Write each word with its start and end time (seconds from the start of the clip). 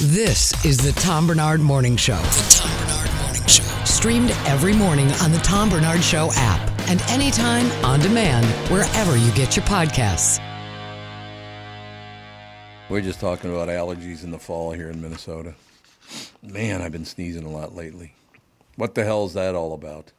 This 0.00 0.64
is 0.64 0.76
the 0.76 0.92
Tom 1.00 1.26
Barnard 1.26 1.60
Morning 1.60 1.96
Show. 1.96 2.18
The 2.18 2.54
Tom 2.60 2.86
Barnard 2.86 3.20
Morning 3.20 3.48
Show. 3.48 3.64
Streamed 3.84 4.30
every 4.46 4.72
morning 4.72 5.10
on 5.20 5.32
the 5.32 5.38
Tom 5.38 5.68
Barnard 5.70 6.04
Show 6.04 6.30
app 6.34 6.88
and 6.88 7.02
anytime 7.10 7.68
on 7.84 7.98
demand 7.98 8.46
wherever 8.70 9.16
you 9.16 9.32
get 9.32 9.56
your 9.56 9.64
podcasts. 9.64 10.38
We're 12.88 13.00
just 13.00 13.18
talking 13.18 13.50
about 13.50 13.66
allergies 13.66 14.22
in 14.22 14.30
the 14.30 14.38
fall 14.38 14.70
here 14.70 14.88
in 14.88 15.00
Minnesota. 15.00 15.56
Man, 16.44 16.80
I've 16.80 16.92
been 16.92 17.04
sneezing 17.04 17.44
a 17.44 17.50
lot 17.50 17.74
lately. 17.74 18.14
What 18.76 18.94
the 18.94 19.02
hell 19.02 19.26
is 19.26 19.34
that 19.34 19.56
all 19.56 19.72
about? 19.74 20.12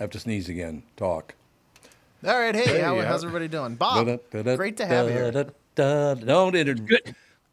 I 0.00 0.02
have 0.02 0.10
to 0.10 0.18
sneeze 0.18 0.48
again. 0.48 0.82
Talk. 0.96 1.36
All 2.26 2.36
right, 2.36 2.56
hey, 2.56 2.80
how, 2.80 2.96
you 2.96 3.02
how's 3.02 3.22
everybody 3.22 3.46
doing? 3.46 3.76
Bob, 3.76 4.18
great 4.32 4.78
to 4.78 4.86
have 4.86 5.06
you 5.06 5.12
here. 5.12 5.30
da-da-da. 5.30 6.14
Don't 6.14 6.56
introduce. 6.56 6.98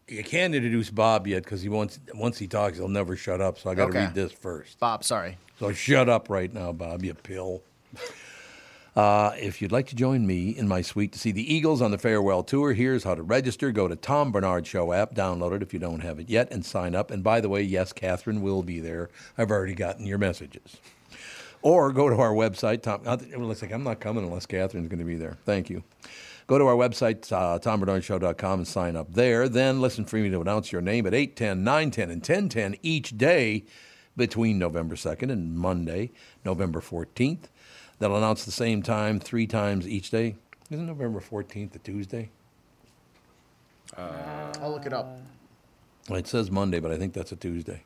You 0.08 0.24
can't 0.24 0.54
introduce 0.54 0.90
Bob 0.90 1.26
yet 1.28 1.44
because 1.44 1.62
he 1.62 1.70
wants 1.70 2.00
once 2.14 2.38
he 2.38 2.48
talks, 2.48 2.78
he'll 2.78 2.88
never 2.90 3.16
shut 3.16 3.40
up. 3.40 3.58
So 3.58 3.70
I 3.70 3.76
got 3.76 3.86
to 3.86 3.90
Okay. 3.92 4.00
read 4.06 4.14
this 4.14 4.32
first. 4.32 4.80
Bob, 4.80 5.04
sorry. 5.04 5.38
So 5.60 5.72
shut 5.72 6.10
up 6.10 6.30
right 6.30 6.54
now, 6.54 6.72
Bob, 6.74 7.04
you 7.04 7.14
pill. 7.14 7.62
Uh, 8.94 9.32
if 9.40 9.62
you'd 9.62 9.72
like 9.72 9.88
to 9.88 9.96
join 9.96 10.28
me 10.28 10.50
in 10.50 10.68
my 10.68 10.82
suite 10.82 11.14
to 11.14 11.20
see 11.20 11.32
the 11.32 11.54
Eagles 11.54 11.82
on 11.82 11.92
the 11.92 11.98
farewell 11.98 12.44
tour, 12.44 12.74
here's 12.74 13.06
how 13.06 13.16
to 13.16 13.24
register. 13.24 13.72
Go 13.72 13.88
to 13.88 13.96
Tom 13.96 14.34
Barnard 14.34 14.68
Show 14.68 14.92
app, 14.92 15.14
download 15.16 15.54
it 15.54 15.62
if 15.62 15.72
you 15.74 15.80
don't 15.80 16.02
have 16.02 16.20
it 16.20 16.30
yet, 16.30 16.52
and 16.52 16.66
sign 16.66 16.94
up. 16.94 17.10
And 17.10 17.24
by 17.24 17.40
the 17.40 17.48
way, 17.48 17.62
yes, 17.62 17.94
Catherine 17.94 18.42
will 18.42 18.64
be 18.64 18.82
there. 18.82 19.10
I've 19.38 19.50
already 19.50 19.76
gotten 19.76 20.06
your 20.06 20.18
messages. 20.18 20.76
Or 21.62 21.94
go 21.94 22.10
to 22.10 22.18
our 22.18 22.34
website. 22.34 22.82
Tom, 22.82 23.02
it 23.06 23.40
looks 23.40 23.62
like 23.62 23.72
I'm 23.72 23.84
not 23.84 24.02
coming 24.02 24.26
unless 24.26 24.46
Catherine's 24.46 24.90
going 24.90 25.00
to 25.00 25.06
be 25.06 25.16
there. 25.16 25.38
Thank 25.46 25.70
you. 25.70 25.84
Go 26.52 26.58
to 26.58 26.68
our 26.68 26.76
website, 26.76 27.32
uh, 27.32 27.60
tombarnardshow.com, 27.60 28.60
and 28.60 28.68
sign 28.68 28.98
up 28.98 29.14
there. 29.14 29.48
Then 29.48 29.80
listen 29.80 30.04
for 30.04 30.18
me 30.18 30.30
to 30.30 30.42
announce 30.42 30.70
your 30.70 30.82
name 30.82 31.08
at 31.08 31.14
8, 31.14 31.34
10, 31.34 31.64
9, 31.64 31.92
10, 31.92 32.10
and 32.12 32.22
10, 32.22 32.50
10 32.50 32.76
each 32.82 33.18
day 33.18 33.64
between 34.18 34.60
November 34.60 34.96
2nd 34.96 35.32
and 35.32 35.58
Monday, 35.58 36.12
November 36.44 36.82
14th. 36.82 37.44
They'll 38.00 38.18
announce 38.18 38.44
the 38.44 38.52
same 38.52 38.84
time 38.84 39.18
three 39.18 39.48
times 39.48 39.88
each 39.88 40.10
day. 40.10 40.36
Isn't 40.70 40.88
November 40.88 41.22
14th 41.22 41.74
a 41.76 41.80
Tuesday? 41.80 42.32
I'll 43.98 44.72
look 44.72 44.86
it 44.86 44.92
up. 44.92 45.22
It 46.10 46.28
says 46.28 46.52
Monday, 46.52 46.82
but 46.82 46.92
I 46.92 46.98
think 46.98 47.14
that's 47.14 47.32
a 47.32 47.38
Tuesday. 47.38 47.84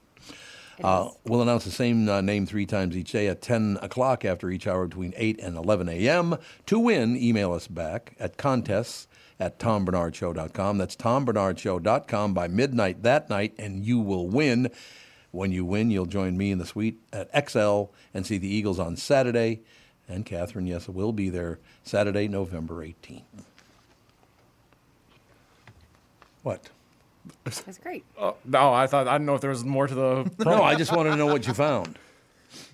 Uh, 0.83 1.09
we'll 1.23 1.41
announce 1.41 1.63
the 1.63 1.71
same 1.71 2.09
uh, 2.09 2.21
name 2.21 2.45
three 2.45 2.65
times 2.65 2.97
each 2.97 3.11
day 3.11 3.27
at 3.27 3.41
10 3.41 3.79
o'clock 3.81 4.25
after 4.25 4.49
each 4.49 4.67
hour 4.67 4.87
between 4.87 5.13
8 5.15 5.39
and 5.41 5.55
11 5.55 5.89
a.m. 5.89 6.37
To 6.67 6.79
win, 6.79 7.15
email 7.15 7.53
us 7.53 7.67
back 7.67 8.15
at 8.19 8.37
contests 8.37 9.07
at 9.39 9.59
tombarnardshow.com. 9.59 10.77
That's 10.77 10.95
tombarnardshow.com 10.95 12.33
by 12.33 12.47
midnight 12.47 13.03
that 13.03 13.29
night, 13.29 13.53
and 13.57 13.85
you 13.85 13.99
will 13.99 14.27
win. 14.27 14.69
When 15.31 15.51
you 15.51 15.65
win, 15.65 15.91
you'll 15.91 16.05
join 16.05 16.37
me 16.37 16.51
in 16.51 16.59
the 16.59 16.65
suite 16.65 16.99
at 17.11 17.31
Xcel 17.33 17.89
and 18.13 18.25
see 18.25 18.37
the 18.37 18.47
Eagles 18.47 18.79
on 18.79 18.95
Saturday. 18.95 19.61
And 20.07 20.25
Catherine, 20.25 20.67
yes, 20.67 20.87
will 20.87 21.11
be 21.11 21.29
there 21.29 21.59
Saturday, 21.83 22.27
November 22.27 22.85
18th. 22.85 23.23
What? 26.43 26.69
That's 27.43 27.77
great. 27.77 28.03
Uh, 28.17 28.21
oh, 28.21 28.35
no, 28.45 28.73
I 28.73 28.87
thought 28.87 29.07
I 29.07 29.13
didn't 29.13 29.25
know 29.27 29.35
if 29.35 29.41
there 29.41 29.49
was 29.49 29.63
more 29.63 29.87
to 29.87 29.95
the. 29.95 30.31
No, 30.45 30.63
I 30.63 30.75
just 30.75 30.91
wanted 30.91 31.11
to 31.11 31.15
know 31.15 31.27
what 31.27 31.47
you 31.47 31.53
found. 31.53 31.97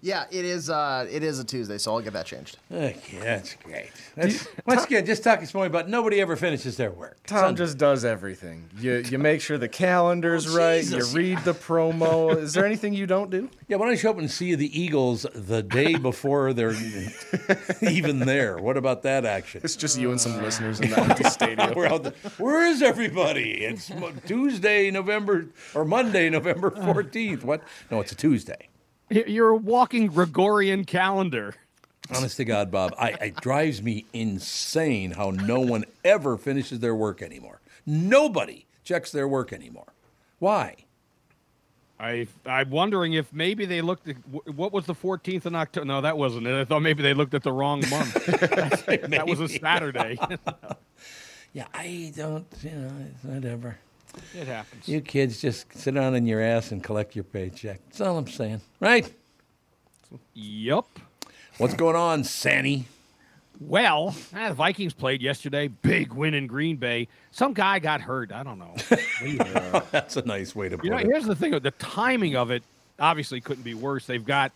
Yeah, 0.02 0.25
it 0.31 0.46
is. 0.46 0.69
Uh, 0.69 1.08
it 1.09 1.24
is 1.24 1.40
a 1.40 1.44
Tuesday, 1.44 1.78
so 1.78 1.94
I'll 1.94 2.02
get 2.02 2.14
that 2.14 2.25
changed. 2.25 2.58
Okay, 2.72 3.19
that's 3.19 3.56
great. 3.64 3.92
That's, 4.16 4.47
once 4.66 4.86
again, 4.86 5.06
just 5.06 5.24
talking 5.24 5.46
small 5.46 5.64
about 5.64 5.90
nobody 5.90 6.22
ever 6.22 6.36
finishes 6.36 6.78
their 6.78 6.92
work. 6.92 7.18
Tom 7.28 7.56
just 7.56 7.78
does 7.78 8.03
everything. 8.03 8.70
You 8.80 9.03
you 9.09 9.18
make 9.20 9.41
sure 9.41 9.58
the 9.58 9.70
calendar's 9.70 10.50
right. 10.50 10.81
Jesus. 10.81 11.14
You 11.14 11.18
read 11.18 11.40
the 11.40 11.53
promo. 11.53 12.36
Is 12.41 12.53
there 12.53 12.66
anything 12.66 12.94
you 12.94 13.06
don't 13.06 13.30
do? 13.30 13.50
Yeah, 13.68 13.78
why 13.78 13.86
don't 13.86 13.94
you 13.94 14.00
show 14.00 14.12
up 14.12 14.18
and 14.18 14.30
see 14.30 14.56
the 14.56 14.80
Eagles 14.80 15.25
the 15.34 15.62
day 15.64 15.96
before 15.96 16.53
they're 16.53 16.75
even 17.81 18.20
there? 18.20 18.58
What 18.58 18.78
about 18.78 19.03
that 19.03 19.25
action? 19.25 19.62
It's 19.64 19.75
just 19.75 19.97
you 19.97 20.12
and 20.12 20.20
some 20.20 20.41
listeners 20.41 20.80
in 20.80 20.90
the 20.91 21.00
empty 21.00 21.24
stadium. 21.25 21.74
We're 21.75 21.88
out 21.88 22.03
there. 22.03 22.14
Where 22.38 22.66
is 22.68 22.81
everybody? 22.81 23.64
It's 23.64 23.91
Tuesday, 24.25 24.91
November, 24.91 25.47
or 25.74 25.86
Monday, 25.86 26.30
November 26.30 26.72
14th. 26.72 27.44
What? 27.44 27.62
No, 27.90 28.00
it's 28.02 28.12
a 28.12 28.16
Tuesday. 28.16 28.68
You're 29.12 29.50
a 29.50 29.58
walking 29.58 30.08
Gregorian 30.08 30.86
calendar. 30.86 31.56
Honest 32.16 32.38
to 32.38 32.46
God, 32.46 32.72
Bob, 32.72 32.94
I, 32.98 33.10
it 33.12 33.36
drives 33.42 33.82
me 33.82 34.06
insane 34.14 35.12
how 35.12 35.30
no 35.32 35.60
one 35.60 35.86
ever 36.04 36.38
finishes 36.38 36.80
their 36.80 36.96
work 36.96 37.22
anymore. 37.22 37.62
Nobody 37.86 38.66
checks 38.84 39.12
their 39.12 39.28
work 39.28 39.54
anymore. 39.54 39.94
Why? 40.40 40.76
I 42.00 42.28
I'm 42.48 42.72
wondering 42.72 43.14
if 43.14 43.32
maybe 43.32 43.66
they 43.66 43.82
looked 43.82 44.08
at 44.08 44.16
what 44.28 44.74
was 44.74 44.88
the 44.88 44.96
14th 44.96 45.46
of 45.46 45.56
October. 45.56 45.86
No, 45.86 46.02
that 46.02 46.18
wasn't 46.18 46.48
it. 46.48 46.60
I 46.60 46.66
thought 46.66 46.80
maybe 46.82 47.04
they 47.04 47.14
looked 47.14 47.36
at 47.36 47.44
the 47.44 47.52
wrong 47.54 47.84
month. 47.90 48.14
that 48.26 49.26
was 49.28 49.40
a 49.40 49.48
Saturday. 49.48 50.18
Yeah, 51.54 51.66
I 51.74 52.14
don't, 52.16 52.48
you 52.62 52.72
know, 52.72 52.92
whatever. 53.24 53.78
It 54.36 54.48
happens. 54.48 54.88
You 54.88 55.02
kids 55.02 55.42
just 55.42 55.74
sit 55.78 55.94
down 55.94 56.16
on 56.16 56.26
your 56.26 56.42
ass 56.42 56.72
and 56.72 56.84
collect 56.84 57.16
your 57.16 57.24
paycheck. 57.24 57.80
That's 57.88 58.02
all 58.02 58.18
I'm 58.18 58.28
saying. 58.28 58.62
Right? 58.80 59.12
Yep. 60.34 60.86
What's 61.58 61.74
going 61.74 61.96
on, 61.96 62.24
Sanny? 62.24 62.86
Well, 63.60 64.16
the 64.34 64.54
Vikings 64.54 64.94
played 64.94 65.22
yesterday. 65.22 65.68
Big 65.68 66.14
win 66.14 66.34
in 66.34 66.48
Green 66.48 66.78
Bay. 66.78 67.08
Some 67.32 67.54
guy 67.54 67.78
got 67.80 68.02
hurt. 68.02 68.32
I 68.32 68.42
don't 68.42 68.58
know. 68.58 68.74
That's 69.92 70.18
a 70.18 70.24
nice 70.24 70.56
way 70.56 70.68
to 70.70 70.78
put 70.78 70.86
You 70.86 70.90
know, 70.92 70.98
it. 70.98 71.06
here's 71.06 71.26
the 71.26 71.36
thing: 71.36 71.52
the 71.52 71.72
timing 71.72 72.36
of 72.36 72.50
it 72.50 72.64
obviously 73.00 73.40
couldn't 73.40 73.64
be 73.64 73.76
worse. 73.76 74.08
They've 74.08 74.26
got 74.26 74.52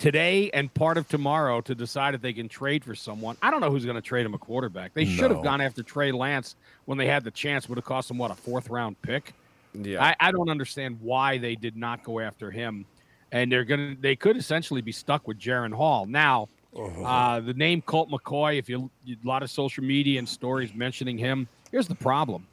today 0.00 0.50
and 0.52 0.72
part 0.74 0.96
of 0.96 1.06
tomorrow 1.08 1.60
to 1.60 1.74
decide 1.74 2.14
if 2.14 2.22
they 2.22 2.32
can 2.32 2.48
trade 2.48 2.82
for 2.82 2.94
someone. 2.94 3.36
I 3.42 3.50
don't 3.50 3.60
know 3.60 3.70
who's 3.70 3.84
going 3.84 3.96
to 3.96 4.02
trade 4.02 4.24
him 4.26 4.34
a 4.34 4.38
quarterback. 4.38 4.94
They 4.94 5.04
should 5.04 5.30
No. 5.30 5.36
have 5.36 5.44
gone 5.44 5.60
after 5.60 5.82
Trey 5.82 6.10
Lance 6.10 6.56
when 6.86 6.96
they 6.98 7.06
had 7.06 7.22
the 7.22 7.30
chance. 7.30 7.68
Would 7.68 7.76
have 7.78 7.84
cost 7.84 8.08
them 8.08 8.18
what 8.18 8.30
a 8.30 8.34
fourth 8.34 8.70
round 8.70 9.00
pick. 9.02 9.34
Yeah. 9.74 10.02
I, 10.02 10.16
I 10.18 10.32
don't 10.32 10.48
understand 10.48 10.98
why 11.00 11.38
they 11.38 11.54
did 11.54 11.76
not 11.76 12.02
go 12.02 12.18
after 12.18 12.50
him. 12.50 12.86
And 13.30 13.52
they're 13.52 13.62
gonna 13.64 13.94
they 14.00 14.16
could 14.16 14.36
essentially 14.36 14.80
be 14.80 14.90
stuck 14.90 15.28
with 15.28 15.38
Jaren 15.38 15.72
Hall. 15.72 16.04
Now, 16.06 16.48
uh, 16.76 17.38
the 17.38 17.54
name 17.54 17.80
Colt 17.82 18.10
McCoy, 18.10 18.58
if 18.58 18.68
you 18.68 18.90
a 19.08 19.16
lot 19.22 19.44
of 19.44 19.50
social 19.50 19.84
media 19.84 20.18
and 20.18 20.28
stories 20.28 20.74
mentioning 20.74 21.16
him, 21.16 21.46
here's 21.70 21.86
the 21.86 21.94
problem. 21.94 22.46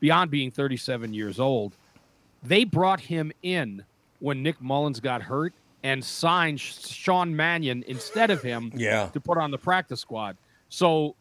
Beyond 0.00 0.30
being 0.30 0.50
37 0.50 1.12
years 1.12 1.38
old, 1.38 1.76
they 2.42 2.64
brought 2.64 3.00
him 3.00 3.30
in 3.42 3.84
when 4.20 4.42
Nick 4.42 4.62
Mullens 4.62 5.00
got 5.00 5.20
hurt 5.20 5.52
and 5.82 6.04
signed 6.04 6.60
Sh- 6.60 6.86
Sean 6.88 7.34
Mannion 7.34 7.84
instead 7.86 8.30
of 8.30 8.42
him 8.42 8.72
Yeah. 8.74 9.06
to 9.12 9.20
put 9.20 9.38
on 9.38 9.50
the 9.50 9.58
practice 9.58 10.00
squad. 10.00 10.36
So 10.68 11.14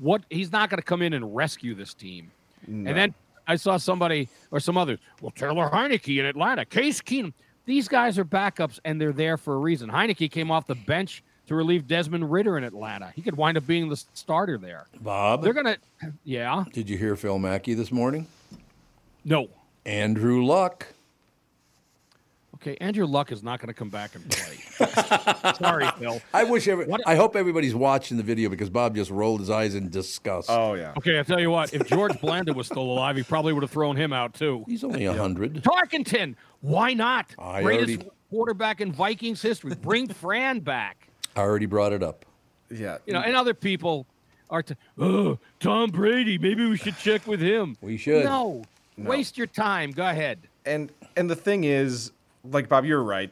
what 0.00 0.22
he's 0.30 0.52
not 0.52 0.70
going 0.70 0.78
to 0.78 0.84
come 0.84 1.02
in 1.02 1.12
and 1.12 1.34
rescue 1.34 1.74
this 1.74 1.94
team. 1.94 2.30
And 2.66 2.86
then 2.86 3.14
I 3.48 3.56
saw 3.56 3.78
somebody 3.78 4.28
or 4.52 4.60
some 4.60 4.76
others. 4.76 4.98
Well, 5.20 5.32
Taylor 5.32 5.68
Heinicke 5.70 6.20
in 6.20 6.26
Atlanta, 6.26 6.64
Case 6.64 7.00
Keenum. 7.00 7.32
These 7.66 7.88
guys 7.88 8.18
are 8.18 8.24
backups 8.24 8.78
and 8.84 9.00
they're 9.00 9.12
there 9.12 9.36
for 9.36 9.54
a 9.54 9.58
reason. 9.58 9.90
Heinicke 9.90 10.30
came 10.30 10.50
off 10.50 10.66
the 10.66 10.74
bench 10.76 11.22
to 11.46 11.54
relieve 11.56 11.88
Desmond 11.88 12.30
Ridder 12.30 12.58
in 12.58 12.64
Atlanta. 12.64 13.12
He 13.16 13.22
could 13.22 13.36
wind 13.36 13.56
up 13.56 13.66
being 13.66 13.88
the 13.88 13.96
starter 14.14 14.56
there. 14.56 14.86
Bob, 15.00 15.42
They're 15.42 15.52
gonna, 15.52 15.78
yeah, 16.22 16.64
did 16.72 16.88
you 16.88 16.96
hear 16.96 17.16
Phil 17.16 17.38
Mackey 17.40 17.74
this 17.74 17.90
morning? 17.90 18.26
no. 19.24 19.48
Andrew 19.86 20.44
Luck. 20.44 20.86
Okay, 22.62 22.76
Andrew 22.80 23.06
Luck 23.06 23.32
is 23.32 23.42
not 23.42 23.58
going 23.58 23.68
to 23.68 23.74
come 23.74 23.88
back 23.88 24.14
and 24.14 24.28
play. 24.30 25.54
Sorry, 25.54 25.86
Phil. 25.98 26.20
I 26.34 26.44
wish 26.44 26.68
every, 26.68 26.84
What- 26.86 27.00
I 27.06 27.14
hope 27.16 27.34
everybody's 27.34 27.74
watching 27.74 28.18
the 28.18 28.22
video 28.22 28.50
because 28.50 28.68
Bob 28.68 28.94
just 28.94 29.10
rolled 29.10 29.40
his 29.40 29.48
eyes 29.48 29.74
in 29.74 29.88
disgust. 29.88 30.50
Oh 30.50 30.74
yeah. 30.74 30.92
Okay, 30.98 31.16
I'll 31.16 31.24
tell 31.24 31.40
you 31.40 31.50
what. 31.50 31.72
If 31.72 31.86
George 31.88 32.20
Blanda 32.20 32.52
was 32.52 32.66
still 32.66 32.82
alive, 32.82 33.16
he 33.16 33.22
probably 33.22 33.54
would 33.54 33.62
have 33.62 33.70
thrown 33.70 33.96
him 33.96 34.12
out 34.12 34.34
too. 34.34 34.64
He's 34.68 34.84
only 34.84 35.06
a 35.06 35.14
hundred. 35.14 35.62
Tarkenton, 35.62 36.34
why 36.60 36.92
not? 36.92 37.34
I 37.38 37.62
Greatest 37.62 38.00
already- 38.02 38.10
quarterback 38.30 38.80
in 38.82 38.92
Vikings 38.92 39.40
history. 39.40 39.74
Bring 39.74 40.06
Fran 40.12 40.60
back. 40.60 41.08
I 41.36 41.40
already 41.40 41.66
brought 41.66 41.94
it 41.94 42.02
up. 42.02 42.26
Yeah. 42.70 42.98
You 43.06 43.14
know, 43.14 43.20
and 43.20 43.36
other 43.36 43.54
people 43.54 44.06
are. 44.50 44.62
T- 44.62 44.74
oh, 44.98 45.38
Tom 45.60 45.90
Brady. 45.90 46.36
Maybe 46.36 46.66
we 46.68 46.76
should 46.76 46.98
check 46.98 47.26
with 47.26 47.40
him. 47.40 47.78
We 47.80 47.96
should. 47.96 48.24
No, 48.24 48.64
waste 48.98 49.38
your 49.38 49.46
time. 49.46 49.92
Go 49.92 50.06
ahead. 50.06 50.40
and 50.66 50.92
and 51.16 51.30
the 51.30 51.36
thing 51.36 51.64
is, 51.64 52.12
like 52.44 52.68
Bob, 52.68 52.84
you're 52.84 53.02
right. 53.02 53.30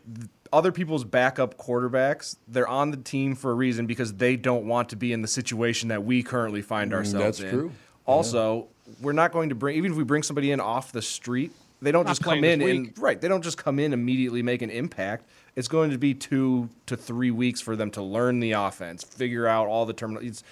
Other 0.52 0.72
people's 0.72 1.05
backup 1.05 1.58
quarterbacks, 1.58 2.37
they're 2.49 2.69
on 2.69 2.90
the 2.90 2.96
team 2.96 3.34
for 3.34 3.50
a 3.50 3.55
reason 3.55 3.87
because 3.87 4.14
they 4.14 4.37
don't 4.37 4.66
want 4.66 4.88
to 4.90 4.96
be 4.96 5.12
in 5.12 5.20
the 5.22 5.28
situation 5.28 5.88
that 5.90 6.05
we 6.05 6.22
currently 6.22 6.62
find 6.62 6.94
ourselves 6.94 7.38
Mm, 7.38 7.40
that's 7.40 7.40
in. 7.40 7.50
true. 7.50 7.72
Also, 8.06 8.69
we're 9.02 9.12
not 9.12 9.32
going 9.32 9.50
to 9.50 9.55
bring 9.55 9.76
even 9.76 9.93
if 9.93 9.99
we 9.99 10.05
bring 10.05 10.22
somebody 10.22 10.50
in 10.50 10.60
off 10.60 10.93
the 10.93 11.02
street, 11.02 11.52
they 11.82 11.93
don't 11.93 12.05
Not 12.05 12.10
just 12.12 12.22
come 12.25 12.43
in 12.43 12.62
and 12.62 12.93
right. 12.99 13.20
They 13.20 13.28
don't 13.28 13.43
just 13.43 13.58
come 13.58 13.78
in 13.78 13.93
immediately 13.93 14.43
make 14.43 14.62
an 14.62 14.70
impact. 14.70 15.26
It's 15.55 15.69
going 15.69 15.90
to 15.90 15.99
be 15.99 16.14
two 16.14 16.70
to 16.87 16.96
three 16.96 17.31
weeks 17.31 17.60
for 17.60 17.76
them 17.76 17.90
to 17.93 18.02
learn 18.02 18.40
the 18.40 18.52
offense, 18.52 19.05
figure 19.05 19.46
out 19.46 19.66
all 19.69 19.84
the 19.84 19.93
terminal. 19.93 20.25
It's 20.25 20.43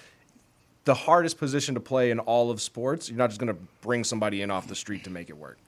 the 0.84 0.94
hardest 0.94 1.38
position 1.38 1.74
to 1.74 1.80
play 1.80 2.10
in 2.10 2.18
all 2.20 2.50
of 2.50 2.60
sports. 2.60 3.08
You're 3.08 3.18
not 3.18 3.28
just 3.30 3.40
going 3.40 3.52
to 3.52 3.58
bring 3.80 4.04
somebody 4.04 4.42
in 4.42 4.50
off 4.50 4.68
the 4.68 4.74
street 4.76 5.02
to 5.04 5.10
make 5.10 5.30
it 5.30 5.36
work. 5.36 5.58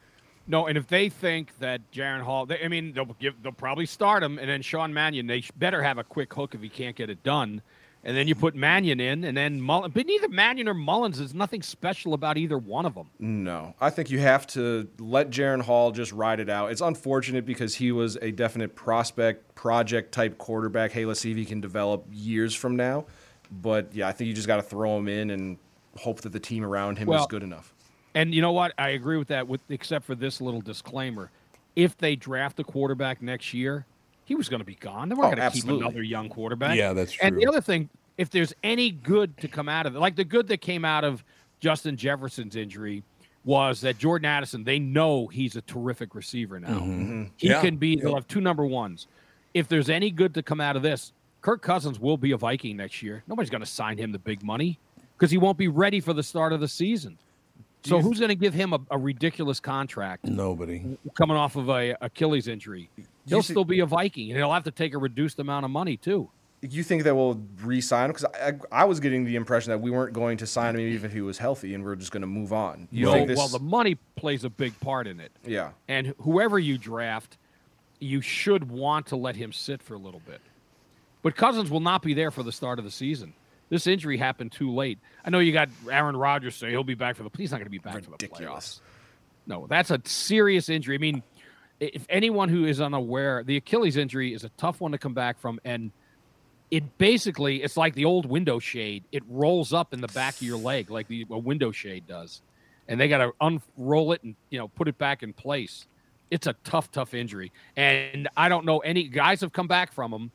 No, 0.51 0.67
and 0.67 0.79
if 0.79 0.89
they 0.89 1.11
think 1.11 1.57
that 1.59 1.83
Jaren 1.93 2.23
Hall, 2.23 2.47
they, 2.47 2.65
I 2.65 2.69
mean, 2.69 2.95
they'll 2.95 3.05
give, 3.05 3.43
they'll 3.43 3.53
probably 3.53 3.85
start 3.85 4.23
him, 4.23 4.39
and 4.39 4.49
then 4.49 4.63
Sean 4.63 4.95
Mannion, 4.95 5.27
they 5.27 5.45
better 5.57 5.83
have 5.83 5.99
a 5.99 6.05
quick 6.05 6.33
hook 6.33 6.55
if 6.55 6.63
he 6.63 6.71
can't 6.71 6.97
get 6.97 7.11
it 7.11 7.23
done, 7.23 7.61
and 8.03 8.17
then 8.17 8.27
you 8.27 8.35
put 8.35 8.55
Mannion 8.55 8.99
in, 8.99 9.25
and 9.25 9.37
then 9.37 9.61
Mullens. 9.61 9.93
But 9.93 10.07
neither 10.07 10.29
Mannion 10.29 10.67
or 10.67 10.75
Mullens 10.75 11.21
is 11.21 11.35
nothing 11.35 11.61
special 11.61 12.15
about 12.15 12.39
either 12.39 12.57
one 12.57 12.87
of 12.87 12.95
them. 12.95 13.11
No, 13.19 13.75
I 13.79 13.91
think 13.91 14.11
you 14.11 14.21
have 14.21 14.47
to 14.49 14.89
let 14.99 15.29
Jaren 15.29 15.61
Hall 15.61 15.91
just 15.91 16.13
ride 16.13 16.41
it 16.41 16.49
out. 16.49 16.73
It's 16.73 16.81
unfortunate 16.81 17.45
because 17.45 17.75
he 17.75 17.93
was 17.93 18.17
a 18.23 18.31
definite 18.31 18.75
prospect, 18.75 19.55
project 19.55 20.13
type 20.13 20.39
quarterback. 20.39 20.93
Hey, 20.93 21.05
let's 21.05 21.21
see 21.21 21.31
if 21.31 21.37
he 21.37 21.45
can 21.45 21.61
develop 21.61 22.07
years 22.11 22.55
from 22.55 22.75
now. 22.75 23.05
But 23.51 23.95
yeah, 23.95 24.09
I 24.09 24.13
think 24.13 24.29
you 24.29 24.35
just 24.35 24.47
got 24.47 24.57
to 24.57 24.63
throw 24.63 24.97
him 24.97 25.09
in 25.09 25.31
and 25.31 25.59
hope 25.97 26.23
that 26.23 26.33
the 26.33 26.41
team 26.41 26.65
around 26.65 26.97
him 26.99 27.13
is 27.13 27.27
good 27.27 27.43
enough. 27.43 27.75
And 28.15 28.35
you 28.35 28.43
know 28.43 28.53
what? 28.53 28.73
I 28.79 28.91
agree 28.91 29.17
with 29.17 29.29
that, 29.29 29.47
with 29.47 29.61
except 29.69 30.05
for 30.05 30.15
this 30.15 30.41
little 30.41 30.61
disclaimer: 30.61 31.31
if 31.77 31.97
they 31.97 32.17
draft 32.17 32.59
a 32.61 32.65
quarterback 32.65 33.23
next 33.23 33.53
year, 33.55 33.87
he 34.25 34.35
was 34.35 34.49
going 34.49 34.61
to 34.61 34.67
be 34.67 34.75
gone. 34.77 35.09
They 35.09 35.15
weren't 35.15 35.35
Oh, 35.35 35.37
going 35.37 35.51
to 35.51 35.57
keep 35.61 35.69
another 35.71 36.03
young 36.03 36.29
quarterback. 36.29 36.77
Yeah, 36.77 36.93
that's 36.93 37.13
true. 37.13 37.27
And 37.27 37.37
the 37.37 37.47
other 37.47 37.61
thing, 37.61 37.89
if 38.17 38.31
there's 38.31 38.55
any 38.63 38.91
good 38.91 39.37
to 39.39 39.49
come 39.49 39.69
out 39.69 39.87
of 39.87 39.95
it, 39.95 39.99
like 40.01 40.17
the 40.17 40.25
good 40.25 40.49
that 40.49 40.61
came 40.61 40.85
out 40.85 41.05
of 41.05 41.23
Justin 41.61 41.97
Jefferson's 41.97 42.57
injury, 42.57 43.03
was 43.45 43.81
that 43.83 43.99
Jordan 43.99 44.27
Addison. 44.27 44.65
They 44.65 44.79
know 44.79 45.27
he's 45.29 45.55
a 45.57 45.63
terrific 45.63 46.15
receiver 46.15 46.59
now. 46.59 46.69
He 46.69 46.75
Mm-hmm. 46.81 47.25
Yeah, 47.41 47.61
can 47.61 47.77
be. 47.77 47.97
They'll 47.97 48.15
have 48.15 48.29
two 48.29 48.41
number 48.41 48.65
ones. 48.67 49.07
If 49.55 49.69
there's 49.69 49.89
any 49.91 50.11
good 50.11 50.35
to 50.35 50.43
come 50.43 50.61
out 50.61 50.77
of 50.77 50.83
this, 50.83 51.13
Kirk 51.41 51.63
Cousins 51.63 52.01
will 52.01 52.17
be 52.17 52.33
a 52.33 52.37
Viking 52.37 52.77
next 52.77 53.03
year. 53.03 53.23
Nobody's 53.29 53.51
going 53.51 53.61
to 53.63 53.67
sign 53.67 53.97
him 53.97 54.13
the 54.13 54.19
big 54.19 54.43
money 54.43 54.79
because 55.17 55.31
he 55.31 55.39
won't 55.39 55.57
be 55.59 55.69
ready 55.69 56.01
for 56.01 56.13
the 56.13 56.23
start 56.23 56.53
of 56.53 56.61
the 56.61 56.69
season. 56.69 57.17
So 57.85 58.01
who's 58.01 58.19
going 58.19 58.29
to 58.31 58.35
give 58.35 58.55
him 58.55 58.73
a, 58.73 58.81
a 58.91 58.99
ridiculous 58.99 59.61
contract 59.61 60.25
Nobody. 60.25 60.85
coming 61.15 61.37
off 61.37 61.57
of 61.57 61.69
a 61.71 61.97
Achilles 62.01 62.49
injury? 62.49 62.91
He'll 63.27 63.43
see- 63.43 63.53
still 63.53 63.65
be 63.65 63.81
a 63.81 63.87
Viking, 63.87 64.31
and 64.31 64.37
he'll 64.39 64.53
have 64.53 64.65
to 64.65 64.71
take 64.71 64.95
a 64.95 64.99
reduced 64.99 65.39
amount 65.39 65.65
of 65.65 65.71
money 65.71 65.97
too. 65.97 66.31
You 66.61 66.83
think 66.83 67.05
that 67.05 67.15
we'll 67.15 67.41
re-sign 67.63 68.07
him? 68.07 68.11
Because 68.17 68.25
I, 68.35 68.83
I 68.83 68.85
was 68.85 68.99
getting 68.99 69.25
the 69.25 69.37
impression 69.37 69.71
that 69.71 69.79
we 69.79 69.93
weren't 69.93 70.13
going 70.13 70.39
to 70.39 70.47
sign 70.47 70.75
him 70.75 70.81
even 70.81 71.05
if 71.07 71.13
he 71.13 71.21
was 71.21 71.39
healthy, 71.39 71.73
and 71.75 71.85
we 71.85 71.91
are 71.91 71.95
just 71.97 72.11
going 72.11 72.23
to 72.23 72.27
move 72.27 72.53
on. 72.53 72.89
You 72.91 73.07
So, 73.07 73.13
think 73.13 73.29
this? 73.29 73.37
well, 73.39 73.47
the 73.47 73.61
money 73.61 73.97
plays 74.17 74.43
a 74.43 74.51
big 74.51 74.79
part 74.81 75.07
in 75.07 75.21
it, 75.21 75.31
yeah. 75.47 75.71
and 75.87 76.15
whoever 76.23 76.59
you 76.59 76.77
draft, 76.77 77.39
you 78.01 78.21
should 78.21 78.69
want 78.69 79.07
to 79.07 79.17
let 79.17 79.37
him 79.37 79.53
sit 79.53 79.81
for 79.85 79.95
a 79.95 79.99
little 79.99 80.21
bit. 80.27 80.41
But 81.23 81.37
Cousins 81.37 81.71
will 81.71 81.79
not 81.81 82.03
be 82.03 82.13
there 82.13 82.33
for 82.33 82.43
the 82.43 82.53
start 82.53 82.81
of 82.81 82.85
the 82.85 82.91
season. 82.91 83.35
This 83.69 83.87
injury 83.87 84.17
happened 84.17 84.53
too 84.53 84.73
late. 84.73 84.99
I 85.25 85.31
know 85.31 85.41
you 85.41 85.53
got 85.53 85.69
Aaron 85.91 86.17
Rodgers 86.17 86.57
say 86.57 86.71
he'll 86.71 86.85
be 86.85 86.95
back 86.95 87.17
for 87.17 87.23
the. 87.23 87.31
He's 87.37 87.51
not 87.51 87.59
going 87.59 87.67
to 87.67 87.71
be 87.71 87.79
back 87.79 88.03
for 88.03 88.11
the 88.11 88.29
playoffs. 88.29 88.81
No, 89.47 89.67
that's 89.67 89.91
a 89.91 90.01
serious 90.05 90.69
injury. 90.69 90.97
I 90.97 90.99
mean, 90.99 91.23
if 91.81 92.05
anyone 92.09 92.49
who 92.49 92.65
is 92.65 92.81
unaware, 92.81 93.43
the 93.45 93.57
Achilles 93.57 93.97
injury 93.97 94.35
is 94.35 94.45
a 94.45 94.51
tough 94.51 94.81
one 94.81 94.93
to 94.93 94.99
come 94.99 95.15
back 95.15 95.39
from, 95.39 95.61
and 95.65 95.91
it 96.71 96.99
basically 96.99 97.63
it's 97.63 97.77
like 97.77 97.95
the 97.95 98.05
old 98.05 98.27
window 98.27 98.59
shade. 98.59 99.05
It 99.13 99.23
rolls 99.29 99.73
up 99.73 99.93
in 99.93 100.01
the 100.01 100.09
back 100.09 100.35
of 100.35 100.43
your 100.43 100.59
leg 100.59 100.91
like 100.91 101.09
the 101.09 101.27
a 101.31 101.39
window 101.39 101.73
shade 101.73 102.07
does, 102.07 102.43
and 102.89 103.01
they 103.01 103.09
got 103.09 103.19
to 103.19 103.33
unroll 103.41 104.13
it 104.13 104.23
and 104.23 104.35
you 104.51 104.59
know 104.59 104.69
put 104.69 104.89
it 104.89 104.99
back 104.99 105.23
in 105.23 105.33
place. 105.33 105.87
It's 106.31 106.47
a 106.47 106.55
tough, 106.65 106.91
tough 106.91 107.15
injury, 107.15 107.53
and 107.77 108.29
I 108.37 108.49
don't 108.49 108.67
know 108.67 108.79
any 108.81 109.09
guys 109.09 109.41
have 109.41 109.53
come 109.53 109.69
back 109.69 109.93
from 109.93 110.11
them, 110.11 110.31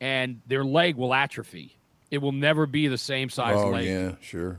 and 0.00 0.40
their 0.46 0.64
leg 0.64 0.96
will 0.96 1.14
atrophy. 1.14 1.76
It 2.10 2.18
will 2.18 2.32
never 2.32 2.66
be 2.66 2.88
the 2.88 2.98
same 2.98 3.30
size 3.30 3.56
Oh 3.56 3.70
leg. 3.70 3.86
yeah, 3.86 4.12
sure. 4.20 4.58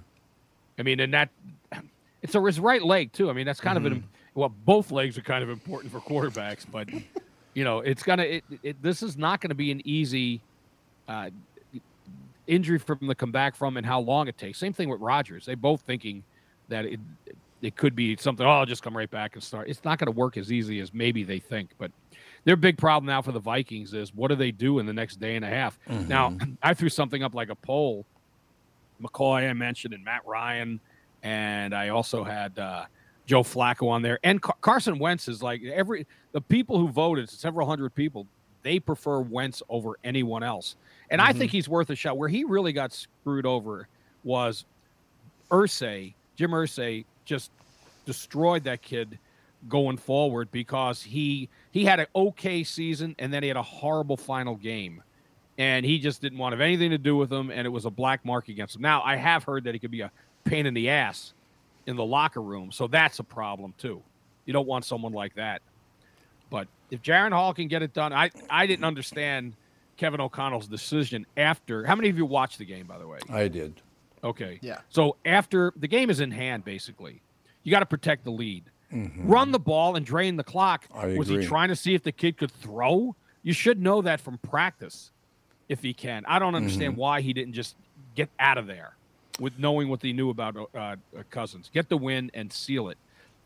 I 0.79 0.83
mean, 0.83 0.99
and 0.99 1.13
that 1.13 1.29
it's 2.21 2.35
a 2.35 2.41
his 2.41 2.59
right 2.59 2.81
leg 2.81 3.11
too. 3.11 3.29
I 3.29 3.33
mean, 3.33 3.45
that's 3.45 3.59
kind 3.59 3.77
of 3.77 3.85
an 3.85 4.03
well, 4.33 4.49
both 4.49 4.91
legs 4.91 5.17
are 5.17 5.21
kind 5.21 5.43
of 5.43 5.49
important 5.49 5.91
for 5.91 5.99
quarterbacks, 5.99 6.65
but 6.69 6.87
you 7.53 7.63
know, 7.63 7.79
it's 7.79 8.03
gonna. 8.03 8.23
It, 8.23 8.43
it, 8.63 8.81
this 8.81 9.03
is 9.03 9.17
not 9.17 9.41
going 9.41 9.49
to 9.49 9.55
be 9.55 9.71
an 9.71 9.81
easy 9.83 10.39
uh, 11.07 11.29
injury 12.47 12.79
from 12.79 12.99
the 13.01 13.07
to 13.07 13.15
come 13.15 13.31
back 13.31 13.55
from, 13.55 13.75
and 13.77 13.85
how 13.85 13.99
long 13.99 14.27
it 14.29 14.37
takes. 14.37 14.57
Same 14.57 14.73
thing 14.73 14.87
with 14.89 15.01
Rogers. 15.01 15.45
They 15.45 15.55
both 15.55 15.81
thinking 15.81 16.23
that 16.69 16.85
it 16.85 16.99
it 17.61 17.75
could 17.75 17.95
be 17.95 18.15
something. 18.15 18.45
Oh, 18.45 18.49
I'll 18.49 18.65
just 18.65 18.83
come 18.83 18.95
right 18.95 19.11
back 19.11 19.35
and 19.35 19.43
start. 19.43 19.67
It's 19.67 19.83
not 19.83 19.99
going 19.99 20.07
to 20.07 20.17
work 20.17 20.37
as 20.37 20.51
easy 20.51 20.79
as 20.79 20.93
maybe 20.93 21.23
they 21.23 21.39
think, 21.39 21.71
but. 21.77 21.91
Their 22.43 22.55
big 22.55 22.77
problem 22.77 23.07
now 23.07 23.21
for 23.21 23.31
the 23.31 23.39
Vikings 23.39 23.93
is 23.93 24.13
what 24.15 24.29
do 24.29 24.35
they 24.35 24.51
do 24.51 24.79
in 24.79 24.85
the 24.85 24.93
next 24.93 25.19
day 25.19 25.35
and 25.35 25.45
a 25.45 25.49
half? 25.49 25.77
Now, 25.87 26.35
I 26.63 26.73
threw 26.73 26.89
something 26.89 27.21
up 27.21 27.35
like 27.35 27.49
a 27.49 27.55
poll 27.55 28.05
McCoy 29.01 29.49
I 29.49 29.53
mentioned 29.53 29.93
and 29.93 30.03
Matt 30.03 30.25
Ryan, 30.25 30.79
and 31.23 31.73
I 31.73 31.89
also 31.89 32.23
had 32.23 32.57
uh, 32.57 32.85
Joe 33.25 33.43
Flacco 33.43 33.89
on 33.89 34.01
there. 34.01 34.19
And 34.23 34.41
Car- 34.41 34.55
Carson 34.61 34.99
Wentz 34.99 35.27
is 35.27 35.41
like 35.41 35.63
every 35.63 36.05
the 36.31 36.41
people 36.41 36.77
who 36.77 36.87
voted, 36.87 37.29
several 37.29 37.67
hundred 37.67 37.93
people, 37.95 38.27
they 38.63 38.79
prefer 38.79 39.19
Wentz 39.19 39.63
over 39.69 39.97
anyone 40.03 40.43
else. 40.43 40.75
And 41.09 41.19
I 41.19 41.33
think 41.33 41.51
he's 41.51 41.67
worth 41.67 41.89
a 41.89 41.95
shot. 41.95 42.17
Where 42.17 42.29
he 42.29 42.43
really 42.43 42.71
got 42.73 42.93
screwed 42.93 43.45
over 43.45 43.87
was 44.23 44.65
Irsay, 45.49 46.13
Jim 46.37 46.51
Irsay, 46.51 47.05
just 47.25 47.51
destroyed 48.05 48.63
that 48.63 48.81
kid 48.81 49.19
going 49.69 49.97
forward 49.97 50.51
because 50.51 51.03
he 51.03 51.49
he 51.71 51.85
had 51.85 51.99
an 51.99 52.07
okay 52.15 52.63
season 52.63 53.15
and 53.19 53.31
then 53.33 53.43
he 53.43 53.47
had 53.47 53.57
a 53.57 53.63
horrible 53.63 54.17
final 54.17 54.55
game 54.55 55.03
and 55.57 55.85
he 55.85 55.99
just 55.99 56.21
didn't 56.21 56.39
want 56.39 56.53
to 56.53 56.57
have 56.57 56.61
anything 56.61 56.89
to 56.89 56.97
do 56.97 57.15
with 57.15 57.31
him, 57.31 57.51
and 57.51 57.67
it 57.67 57.69
was 57.69 57.85
a 57.85 57.89
black 57.91 58.25
mark 58.25 58.49
against 58.49 58.75
him. 58.75 58.81
Now, 58.81 59.03
I 59.03 59.15
have 59.15 59.43
heard 59.43 59.65
that 59.65 59.75
he 59.75 59.79
could 59.79 59.91
be 59.91 60.01
a 60.01 60.11
pain 60.43 60.65
in 60.65 60.73
the 60.73 60.89
ass 60.89 61.33
in 61.85 61.95
the 61.95 62.05
locker 62.05 62.41
room, 62.41 62.71
so 62.71 62.87
that's 62.87 63.19
a 63.19 63.23
problem 63.23 63.73
too. 63.77 64.01
You 64.45 64.53
don't 64.53 64.67
want 64.67 64.85
someone 64.85 65.13
like 65.13 65.35
that. 65.35 65.61
But 66.49 66.67
if 66.89 67.01
Jaren 67.01 67.31
Hall 67.31 67.53
can 67.53 67.67
get 67.67 67.83
it 67.83 67.93
done, 67.93 68.11
I 68.11 68.31
I 68.49 68.65
didn't 68.65 68.85
understand 68.85 69.53
Kevin 69.97 70.19
O'Connell's 70.19 70.67
decision 70.67 71.27
after. 71.37 71.85
How 71.85 71.95
many 71.95 72.09
of 72.09 72.17
you 72.17 72.25
watched 72.25 72.57
the 72.57 72.65
game, 72.65 72.87
by 72.87 72.97
the 72.97 73.07
way? 73.07 73.19
I 73.29 73.47
did. 73.47 73.81
Okay. 74.23 74.59
Yeah. 74.61 74.79
So 74.89 75.15
after 75.25 75.73
the 75.75 75.87
game 75.87 76.09
is 76.09 76.19
in 76.19 76.31
hand, 76.31 76.65
basically, 76.65 77.21
you 77.63 77.71
got 77.71 77.79
to 77.79 77.85
protect 77.85 78.23
the 78.23 78.31
lead. 78.31 78.63
Run 78.91 79.51
the 79.51 79.59
ball 79.59 79.95
and 79.95 80.05
drain 80.05 80.35
the 80.35 80.43
clock. 80.43 80.85
I 80.93 81.17
Was 81.17 81.27
he 81.27 81.45
trying 81.45 81.69
to 81.69 81.75
see 81.75 81.93
if 81.93 82.03
the 82.03 82.11
kid 82.11 82.37
could 82.37 82.51
throw? 82.51 83.15
You 83.43 83.53
should 83.53 83.81
know 83.81 84.01
that 84.01 84.21
from 84.21 84.37
practice, 84.37 85.11
if 85.69 85.81
he 85.81 85.93
can. 85.93 86.23
I 86.27 86.39
don't 86.39 86.55
understand 86.55 86.97
why 86.97 87.21
he 87.21 87.33
didn't 87.33 87.53
just 87.53 87.75
get 88.15 88.29
out 88.39 88.57
of 88.57 88.67
there 88.67 88.95
with 89.39 89.57
knowing 89.57 89.89
what 89.89 90.01
he 90.01 90.13
knew 90.13 90.29
about 90.29 90.55
uh, 90.57 90.77
uh, 90.77 90.95
Cousins. 91.29 91.69
Get 91.73 91.89
the 91.89 91.97
win 91.97 92.29
and 92.33 92.51
seal 92.51 92.89
it. 92.89 92.97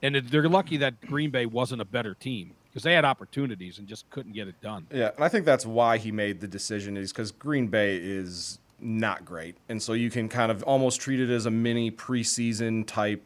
And 0.02 0.16
they're 0.16 0.50
lucky 0.50 0.78
that 0.78 1.00
Green 1.02 1.30
Bay 1.30 1.46
wasn't 1.46 1.82
a 1.82 1.86
better 1.86 2.14
team 2.14 2.52
because 2.70 2.84
they 2.84 2.94
had 2.94 3.06
opportunities 3.06 3.80
and 3.80 3.88
just 3.88 4.10
couldn't 4.10 4.34
get 4.34 4.48
it 4.48 4.60
done. 4.62 4.86
Yeah, 4.92 5.12
and 5.16 5.24
I 5.24 5.30
think 5.30 5.46
that's 5.46 5.66
why 5.66 5.98
he 5.98 6.12
made 6.12 6.42
the 6.42 6.48
decision 6.48 6.98
is 6.98 7.14
because 7.14 7.32
Green 7.32 7.68
Bay 7.68 7.96
is 7.96 8.60
not 8.82 9.24
great, 9.24 9.56
and 9.70 9.82
so 9.82 9.94
you 9.94 10.10
can 10.10 10.28
kind 10.28 10.52
of 10.52 10.62
almost 10.64 11.00
treat 11.00 11.22
it 11.22 11.30
as 11.30 11.46
a 11.46 11.52
mini 11.52 11.90
preseason 11.90 12.86
type 12.86 13.24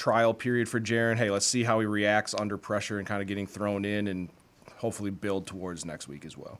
trial 0.00 0.32
period 0.32 0.66
for 0.66 0.80
Jaren. 0.80 1.16
Hey, 1.16 1.30
let's 1.30 1.44
see 1.44 1.62
how 1.62 1.78
he 1.78 1.86
reacts 1.86 2.34
under 2.34 2.56
pressure 2.56 2.98
and 2.98 3.06
kind 3.06 3.20
of 3.20 3.28
getting 3.28 3.46
thrown 3.46 3.84
in, 3.84 4.08
and 4.08 4.30
hopefully 4.76 5.10
build 5.10 5.46
towards 5.46 5.84
next 5.84 6.08
week 6.08 6.24
as 6.24 6.38
well. 6.38 6.58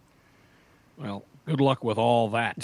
Well, 0.99 1.25
good 1.47 1.61
luck 1.61 1.82
with 1.82 1.97
all 1.97 2.28
that. 2.30 2.56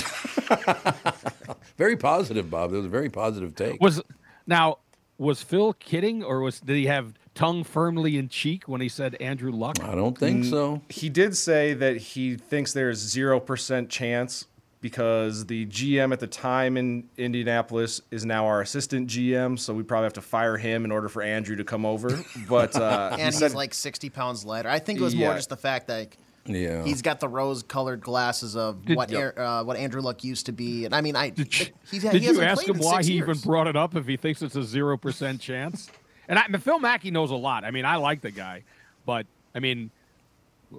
Very 1.79 1.97
positive, 1.97 2.51
Bob. 2.51 2.73
That 2.73 2.77
was 2.77 2.87
a 2.87 2.91
very 2.91 3.09
positive 3.09 3.55
take. 3.55 3.81
Was 3.81 4.03
now 4.47 4.79
was 5.17 5.43
Phil 5.43 5.73
kidding 5.73 6.23
or 6.23 6.41
was 6.41 6.61
did 6.61 6.77
he 6.77 6.87
have 6.87 7.15
tongue 7.35 7.65
firmly 7.65 8.19
in 8.19 8.29
cheek 8.29 8.69
when 8.69 8.83
he 8.83 8.91
said 8.91 9.15
Andrew 9.15 9.53
Luck? 9.53 9.83
I 9.83 9.95
don't 9.95 10.17
think 10.19 10.45
mm, 10.45 10.51
so. 10.51 10.83
He 10.91 11.09
did 11.09 11.35
say 11.35 11.73
that 11.73 11.97
he 11.97 12.37
thinks 12.37 12.75
there's 12.75 12.99
zero 12.99 13.41
percent 13.41 13.89
chance 13.89 14.47
because 14.81 15.47
the 15.47 15.67
GM 15.67 16.13
at 16.13 16.21
the 16.21 16.27
time 16.27 16.77
in 16.77 17.09
Indianapolis 17.17 18.01
is 18.11 18.25
now 18.25 18.47
our 18.47 18.61
assistant 18.61 19.09
GM, 19.09 19.59
so 19.59 19.73
we 19.75 19.83
probably 19.83 20.05
have 20.05 20.13
to 20.15 20.21
fire 20.21 20.57
him 20.57 20.85
in 20.85 20.93
order 20.93 21.09
for 21.09 21.23
Andrew 21.23 21.57
to 21.57 21.65
come 21.65 21.85
over. 21.87 22.09
But 22.49 22.77
uh, 22.77 23.17
he 23.17 23.23
and 23.23 23.35
said, 23.35 23.47
he's 23.47 23.55
like 23.55 23.75
60 23.75 24.11
pounds 24.11 24.45
lighter. 24.45 24.69
I 24.69 24.79
think 24.79 25.01
it 25.01 25.03
was 25.03 25.15
more 25.15 25.35
just 25.35 25.49
the 25.49 25.57
fact 25.57 25.89
that 25.89 26.15
Yeah. 26.45 26.85
he's 26.85 27.03
got 27.03 27.19
the 27.21 27.29
rose-colored 27.29 28.01
glasses 28.03 28.55
of 28.57 28.85
Did- 28.85 28.97
what 28.97 29.13
Ar- 29.15 29.39
uh, 29.39 29.65
what 29.65 29.77
Andrew 29.77 30.01
Luck 30.03 30.23
used 30.23 30.47
to 30.47 30.53
be. 30.53 30.85
And 30.85 30.95
I 30.95 31.01
mean, 31.01 31.17
I 31.17 31.31
Did, 31.31 31.59
you- 31.59 31.67
he's, 31.91 32.03
did 32.03 32.23
he 32.23 32.29
you 32.29 32.41
ask 32.43 32.67
him 32.69 32.79
why 32.79 33.03
he 33.03 33.15
years. 33.15 33.29
even 33.29 33.39
brought 33.41 33.67
it 33.67 33.77
up 33.77 33.97
if 33.97 34.07
he 34.07 34.17
thinks 34.17 34.43
it's 34.43 34.57
a 34.57 34.63
zero 34.63 34.97
percent 34.97 35.41
chance? 35.41 35.91
And 36.29 36.39
I, 36.39 36.47
Phil 36.59 36.79
Mackey 36.79 37.11
knows 37.11 37.31
a 37.31 37.37
lot. 37.37 37.65
I 37.65 37.71
mean, 37.71 37.85
I 37.85 37.97
like 37.97 38.21
the 38.21 38.31
guy, 38.31 38.65
but 39.07 39.27
I 39.55 39.59
mean, 39.61 39.91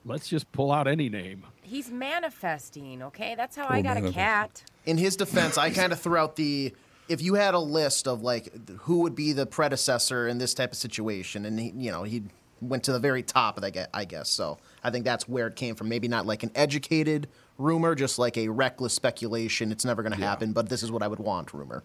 let's 0.05 0.27
just 0.27 0.49
pull 0.51 0.71
out 0.71 0.87
any 0.87 1.09
name. 1.09 1.43
He's 1.67 1.91
manifesting, 1.91 3.03
okay? 3.03 3.35
That's 3.35 3.55
how 3.55 3.67
Cool 3.67 3.75
I 3.75 3.81
got 3.81 3.97
a 3.97 4.11
cat. 4.11 4.63
In 4.85 4.97
his 4.97 5.17
defense, 5.17 5.57
I 5.57 5.69
kind 5.69 5.91
of 5.91 5.99
threw 5.99 6.17
out 6.17 6.35
the 6.37 6.73
if 7.09 7.21
you 7.21 7.35
had 7.35 7.53
a 7.53 7.59
list 7.59 8.07
of 8.07 8.21
like 8.21 8.69
who 8.79 8.99
would 8.99 9.15
be 9.15 9.33
the 9.33 9.45
predecessor 9.45 10.27
in 10.27 10.37
this 10.37 10.53
type 10.53 10.71
of 10.71 10.77
situation, 10.77 11.45
and 11.45 11.59
he, 11.59 11.73
you 11.75 11.91
know 11.91 12.03
he 12.03 12.23
went 12.61 12.83
to 12.83 12.91
the 12.91 12.99
very 12.99 13.21
top 13.21 13.57
of 13.57 13.61
that, 13.61 13.89
I 13.93 14.05
guess. 14.05 14.29
So 14.29 14.57
I 14.83 14.89
think 14.89 15.05
that's 15.05 15.27
where 15.27 15.47
it 15.47 15.55
came 15.55 15.75
from. 15.75 15.89
Maybe 15.89 16.07
not 16.07 16.25
like 16.25 16.43
an 16.43 16.51
educated 16.55 17.27
rumor, 17.57 17.95
just 17.95 18.17
like 18.17 18.37
a 18.37 18.47
reckless 18.47 18.93
speculation. 18.93 19.71
It's 19.71 19.85
never 19.85 20.01
going 20.01 20.13
to 20.13 20.23
happen, 20.23 20.53
but 20.53 20.69
this 20.69 20.83
is 20.83 20.91
what 20.91 21.03
I 21.03 21.07
would 21.07 21.19
want 21.19 21.53
rumor. 21.53 21.83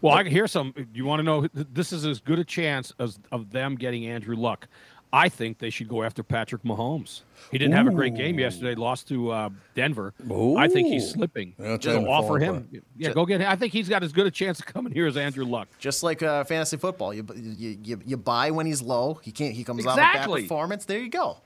Well, 0.00 0.14
I 0.14 0.24
hear 0.24 0.48
some. 0.48 0.74
You 0.92 1.04
want 1.04 1.20
to 1.20 1.22
know? 1.22 1.48
This 1.54 1.92
is 1.92 2.04
as 2.04 2.20
good 2.20 2.40
a 2.40 2.44
chance 2.44 2.92
as 2.98 3.20
of 3.30 3.52
them 3.52 3.76
getting 3.76 4.04
Andrew 4.06 4.34
Luck. 4.34 4.66
I 5.12 5.28
think 5.28 5.58
they 5.58 5.68
should 5.68 5.88
go 5.88 6.02
after 6.02 6.22
Patrick 6.22 6.62
Mahomes. 6.62 7.20
He 7.50 7.58
didn't 7.58 7.74
have 7.74 7.86
a 7.86 7.90
great 7.90 8.14
game 8.14 8.38
yesterday. 8.38 8.74
Lost 8.74 9.08
to 9.08 9.30
uh, 9.30 9.50
Denver. 9.74 10.14
I 10.56 10.68
think 10.68 10.88
he's 10.88 11.10
slipping. 11.10 11.54
That's 11.58 11.84
so 11.84 12.08
offer 12.08 12.40
falling 12.40 12.68
him. 12.70 12.82
Yeah, 12.96 13.12
go 13.12 13.26
get 13.26 13.40
him. 13.42 13.50
I 13.50 13.56
think 13.56 13.72
he's 13.74 13.88
got 13.88 14.02
as 14.02 14.12
good 14.12 14.26
a 14.26 14.30
chance 14.30 14.58
of 14.60 14.66
coming 14.66 14.92
here 14.92 15.06
as 15.06 15.18
Andrew 15.18 15.44
Luck. 15.44 15.68
Just 15.78 16.02
like 16.02 16.22
uh, 16.22 16.44
fantasy 16.44 16.78
football, 16.78 17.12
you, 17.12 17.26
you 17.36 17.78
you 17.82 18.00
you 18.06 18.16
buy 18.16 18.50
when 18.50 18.64
he's 18.64 18.80
low. 18.80 19.20
He 19.22 19.32
can't. 19.32 19.52
He 19.52 19.64
comes 19.64 19.86
out 19.86 19.96
with 19.96 19.96
bad 19.96 20.30
performance. 20.30 20.86
There 20.86 20.98
you 20.98 21.10
go. 21.10 21.38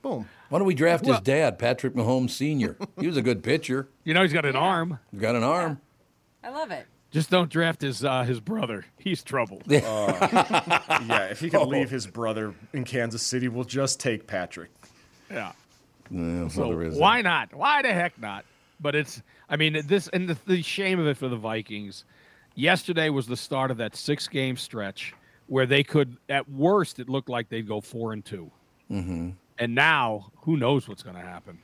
Boom. 0.00 0.28
Why 0.48 0.58
don't 0.58 0.66
we 0.66 0.74
draft 0.74 1.04
his 1.06 1.20
dad, 1.20 1.58
Patrick 1.58 1.94
Mahomes 1.94 2.30
Sr.? 2.30 2.76
He 2.98 3.06
was 3.06 3.16
a 3.16 3.22
good 3.22 3.42
pitcher. 3.42 3.88
You 4.04 4.14
know, 4.14 4.22
he's 4.22 4.32
got 4.32 4.44
an 4.44 4.56
arm. 4.56 4.98
He's 5.12 5.20
got 5.20 5.36
an 5.36 5.44
arm. 5.44 5.80
I 6.42 6.50
love 6.50 6.72
it. 6.72 6.86
Just 7.12 7.28
don't 7.30 7.50
draft 7.50 7.82
his 7.82 8.04
uh, 8.04 8.24
his 8.24 8.40
brother. 8.40 8.86
He's 8.98 9.22
trouble. 9.22 9.60
yeah, 9.66 11.26
if 11.30 11.40
he 11.40 11.50
can 11.50 11.68
leave 11.68 11.90
his 11.90 12.06
brother 12.06 12.54
in 12.72 12.84
Kansas 12.84 13.22
City, 13.22 13.48
we'll 13.48 13.64
just 13.64 14.00
take 14.00 14.26
Patrick. 14.26 14.70
Yeah. 15.30 15.52
Yeah, 16.10 16.48
So 16.48 16.68
what 16.68 16.70
there 16.76 16.82
is. 16.84 16.98
why 16.98 17.20
not? 17.22 17.54
Why 17.54 17.82
the 17.82 17.92
heck 17.92 18.18
not? 18.20 18.44
But 18.80 18.94
it's, 18.94 19.22
I 19.48 19.56
mean, 19.56 19.80
this 19.86 20.08
and 20.08 20.28
the, 20.28 20.36
the 20.46 20.62
shame 20.62 20.98
of 20.98 21.06
it 21.06 21.16
for 21.16 21.28
the 21.28 21.36
Vikings. 21.36 22.04
Yesterday 22.54 23.08
was 23.08 23.26
the 23.26 23.36
start 23.36 23.70
of 23.70 23.76
that 23.78 23.94
six 23.96 24.26
game 24.28 24.56
stretch 24.56 25.14
where 25.46 25.64
they 25.66 25.82
could, 25.82 26.16
at 26.28 26.48
worst, 26.50 26.98
it 26.98 27.08
looked 27.08 27.28
like 27.28 27.48
they'd 27.48 27.66
go 27.68 27.80
four 27.80 28.12
and 28.12 28.24
2 28.24 28.50
Mm-hmm. 28.90 29.30
And 29.58 29.74
now, 29.74 30.32
who 30.42 30.56
knows 30.56 30.86
what's 30.88 31.02
going 31.02 31.16
to 31.16 31.22
happen 31.22 31.58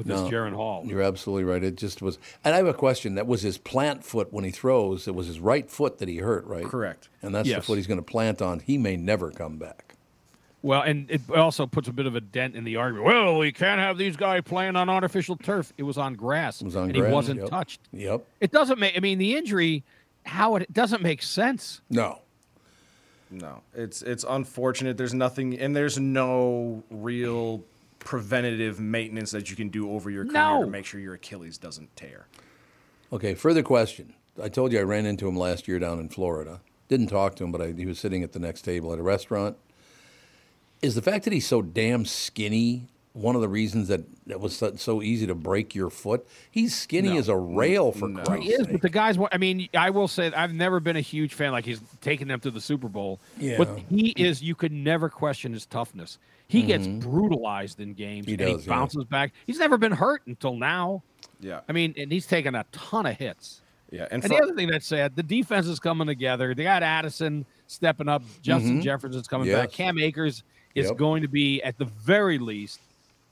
with 0.00 0.08
No, 0.08 0.24
this 0.24 0.32
Jaren 0.32 0.54
Hall? 0.54 0.82
You're 0.84 1.02
absolutely 1.02 1.44
right. 1.44 1.62
It 1.62 1.76
just 1.76 2.00
was. 2.00 2.18
And 2.42 2.54
I 2.54 2.56
have 2.56 2.66
a 2.66 2.74
question. 2.74 3.14
That 3.14 3.26
was 3.26 3.42
his 3.42 3.58
plant 3.58 4.02
foot 4.02 4.32
when 4.32 4.44
he 4.44 4.50
throws. 4.50 5.06
It 5.06 5.14
was 5.14 5.26
his 5.26 5.38
right 5.38 5.70
foot 5.70 5.98
that 5.98 6.08
he 6.08 6.16
hurt, 6.16 6.46
right? 6.46 6.64
Correct. 6.64 7.08
And 7.22 7.34
that's 7.34 7.48
the 7.48 7.60
foot 7.60 7.76
he's 7.76 7.86
going 7.86 8.00
to 8.00 8.02
plant 8.02 8.40
on. 8.40 8.60
He 8.60 8.78
may 8.78 8.96
never 8.96 9.30
come 9.30 9.58
back. 9.58 9.94
Well, 10.62 10.82
and 10.82 11.10
it 11.10 11.22
also 11.30 11.66
puts 11.66 11.88
a 11.88 11.92
bit 11.92 12.06
of 12.06 12.16
a 12.16 12.20
dent 12.20 12.54
in 12.54 12.64
the 12.64 12.76
argument. 12.76 13.06
Well, 13.06 13.38
we 13.38 13.52
can't 13.52 13.80
have 13.80 13.96
these 13.96 14.16
guys 14.16 14.42
playing 14.44 14.76
on 14.76 14.88
artificial 14.88 15.36
turf. 15.36 15.72
It 15.78 15.84
was 15.84 15.96
on 15.96 16.14
grass. 16.14 16.60
It 16.60 16.66
was 16.66 16.76
on 16.76 16.84
and 16.84 16.94
grass, 16.94 17.08
he 17.08 17.14
wasn't 17.14 17.40
yep. 17.40 17.48
touched. 17.50 17.80
Yep. 17.92 18.26
It 18.40 18.52
doesn't 18.52 18.78
make. 18.78 18.96
I 18.96 19.00
mean, 19.00 19.18
the 19.18 19.36
injury, 19.36 19.84
how 20.26 20.56
it, 20.56 20.62
it 20.62 20.72
doesn't 20.72 21.02
make 21.02 21.22
sense. 21.22 21.80
No. 21.88 22.20
No, 23.30 23.62
it's 23.74 24.02
it's 24.02 24.24
unfortunate. 24.28 24.96
There's 24.96 25.14
nothing, 25.14 25.56
and 25.58 25.74
there's 25.74 25.98
no 26.00 26.82
real 26.90 27.62
preventative 28.00 28.80
maintenance 28.80 29.30
that 29.30 29.48
you 29.50 29.54
can 29.56 29.68
do 29.68 29.90
over 29.92 30.10
your 30.10 30.24
career 30.24 30.34
No. 30.34 30.64
to 30.64 30.70
make 30.70 30.84
sure 30.84 30.98
your 31.00 31.14
Achilles 31.14 31.56
doesn't 31.58 31.94
tear. 31.96 32.26
Okay. 33.12 33.34
Further 33.34 33.62
question. 33.62 34.14
I 34.42 34.48
told 34.48 34.72
you 34.72 34.80
I 34.80 34.82
ran 34.82 35.06
into 35.06 35.28
him 35.28 35.36
last 35.36 35.68
year 35.68 35.78
down 35.78 36.00
in 36.00 36.08
Florida. 36.08 36.60
Didn't 36.88 37.06
talk 37.08 37.36
to 37.36 37.44
him, 37.44 37.52
but 37.52 37.60
I, 37.60 37.72
he 37.72 37.86
was 37.86 37.98
sitting 38.00 38.22
at 38.24 38.32
the 38.32 38.38
next 38.40 38.62
table 38.62 38.92
at 38.92 38.98
a 38.98 39.02
restaurant. 39.02 39.56
Is 40.82 40.94
the 40.94 41.02
fact 41.02 41.24
that 41.24 41.32
he's 41.32 41.46
so 41.46 41.60
damn 41.62 42.04
skinny 42.04 42.88
one 43.12 43.34
of 43.34 43.40
the 43.40 43.48
reasons 43.48 43.88
that 43.88 44.02
that 44.26 44.40
was 44.40 44.56
so, 44.56 44.76
so 44.76 45.02
easy 45.02 45.26
to 45.26 45.34
break 45.34 45.74
your 45.74 45.90
foot? 45.90 46.26
He's 46.50 46.74
skinny 46.76 47.16
as 47.18 47.28
a 47.28 47.36
rail 47.36 47.90
for 47.92 48.08
Christ's 48.08 48.46
He 48.46 48.52
is, 48.52 48.66
but 48.66 48.82
the 48.82 48.88
guys. 48.88 49.18
I 49.32 49.38
mean, 49.38 49.68
I 49.74 49.90
will 49.90 50.08
say 50.08 50.32
I've 50.32 50.54
never 50.54 50.78
been 50.80 50.96
a 50.96 51.00
huge 51.00 51.34
fan. 51.34 51.52
Like 51.52 51.64
he's 51.64 51.80
taking 52.00 52.28
them 52.28 52.40
to 52.40 52.50
the 52.50 52.60
Super 52.60 52.88
Bowl. 52.88 53.18
Yeah. 53.38 53.56
But 53.58 53.80
he 53.88 54.10
is. 54.10 54.42
You 54.42 54.54
could 54.54 54.72
never 54.72 55.08
question 55.08 55.52
his 55.52 55.66
toughness. 55.66 56.18
He 56.46 56.62
gets 56.62 56.86
brutalized 56.86 57.80
in 57.80 57.94
games. 57.94 58.26
Mm-hmm. 58.26 58.38
He 58.40 58.44
and 58.44 58.54
does, 58.56 58.64
He 58.64 58.70
yeah. 58.70 58.76
bounces 58.76 59.04
back. 59.04 59.32
He's 59.46 59.58
never 59.58 59.78
been 59.78 59.92
hurt 59.92 60.22
until 60.26 60.56
now. 60.56 61.02
Yeah, 61.40 61.60
I 61.68 61.72
mean, 61.72 61.94
and 61.96 62.10
he's 62.12 62.26
taken 62.26 62.54
a 62.54 62.64
ton 62.72 63.06
of 63.06 63.16
hits. 63.16 63.62
yeah, 63.90 64.02
and, 64.10 64.14
And 64.14 64.22
for, 64.24 64.28
the 64.30 64.42
other 64.42 64.54
thing 64.54 64.68
that's 64.68 64.86
sad, 64.86 65.16
the 65.16 65.22
defense 65.22 65.66
is 65.66 65.78
coming 65.80 66.06
together. 66.06 66.54
They 66.54 66.64
got 66.64 66.82
Addison 66.82 67.46
stepping 67.66 68.08
up. 68.08 68.22
Justin 68.42 68.82
Jefferson's 68.82 69.26
coming 69.28 69.46
Mm-hmm. 69.46 69.56
Yes. 69.56 69.66
back. 69.68 69.72
Cam 69.72 69.98
Akers 69.98 70.42
is 70.74 70.86
Yep. 70.88 70.96
going 70.96 71.22
to 71.22 71.28
be, 71.28 71.62
at 71.62 71.78
the 71.78 71.84
very 71.86 72.38
least, 72.38 72.80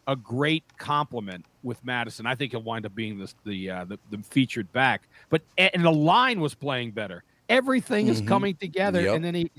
a 0.09 0.17
great 0.17 0.65
compliment 0.79 1.45
with 1.63 1.85
Mattison. 1.85 2.27
I 2.27 2.35
think 2.35 2.51
he'll 2.53 2.63
wind 2.63 2.85
up 2.87 2.95
being 2.97 3.19
the 3.19 3.33
the, 3.45 3.71
uh, 3.71 3.85
the, 3.85 3.99
the 4.11 4.19
featured 4.25 4.73
back. 4.73 5.03
But 5.31 5.43
and 5.57 5.85
the 5.85 5.93
line 5.93 6.41
was 6.41 6.55
playing 6.55 6.91
better. 6.93 7.23
Everything 7.49 8.09
is 8.09 8.21
coming 8.23 8.57
together, 8.57 8.99
Mm-hmm. 9.01 9.07
Yep. 9.07 9.15
and 9.17 9.25
then 9.25 9.35
he 9.37 9.51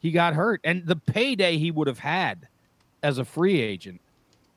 he 0.00 0.10
got 0.10 0.34
hurt. 0.34 0.60
And 0.64 0.84
the 0.86 0.96
payday 0.96 1.58
he 1.58 1.70
would 1.70 1.86
have 1.86 1.98
had 2.00 2.48
as 3.02 3.18
a 3.18 3.24
free 3.24 3.60
agent 3.60 4.00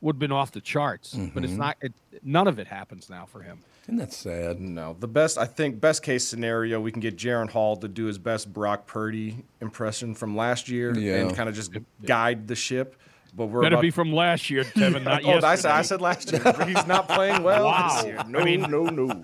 would 0.01 0.15
have 0.15 0.19
been 0.19 0.31
off 0.31 0.51
the 0.51 0.61
charts. 0.61 1.13
But 1.13 1.19
Mm-hmm. 1.21 1.43
it's 1.43 1.53
not. 1.53 1.77
It, 1.81 1.93
none 2.23 2.47
of 2.47 2.57
it 2.59 2.67
happens 2.67 3.09
now 3.09 3.25
for 3.25 3.41
him. 3.41 3.59
Isn't 3.83 3.97
that 3.97 4.13
sad? 4.13 4.61
no, 4.61 4.95
the 4.97 5.09
best 5.09 5.37
I 5.37 5.45
think 5.45 5.81
best 5.81 6.03
case 6.03 6.25
scenario 6.25 6.79
we 6.79 6.89
can 6.91 7.01
get 7.01 7.17
Jaren 7.17 7.49
Hall 7.49 7.75
to 7.77 7.89
do 7.89 8.05
his 8.05 8.17
best 8.17 8.51
Brock 8.53 8.87
Purdy 8.87 9.43
impression 9.59 10.15
from 10.15 10.37
last 10.37 10.69
year 10.69 10.97
Yeah. 10.97 11.15
and 11.15 11.35
kind 11.35 11.49
of 11.49 11.55
just 11.55 11.71
guide 12.05 12.47
the 12.47 12.55
ship. 12.55 12.95
But 13.35 13.47
we're 13.47 13.61
Better 13.63 13.75
about, 13.75 13.81
be 13.81 13.89
from 13.89 14.13
last 14.13 14.49
year, 14.51 14.63
Kevin, 14.63 15.03
not 15.05 15.23
oh, 15.25 15.39
I 15.41 15.55
said, 15.55 15.71
I 15.71 15.81
said 15.81 16.01
last 16.01 16.31
year. 16.31 16.41
He's 16.67 16.85
not 16.85 17.07
playing 17.09 17.41
well 17.41 17.65
Wow. 17.65 17.95
this 17.95 18.05
year. 18.05 18.19
No, 18.27 18.39
I 18.39 18.43
mean- 18.43 18.61
no, 18.61 18.83
no. 18.85 19.23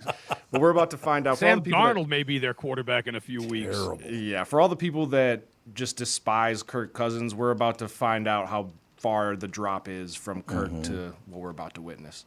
But 0.51 0.61
we're 0.61 0.71
about 0.71 0.89
to 0.91 0.97
find 0.97 1.27
out. 1.27 1.37
For 1.37 1.45
all 1.45 1.51
Sam 1.51 1.57
the 1.59 1.63
people 1.65 1.83
that- 1.83 1.95
Darnold 1.95 2.07
may 2.07 2.23
be 2.23 2.39
their 2.39 2.55
quarterback 2.55 3.05
in 3.05 3.13
a 3.15 3.21
few 3.21 3.43
weeks. 3.43 3.75
Terrible. 3.75 4.01
Yeah, 4.11 4.43
for 4.45 4.59
all 4.59 4.67
the 4.67 4.75
people 4.75 5.05
that 5.07 5.43
just 5.75 5.95
despise 5.97 6.63
Kirk 6.63 6.93
Cousins, 6.93 7.35
we're 7.35 7.51
about 7.51 7.77
to 7.79 7.87
find 7.87 8.27
out 8.27 8.47
how 8.47 8.71
far 8.97 9.35
the 9.35 9.47
drop 9.47 9.87
is 9.87 10.15
from 10.15 10.41
Kirk 10.41 10.71
Mm-hmm. 10.71 10.81
to 10.83 11.13
what 11.27 11.41
we're 11.41 11.51
about 11.51 11.75
to 11.75 11.81
witness. 11.81 12.25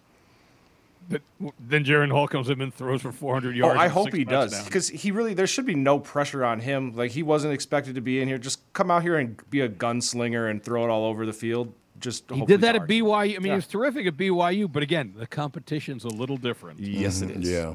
But 1.08 1.22
then 1.60 1.84
Jaren 1.84 2.10
Hall 2.10 2.28
comes 2.28 2.48
in 2.48 2.60
and 2.60 2.72
throws 2.72 3.02
for 3.02 3.12
400 3.12 3.54
Oh, 3.54 3.56
yards. 3.56 3.80
I 3.80 3.88
hope 3.88 4.12
he 4.12 4.24
does 4.24 4.64
because 4.64 4.88
he 4.88 5.10
really 5.10 5.34
there 5.34 5.46
should 5.46 5.66
be 5.66 5.74
no 5.74 5.98
pressure 5.98 6.44
on 6.44 6.60
him. 6.60 6.94
Like 6.94 7.10
he 7.10 7.22
wasn't 7.22 7.54
expected 7.54 7.94
to 7.96 8.00
be 8.00 8.20
in 8.20 8.28
here. 8.28 8.38
Just 8.38 8.60
come 8.72 8.90
out 8.90 9.02
here 9.02 9.18
and 9.18 9.38
be 9.50 9.60
a 9.60 9.68
gunslinger 9.68 10.50
and 10.50 10.62
throw 10.62 10.84
it 10.84 10.90
all 10.90 11.04
over 11.04 11.26
the 11.26 11.32
field. 11.32 11.72
Just 12.00 12.24
he 12.30 12.38
hopefully 12.38 12.46
did 12.46 12.60
that 12.62 12.74
at 12.74 12.78
target. 12.80 13.04
BYU. 13.04 13.14
I 13.14 13.24
mean, 13.24 13.42
Yeah. 13.46 13.52
he 13.52 13.56
was 13.56 13.66
terrific 13.66 14.06
at 14.06 14.16
BYU, 14.16 14.70
but 14.70 14.82
again, 14.82 15.14
the 15.16 15.26
competition's 15.26 16.04
a 16.04 16.08
little 16.08 16.36
different. 16.36 16.80
Yes, 16.80 17.20
it 17.20 17.28
mm-hmm. 17.28 17.42
is. 17.42 17.50
Yeah. 17.50 17.74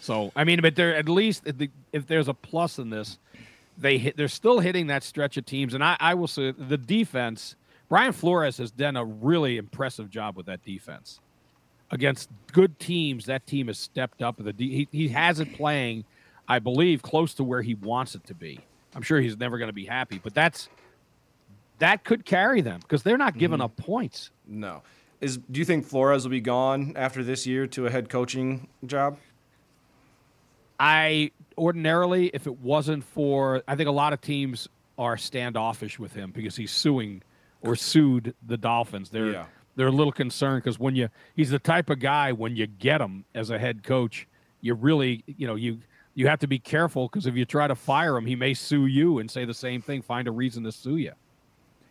So 0.00 0.32
I 0.36 0.44
mean, 0.44 0.60
but 0.60 0.76
they're 0.76 0.94
at 0.94 1.08
least 1.08 1.42
if, 1.46 1.58
the, 1.58 1.70
if 1.92 2.06
there's 2.06 2.28
a 2.28 2.34
plus 2.34 2.78
in 2.78 2.90
this, 2.90 3.18
they 3.78 3.98
hit. 3.98 4.16
They're 4.16 4.28
still 4.28 4.60
hitting 4.60 4.88
that 4.88 5.02
stretch 5.02 5.36
of 5.36 5.46
teams, 5.46 5.74
and 5.74 5.82
I, 5.82 5.96
I 5.98 6.14
will 6.14 6.28
say 6.28 6.52
the 6.52 6.78
defense. 6.78 7.56
Brian 7.88 8.12
Flores 8.12 8.58
has 8.58 8.72
done 8.72 8.96
a 8.96 9.04
really 9.04 9.58
impressive 9.58 10.10
job 10.10 10.36
with 10.36 10.46
that 10.46 10.64
defense 10.64 11.20
against 11.90 12.30
good 12.52 12.78
teams. 12.78 13.26
That 13.26 13.46
team 13.46 13.68
has 13.68 13.78
stepped 13.78 14.22
up. 14.22 14.36
The 14.38 14.52
he, 14.58 14.88
he 14.92 15.08
has 15.08 15.40
it 15.40 15.54
playing, 15.54 16.04
I 16.48 16.58
believe, 16.58 17.02
close 17.02 17.34
to 17.34 17.44
where 17.44 17.62
he 17.62 17.74
wants 17.74 18.14
it 18.14 18.24
to 18.26 18.34
be. 18.34 18.60
I'm 18.94 19.02
sure 19.02 19.20
he's 19.20 19.36
never 19.36 19.58
going 19.58 19.68
to 19.68 19.74
be 19.74 19.84
happy, 19.84 20.20
but 20.22 20.34
that's 20.34 20.68
that 21.78 22.04
could 22.04 22.24
carry 22.24 22.60
them 22.60 22.80
because 22.80 23.02
they're 23.02 23.18
not 23.18 23.36
giving 23.36 23.56
mm-hmm. 23.56 23.64
up 23.64 23.76
points. 23.76 24.30
No. 24.46 24.82
Is 25.20 25.38
do 25.50 25.58
you 25.58 25.64
think 25.64 25.86
Flores 25.86 26.24
will 26.24 26.30
be 26.30 26.40
gone 26.40 26.94
after 26.96 27.22
this 27.22 27.46
year 27.46 27.66
to 27.68 27.86
a 27.86 27.90
head 27.90 28.08
coaching 28.08 28.68
job? 28.84 29.18
I 30.78 31.30
ordinarily, 31.56 32.30
if 32.34 32.46
it 32.46 32.58
wasn't 32.60 33.02
for, 33.02 33.62
I 33.66 33.76
think 33.76 33.88
a 33.88 33.92
lot 33.92 34.12
of 34.12 34.20
teams 34.20 34.68
are 34.98 35.16
standoffish 35.16 35.98
with 35.98 36.12
him 36.12 36.32
because 36.32 36.56
he's 36.56 36.70
suing 36.70 37.22
or 37.62 37.76
sued 37.76 38.34
the 38.46 38.56
Dolphins. 38.56 39.10
They're 39.10 39.32
Yeah. 39.32 39.46
They're 39.76 39.86
a 39.86 39.92
little 39.92 40.12
concerned 40.12 40.64
because 40.64 40.78
when 40.78 40.96
you, 40.96 41.08
he's 41.34 41.50
the 41.50 41.58
type 41.58 41.90
of 41.90 42.00
guy 42.00 42.32
when 42.32 42.56
you 42.56 42.66
get 42.66 43.00
him 43.00 43.24
as 43.34 43.50
a 43.50 43.58
head 43.58 43.82
coach, 43.84 44.26
you 44.60 44.74
really, 44.74 45.22
you 45.26 45.46
know, 45.46 45.54
you 45.54 45.78
you 46.14 46.26
have 46.26 46.38
to 46.40 46.46
be 46.46 46.58
careful 46.58 47.08
because 47.08 47.26
if 47.26 47.36
you 47.36 47.44
try 47.44 47.68
to 47.68 47.74
fire 47.74 48.16
him, 48.16 48.24
he 48.24 48.34
may 48.34 48.54
sue 48.54 48.86
you 48.86 49.18
and 49.18 49.30
say 49.30 49.44
the 49.44 49.54
same 49.54 49.82
thing, 49.82 50.00
find 50.00 50.26
a 50.26 50.32
reason 50.32 50.64
to 50.64 50.72
sue 50.72 50.96
you. 50.96 51.12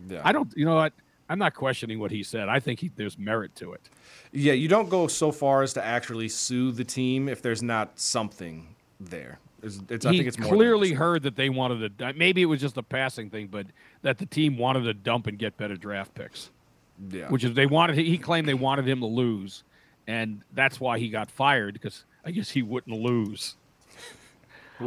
Yeah. 0.10 0.22
I 0.24 0.32
don't. 0.32 0.52
You 0.58 0.66
know 0.66 0.76
what? 0.76 0.94
I'm 1.30 1.40
not 1.40 1.54
questioning 1.54 2.00
what 2.00 2.12
he 2.12 2.24
said. 2.24 2.50
I 2.50 2.60
think 2.60 2.80
he, 2.80 2.92
there's 2.96 3.18
merit 3.18 3.56
to 3.56 3.74
it. 3.74 3.90
Yeah, 4.32 4.54
you 4.54 4.68
don't 4.68 4.90
go 4.90 5.08
so 5.08 5.32
far 5.32 5.64
as 5.64 5.74
to 5.74 5.84
actually 5.84 6.30
sue 6.30 6.72
the 6.72 6.84
team 6.84 7.30
if 7.30 7.42
there's 7.42 7.64
not 7.64 8.00
something 8.00 8.76
there. 9.00 9.40
It's, 9.64 9.80
it's, 9.90 10.06
I 10.06 10.12
think 10.12 10.28
it's 10.28 10.38
more 10.38 10.54
clearly 10.54 10.94
heard 10.94 11.24
that 11.24 11.36
they 11.36 11.50
wanted 11.50 11.98
to. 11.98 12.14
Maybe 12.14 12.42
it 12.44 12.46
was 12.46 12.62
just 12.62 12.78
a 12.78 12.84
passing 12.84 13.30
thing, 13.30 13.48
but 13.48 13.68
that 14.04 14.20
the 14.20 14.28
team 14.28 14.58
wanted 14.58 14.84
to 14.84 14.94
dump 14.94 15.26
and 15.26 15.40
get 15.40 15.58
better 15.58 15.76
draft 15.76 16.14
picks. 16.14 16.52
Yeah. 17.12 17.30
Which 17.30 17.44
is 17.44 17.54
they 17.54 17.66
wanted. 17.66 17.98
He 17.98 18.18
claimed 18.18 18.48
they 18.48 18.54
wanted 18.54 18.88
him 18.88 19.00
to 19.02 19.06
lose, 19.06 19.64
and 20.08 20.42
that's 20.54 20.80
why 20.80 20.98
he 21.00 21.10
got 21.10 21.30
fired 21.30 21.74
because 21.74 22.06
I 22.24 22.32
guess 22.32 22.50
he 22.50 22.62
wouldn't 22.64 22.98
lose. 23.00 23.56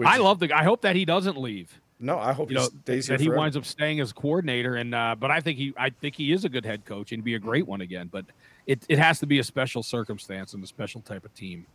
I 0.05 0.19
love 0.19 0.39
the. 0.39 0.53
I 0.53 0.65
hope 0.65 0.83
that 0.83 0.97
he 0.97 1.05
doesn't 1.05 1.37
leave. 1.39 1.81
no, 2.01 2.19
I 2.19 2.33
hope 2.33 2.51
You 2.51 2.57
he 2.59 2.63
know 2.63 2.69
stays 2.83 3.07
here 3.09 3.17
that 3.17 3.23
he 3.23 3.29
winds 3.31 3.57
up 3.57 3.65
staying 3.65 4.01
as 4.01 4.13
coordinator, 4.13 4.77
and 4.77 4.95
uh, 4.95 5.17
but 5.19 5.31
I 5.31 5.41
think 5.41 5.59
he. 5.59 5.75
I 5.77 5.91
think 5.91 6.15
he 6.15 6.33
is 6.33 6.45
a 6.45 6.49
good 6.49 6.65
head 6.65 6.85
coach 6.85 7.13
and 7.13 7.23
be 7.25 7.35
a 7.35 7.39
great 7.39 7.67
one 7.67 7.81
again. 7.81 8.09
But 8.11 8.25
it 8.67 8.85
it 8.89 8.99
has 8.99 9.19
to 9.21 9.27
be 9.27 9.39
a 9.39 9.45
special 9.45 9.83
circumstance 9.83 10.55
and 10.55 10.63
a 10.63 10.67
special 10.67 11.01
type 11.01 11.25
of 11.25 11.35
team 11.35 11.67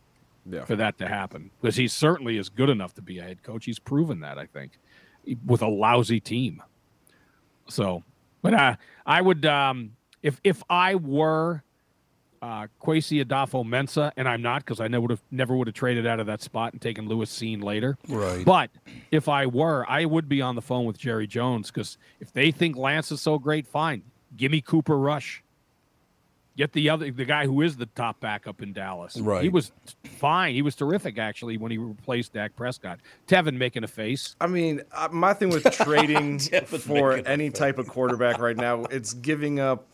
Yeah. 0.48 0.64
for 0.64 0.76
that 0.76 0.98
to 0.98 1.08
happen 1.08 1.50
because 1.60 1.76
he 1.76 1.88
certainly 1.88 2.38
is 2.38 2.48
good 2.48 2.70
enough 2.70 2.94
to 2.94 3.02
be 3.02 3.18
a 3.18 3.22
head 3.22 3.42
coach. 3.42 3.64
He's 3.64 3.78
proven 3.78 4.20
that 4.20 4.38
I 4.38 4.46
think 4.46 4.78
with 5.46 5.62
a 5.62 5.68
lousy 5.68 6.20
team. 6.20 6.62
So, 7.68 8.02
but 8.42 8.54
uh, 8.54 8.76
I 9.06 9.20
would 9.22 9.44
um, 9.46 9.92
if 10.24 10.40
if 10.42 10.64
I 10.68 10.96
were 10.96 11.62
uh, 12.42 12.66
Kwesi 12.82 13.24
Adofo-Mensah, 13.24 14.12
and 14.16 14.28
I'm 14.28 14.42
not 14.42 14.64
because 14.64 14.78
I 14.78 14.88
never 14.88 15.02
would 15.02 15.10
have 15.12 15.22
never 15.30 15.56
would 15.56 15.66
have 15.66 15.74
traded 15.74 16.06
out 16.06 16.20
of 16.20 16.26
that 16.26 16.42
spot 16.42 16.72
and 16.72 16.82
taken 16.82 17.08
Lewis 17.08 17.30
Cine 17.30 17.62
later. 17.62 17.96
Right. 18.08 18.44
But 18.44 18.70
if 19.10 19.28
I 19.28 19.46
were, 19.46 19.86
I 19.88 20.04
would 20.04 20.28
be 20.28 20.42
on 20.42 20.54
the 20.54 20.60
phone 20.60 20.84
with 20.84 20.98
Jerry 20.98 21.26
Jones 21.26 21.70
because 21.70 21.96
if 22.20 22.32
they 22.32 22.50
think 22.50 22.76
Lance 22.76 23.12
is 23.12 23.20
so 23.20 23.38
great, 23.38 23.66
fine, 23.66 24.02
give 24.36 24.50
me 24.50 24.60
Cooper 24.60 24.98
Rush. 24.98 25.42
Get 26.56 26.72
the 26.72 26.90
other 26.90 27.10
the 27.10 27.24
guy 27.24 27.46
who 27.46 27.62
is 27.62 27.76
the 27.76 27.86
top 27.86 28.20
backup 28.20 28.62
in 28.62 28.72
Dallas. 28.72 29.16
Right. 29.16 29.42
He 29.42 29.48
was 29.48 29.72
fine. 30.04 30.54
He 30.54 30.62
was 30.62 30.76
terrific 30.76 31.18
actually 31.18 31.56
when 31.56 31.72
he 31.72 31.78
replaced 31.78 32.34
Dak 32.34 32.54
Prescott. 32.56 33.00
Tevin 33.26 33.56
making 33.56 33.84
a 33.84 33.88
face. 33.88 34.36
I 34.40 34.46
mean, 34.46 34.82
uh, 34.92 35.08
my 35.10 35.32
thing 35.34 35.48
with 35.48 35.64
trading 35.72 36.38
for 36.38 37.16
making 37.16 37.26
a 37.26 37.28
any 37.28 37.50
type 37.50 37.78
of 37.78 37.88
quarterback 37.88 38.38
right 38.38 38.56
now, 38.56 38.84
it's 38.84 39.14
giving 39.14 39.60
up. 39.60 39.88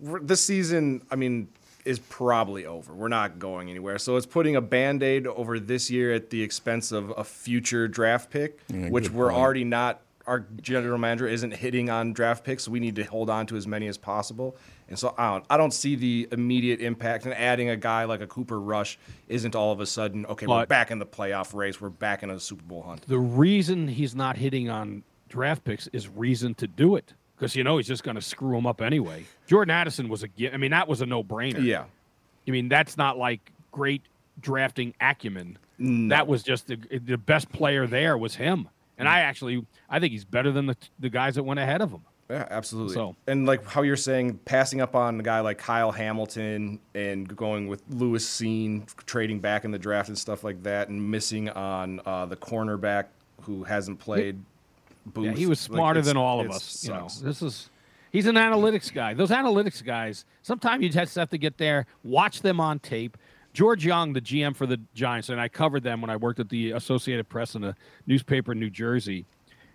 We're- 0.00 0.24
This 0.24 0.44
season, 0.44 1.02
I 1.10 1.16
mean, 1.16 1.48
is 1.84 1.98
probably 1.98 2.66
over. 2.66 2.92
We're 2.92 3.08
not 3.08 3.38
going 3.38 3.70
anywhere. 3.70 3.98
So 3.98 4.16
it's 4.16 4.26
putting 4.26 4.56
a 4.56 4.60
band 4.60 5.02
aid 5.02 5.26
over 5.26 5.58
this 5.58 5.90
year 5.90 6.12
at 6.12 6.30
the 6.30 6.42
expense 6.42 6.92
of 6.92 7.12
a 7.16 7.24
future 7.24 7.88
draft 7.88 8.30
pick, 8.30 8.60
which 8.68 9.10
we're 9.10 9.30
point. 9.30 9.40
already 9.40 9.64
not. 9.64 10.02
Our 10.26 10.44
general 10.60 10.98
manager 10.98 11.26
isn't 11.26 11.52
hitting 11.52 11.88
on 11.88 12.12
draft 12.12 12.44
picks. 12.44 12.64
So 12.64 12.70
we 12.72 12.80
need 12.80 12.96
to 12.96 13.04
hold 13.04 13.30
on 13.30 13.46
to 13.46 13.56
as 13.56 13.66
many 13.66 13.86
as 13.86 13.96
possible. 13.96 14.56
And 14.88 14.98
so 14.98 15.14
I 15.16 15.30
don't, 15.30 15.44
I 15.48 15.56
don't 15.56 15.72
see 15.72 15.96
the 15.96 16.28
immediate 16.30 16.82
impact. 16.82 17.24
And 17.24 17.32
adding 17.32 17.70
a 17.70 17.76
guy 17.76 18.04
like 18.04 18.20
a 18.20 18.26
Cooper 18.26 18.60
Rush 18.60 18.98
isn't 19.28 19.56
all 19.56 19.72
of 19.72 19.80
a 19.80 19.86
sudden 19.86 20.26
okay. 20.26 20.46
we're 20.46 20.66
back 20.66 20.90
in 20.90 20.98
the 20.98 21.06
playoff 21.06 21.54
race. 21.54 21.80
We're 21.80 21.88
back 21.88 22.22
in 22.22 22.28
a 22.28 22.38
Super 22.38 22.64
Bowl 22.64 22.82
hunt. 22.82 23.06
The 23.08 23.18
reason 23.18 23.88
he's 23.88 24.14
not 24.14 24.36
hitting 24.36 24.68
on 24.68 25.04
draft 25.30 25.64
picks 25.64 25.86
is 25.88 26.08
reason 26.08 26.54
to 26.56 26.66
do 26.66 26.96
it 26.96 27.14
because 27.38 27.54
you 27.54 27.62
know 27.64 27.76
he's 27.76 27.86
just 27.86 28.02
going 28.02 28.16
to 28.16 28.22
screw 28.22 28.56
him 28.56 28.66
up 28.66 28.80
anyway. 28.82 29.24
Jordan 29.46 29.70
Addison 29.70 30.08
was 30.08 30.24
a. 30.24 30.52
I 30.52 30.56
mean, 30.56 30.72
that 30.72 30.88
was 30.88 31.00
a 31.00 31.06
no 31.06 31.22
brainer. 31.22 31.62
Yeah. 31.62 31.84
I 32.46 32.50
mean, 32.50 32.68
that's 32.68 32.96
not 32.96 33.18
like 33.18 33.52
great 33.70 34.02
drafting 34.40 34.94
acumen. 35.00 35.58
That 35.78 36.26
was 36.26 36.42
just 36.42 36.66
the, 36.66 36.76
the 37.04 37.16
best 37.18 37.52
player 37.52 37.86
there 37.86 38.18
was 38.18 38.34
him. 38.34 38.68
And 38.96 39.06
I 39.08 39.20
actually, 39.20 39.64
I 39.88 40.00
think 40.00 40.10
he's 40.12 40.24
better 40.24 40.50
than 40.50 40.66
the, 40.66 40.76
the 40.98 41.08
guys 41.08 41.36
that 41.36 41.44
went 41.44 41.60
ahead 41.60 41.80
of 41.82 41.92
him. 41.92 42.00
Yeah, 42.28 42.46
absolutely. 42.50 42.94
So- 42.94 43.14
and 43.28 43.46
like 43.46 43.64
how 43.64 43.82
you're 43.82 43.96
saying, 43.96 44.38
passing 44.44 44.80
up 44.80 44.96
on 44.96 45.20
a 45.20 45.22
guy 45.22 45.38
like 45.40 45.58
Kyle 45.58 45.92
Hamilton 45.92 46.80
and 46.94 47.34
going 47.36 47.68
with 47.68 47.82
Lewis 47.90 48.26
Cine, 48.28 48.86
trading 49.06 49.38
back 49.38 49.64
in 49.64 49.70
the 49.70 49.78
draft 49.78 50.08
and 50.08 50.18
stuff 50.18 50.42
like 50.42 50.62
that, 50.64 50.88
and 50.88 51.10
missing 51.10 51.48
on 51.50 52.00
uh, 52.04 52.26
the 52.26 52.36
cornerback 52.36 53.04
who 53.42 53.62
hasn't 53.64 53.98
played. 54.00 54.40
Booth. 55.08 55.24
Yeah, 55.26 55.32
he 55.32 55.46
was 55.46 55.60
smarter 55.60 56.00
it's- 56.00 56.06
than 56.06 56.16
all 56.16 56.40
of 56.40 56.46
it 56.46 56.52
us. 56.52 56.84
You 56.84 56.92
know, 56.92 57.08
this 57.22 57.42
is 57.42 57.70
he's 58.10 58.26
an 58.26 58.36
analytics 58.36 58.92
guy. 58.92 59.14
Those 59.14 59.30
analytics 59.30 59.84
guys, 59.84 60.24
sometimes 60.42 60.82
you 60.82 60.88
just 60.88 61.14
have 61.16 61.30
to 61.30 61.38
get 61.38 61.58
there, 61.58 61.86
watch 62.04 62.42
them 62.42 62.60
on 62.60 62.78
tape. 62.78 63.16
George 63.54 63.84
Young, 63.84 64.12
the 64.12 64.20
GM 64.20 64.54
for 64.54 64.66
the 64.66 64.78
Giants, 64.94 65.30
and 65.30 65.40
I 65.40 65.48
covered 65.48 65.82
them 65.82 66.00
when 66.00 66.10
I 66.10 66.16
worked 66.16 66.38
at 66.38 66.48
the 66.48 66.72
Associated 66.72 67.28
Press 67.28 67.54
in 67.54 67.64
a 67.64 67.74
newspaper 68.06 68.52
in 68.52 68.60
New 68.60 68.70
Jersey. 68.70 69.24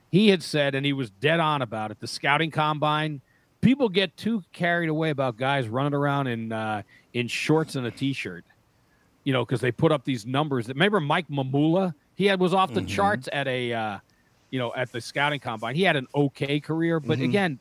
He 0.10 0.30
had 0.30 0.44
said, 0.44 0.76
and 0.76 0.86
he 0.86 0.94
was 0.94 1.10
dead 1.10 1.40
on 1.40 1.62
about 1.62 1.90
it. 1.92 2.00
The 2.00 2.08
scouting 2.08 2.52
combine, 2.52 3.22
people 3.62 3.90
get 3.90 4.16
too 4.16 4.44
carried 4.54 4.90
away 4.90 5.10
about 5.10 5.38
guys 5.38 5.68
running 5.68 5.96
around 5.96 6.28
in 6.28 6.52
uh, 6.52 6.84
in 7.14 7.28
shorts 7.28 7.76
and 7.76 7.86
a 7.86 7.92
t-shirt 7.92 8.46
you 9.24 9.34
know, 9.34 9.46
because 9.46 9.62
they 9.62 9.72
put 9.72 9.92
up 9.92 10.06
these 10.06 10.26
numbers. 10.26 10.68
Remember 10.68 11.00
Mike 11.00 11.28
Mamula? 11.30 11.94
He 12.16 12.26
had 12.26 12.40
was 12.40 12.54
off 12.54 12.74
the 12.74 12.84
charts 12.84 13.28
at 13.32 13.48
a, 13.48 13.74
uh, 13.74 14.00
you 14.54 14.60
know, 14.60 14.72
at 14.76 14.92
the 14.92 15.02
scouting 15.02 15.40
combine. 15.40 15.74
He 15.74 15.82
had 15.82 15.96
an 15.96 16.06
okay 16.14 16.60
career, 16.60 17.00
but 17.00 17.18
mm-hmm. 17.18 17.26
again, 17.26 17.60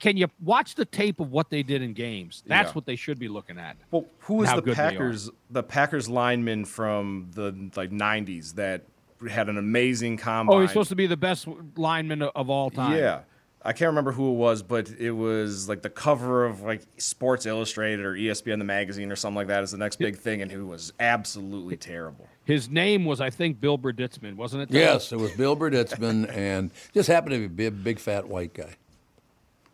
can 0.00 0.16
you 0.16 0.26
watch 0.42 0.74
the 0.74 0.84
tape 0.84 1.20
of 1.20 1.30
what 1.30 1.50
they 1.50 1.62
did 1.62 1.82
in 1.82 1.92
games? 1.92 2.42
That's 2.48 2.70
Yeah. 2.70 2.72
what 2.72 2.84
they 2.84 2.96
should 2.96 3.20
be 3.20 3.28
looking 3.28 3.60
at. 3.60 3.76
Well, 3.92 4.06
who 4.18 4.34
was 4.34 4.52
the 4.52 4.60
good 4.60 4.76
they 4.76 4.82
are. 4.82 4.90
Packers? 4.90 5.30
The 5.50 5.62
Packers 5.62 6.08
lineman 6.08 6.64
from 6.64 7.28
the 7.30 7.70
like 7.76 7.92
'90s 7.92 8.56
that 8.56 8.82
had 9.30 9.48
an 9.48 9.56
amazing 9.56 10.16
combine. 10.16 10.56
Oh, 10.56 10.60
he's 10.60 10.70
supposed 10.70 10.88
to 10.88 10.96
be 10.96 11.06
the 11.06 11.16
best 11.16 11.46
lineman 11.76 12.22
of 12.22 12.50
all 12.50 12.70
time. 12.70 12.98
Yeah. 12.98 13.20
I 13.66 13.72
can't 13.72 13.88
remember 13.88 14.12
who 14.12 14.30
it 14.30 14.36
was, 14.36 14.62
but 14.62 14.88
it 14.96 15.10
was 15.10 15.68
like 15.68 15.82
the 15.82 15.90
cover 15.90 16.46
of 16.46 16.62
like 16.62 16.82
Sports 16.98 17.46
Illustrated 17.46 18.04
or 18.04 18.14
ESPN 18.14 18.58
the 18.58 18.64
magazine 18.64 19.10
or 19.10 19.16
something 19.16 19.34
like 19.34 19.48
that 19.48 19.64
is 19.64 19.72
the 19.72 19.78
next 19.78 19.96
big 19.96 20.16
thing, 20.16 20.40
and 20.40 20.52
who 20.52 20.66
was 20.66 20.92
absolutely 21.00 21.76
terrible. 21.76 22.28
His 22.44 22.70
name 22.70 23.04
was, 23.04 23.20
I 23.20 23.30
think, 23.30 23.60
Bill 23.60 23.76
Berditzman, 23.76 24.36
wasn't 24.36 24.62
it? 24.62 24.66
Tom? 24.66 24.76
Yes, 24.76 25.10
it 25.10 25.18
was 25.18 25.32
Bill 25.32 25.56
Berditzman, 25.56 26.32
and 26.32 26.70
just 26.94 27.08
happened 27.08 27.32
to 27.32 27.48
be 27.48 27.66
a 27.66 27.70
big, 27.70 27.82
big 27.82 27.98
fat 27.98 28.28
white 28.28 28.54
guy. 28.54 28.76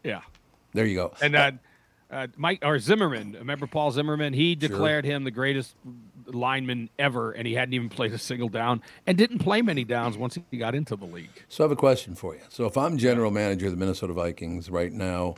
Yeah. 0.02 0.22
There 0.72 0.87
you 0.87 0.94
go. 0.94 1.12
And 1.20 1.37
uh, 1.37 1.52
uh, 2.12 2.27
Mike 2.37 2.61
or 2.62 2.79
Zimmerman, 2.79 3.33
remember 3.33 3.66
Paul 3.66 3.90
Zimmerman? 3.90 4.35
He 4.35 4.55
declared 4.55 5.05
him 5.05 5.25
the 5.25 5.31
greatest 5.31 5.75
lineman 6.27 6.90
ever, 6.98 7.33
and 7.33 7.46
he 7.46 7.55
hadn't 7.55 7.75
even 7.75 7.88
played 7.88 8.12
a 8.12 8.18
single 8.18 8.48
down 8.48 8.83
and 9.07 9.16
didn't 9.16 9.38
play 9.38 9.62
many 9.62 9.83
downs 9.85 10.16
once 10.16 10.38
he 10.51 10.59
got 10.59 10.75
into 10.75 10.94
the 10.94 11.07
league. 11.07 11.31
So 11.48 11.64
I 11.64 11.64
have 11.64 11.72
a 11.72 11.77
question 11.77 12.14
for 12.14 12.35
you. 12.35 12.42
So 12.48 12.66
if 12.66 12.77
I'm 12.77 12.98
general 12.98 13.31
manager 13.31 13.66
of 13.66 13.72
the 13.72 13.79
Minnesota 13.79 14.12
Vikings 14.12 14.70
right 14.70 14.92
now, 14.92 15.37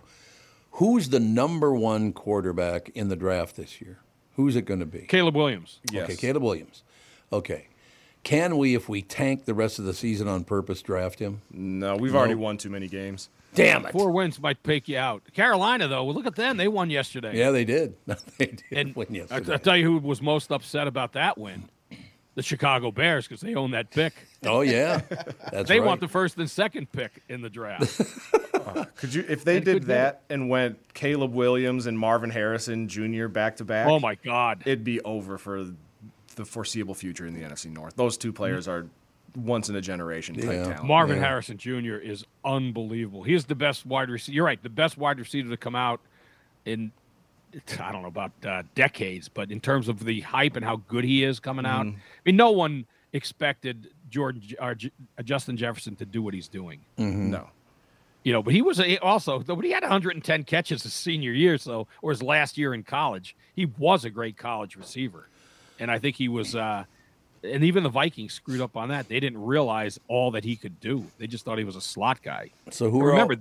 who's 0.73 1.09
the 1.09 1.21
number 1.21 1.73
one 1.75 2.13
quarterback 2.13 2.91
in 2.91 3.09
the 3.09 3.17
draft 3.17 3.57
this 3.57 3.81
year? 3.81 4.01
Who's 4.37 4.57
it 4.57 4.63
going 4.63 4.81
to 4.81 4.87
be? 4.87 5.03
Caleb 5.03 5.37
Williams. 5.37 5.79
Yes. 5.93 6.05
Okay, 6.05 6.17
Caleb 6.17 6.43
Williams. 6.43 6.83
Okay. 7.33 7.69
Can 8.25 8.57
we, 8.57 8.75
if 8.75 8.89
we 8.89 9.03
tank 9.03 9.45
the 9.45 9.55
rest 9.55 9.79
of 9.79 9.85
the 9.85 9.95
season 9.95 10.27
on 10.29 10.45
purpose, 10.45 10.83
draft 10.83 11.19
him? 11.19 11.43
No, 11.53 11.95
we've 11.95 12.15
already 12.15 12.35
won 12.35 12.57
too 12.57 12.71
many 12.71 12.89
games. 12.89 13.29
Damn 13.55 13.87
it. 13.87 13.93
Four 13.93 14.11
wins 14.11 14.41
might 14.41 14.63
pick 14.63 14.89
you 14.89 14.99
out. 14.99 15.23
Carolina, 15.33 15.89
though, 15.89 16.05
well, 16.05 16.15
look 16.15 16.27
at 16.27 16.35
them. 16.37 16.57
They 16.57 16.69
won 16.69 16.91
yesterday. 16.91 17.37
Yeah, 17.39 17.51
they 17.51 17.65
did. 17.65 17.95
they 18.39 18.47
did 18.47 18.63
And 18.73 18.97
win 18.97 19.09
I, 19.11 19.15
yesterday. 19.17 19.51
will 19.53 19.59
tell 19.59 19.77
you 19.77 19.85
who 19.85 19.99
was 19.99 20.21
most 20.23 20.51
upset 20.51 20.87
about 20.87 21.13
that 21.15 21.39
win. 21.39 21.69
The 22.37 22.43
Chicago 22.43 22.91
Bears, 22.91 23.29
because 23.29 23.41
they 23.43 23.55
own 23.55 23.71
that 23.73 23.93
pick. 23.93 24.13
oh, 24.45 24.63
yeah. 24.63 25.03
That's 25.53 25.69
They 25.69 25.79
right. 25.79 25.87
want 25.87 26.01
the 26.01 26.09
first 26.09 26.37
and 26.37 26.51
second 26.51 26.91
pick 26.91 27.23
in 27.29 27.41
the 27.43 27.51
draft. 27.51 28.01
Uh, 28.65 28.87
could 28.97 29.13
you, 29.13 29.23
if 29.29 29.45
they 29.45 29.57
And 29.57 29.65
did 29.67 29.83
that 29.85 30.23
and 30.31 30.49
went 30.49 30.79
Caleb 30.95 31.35
Williams 31.35 31.85
and 31.85 31.99
Marvin 31.99 32.31
Harrison 32.31 32.89
Jr. 32.89 33.27
back 33.27 33.57
to 33.57 33.65
back? 33.65 33.87
oh 33.87 34.01
my 34.01 34.15
God! 34.15 34.63
It'd 34.65 34.85
be 34.85 35.03
over 35.03 35.37
for 35.37 35.67
the 36.37 36.45
foreseeable 36.47 36.95
future 36.95 37.27
in 37.27 37.35
the 37.35 37.43
NFC 37.43 37.67
North. 37.71 37.95
Those 37.95 38.17
two 38.17 38.33
players 38.33 38.67
are 38.67 38.87
once 39.37 39.69
in 39.69 39.77
a 39.77 39.81
generation 39.81 40.35
type 40.35 40.45
Yeah. 40.45 40.63
talent. 40.65 40.85
Marvin 40.85 41.17
Yeah. 41.17 41.25
Harrison 41.25 41.57
Jr. 41.59 41.97
is 41.97 42.25
unbelievable. 42.45 43.23
He 43.25 43.35
is 43.35 43.47
the 43.47 43.55
best 43.55 43.85
wide 43.87 44.09
receiver. 44.11 44.35
You're 44.37 44.45
right, 44.45 44.63
the 44.63 44.69
best 44.69 44.97
wide 44.97 45.19
receiver 45.19 45.51
to 45.51 45.57
come 45.57 45.75
out 45.75 46.01
in 46.65 46.93
I 47.79 47.93
don't 47.93 48.03
know 48.03 48.09
about 48.09 48.33
uh, 48.45 48.65
decades, 48.75 49.29
but 49.29 49.53
in 49.53 49.61
terms 49.61 49.89
of 49.89 50.05
the 50.05 50.23
hype 50.23 50.57
and 50.57 50.65
how 50.65 50.77
good 50.89 51.05
he 51.05 51.23
is 51.23 51.39
coming 51.39 51.65
out, 51.65 51.87
Mm-hmm. 51.87 51.97
I 51.99 52.21
mean, 52.25 52.35
no 52.37 52.51
one 52.51 52.85
expected 53.13 53.91
Jordan 54.11 54.43
or 54.61 54.77
uh, 55.19 55.23
Justin 55.23 55.57
Jefferson 55.57 55.95
to 55.97 56.05
do 56.05 56.21
what 56.21 56.35
he's 56.35 56.49
doing. 56.49 56.81
No. 56.99 57.51
You 58.25 58.33
know, 58.33 58.43
but 58.43 58.55
he 58.55 58.63
was 58.63 58.81
a, 58.81 58.99
also, 58.99 59.39
but 59.39 59.61
he 59.65 59.71
had 59.71 59.83
110 59.85 60.45
catches 60.45 60.83
his 60.83 60.95
senior 60.95 61.31
year, 61.33 61.57
so 61.59 61.87
or 62.03 62.11
his 62.11 62.23
last 62.25 62.59
year 62.59 62.75
in 62.75 62.83
college. 62.83 63.37
He 63.55 63.67
was 63.67 64.05
a 64.05 64.11
great 64.11 64.37
college 64.37 64.75
receiver, 64.77 65.29
and 65.79 65.91
I 65.93 65.99
think 66.01 66.17
he 66.17 66.29
was. 66.29 66.57
Uh, 66.57 66.85
and 67.45 67.63
even 67.65 67.83
the 67.83 67.89
Vikings 67.91 68.33
screwed 68.33 68.61
up 68.61 68.77
on 68.77 68.89
that. 68.89 69.09
They 69.09 69.21
didn't 69.21 69.43
realize 69.43 70.01
all 70.09 70.31
that 70.33 70.45
he 70.45 70.57
could 70.57 70.81
do. 70.81 71.07
They 71.19 71.27
just 71.27 71.45
thought 71.45 71.59
he 71.59 71.65
was 71.65 71.77
a 71.77 71.81
slot 71.81 72.23
guy. 72.23 72.51
So 72.71 72.91
who 72.91 73.03
are, 73.03 73.09
remember, 73.11 73.35
all, 73.35 73.41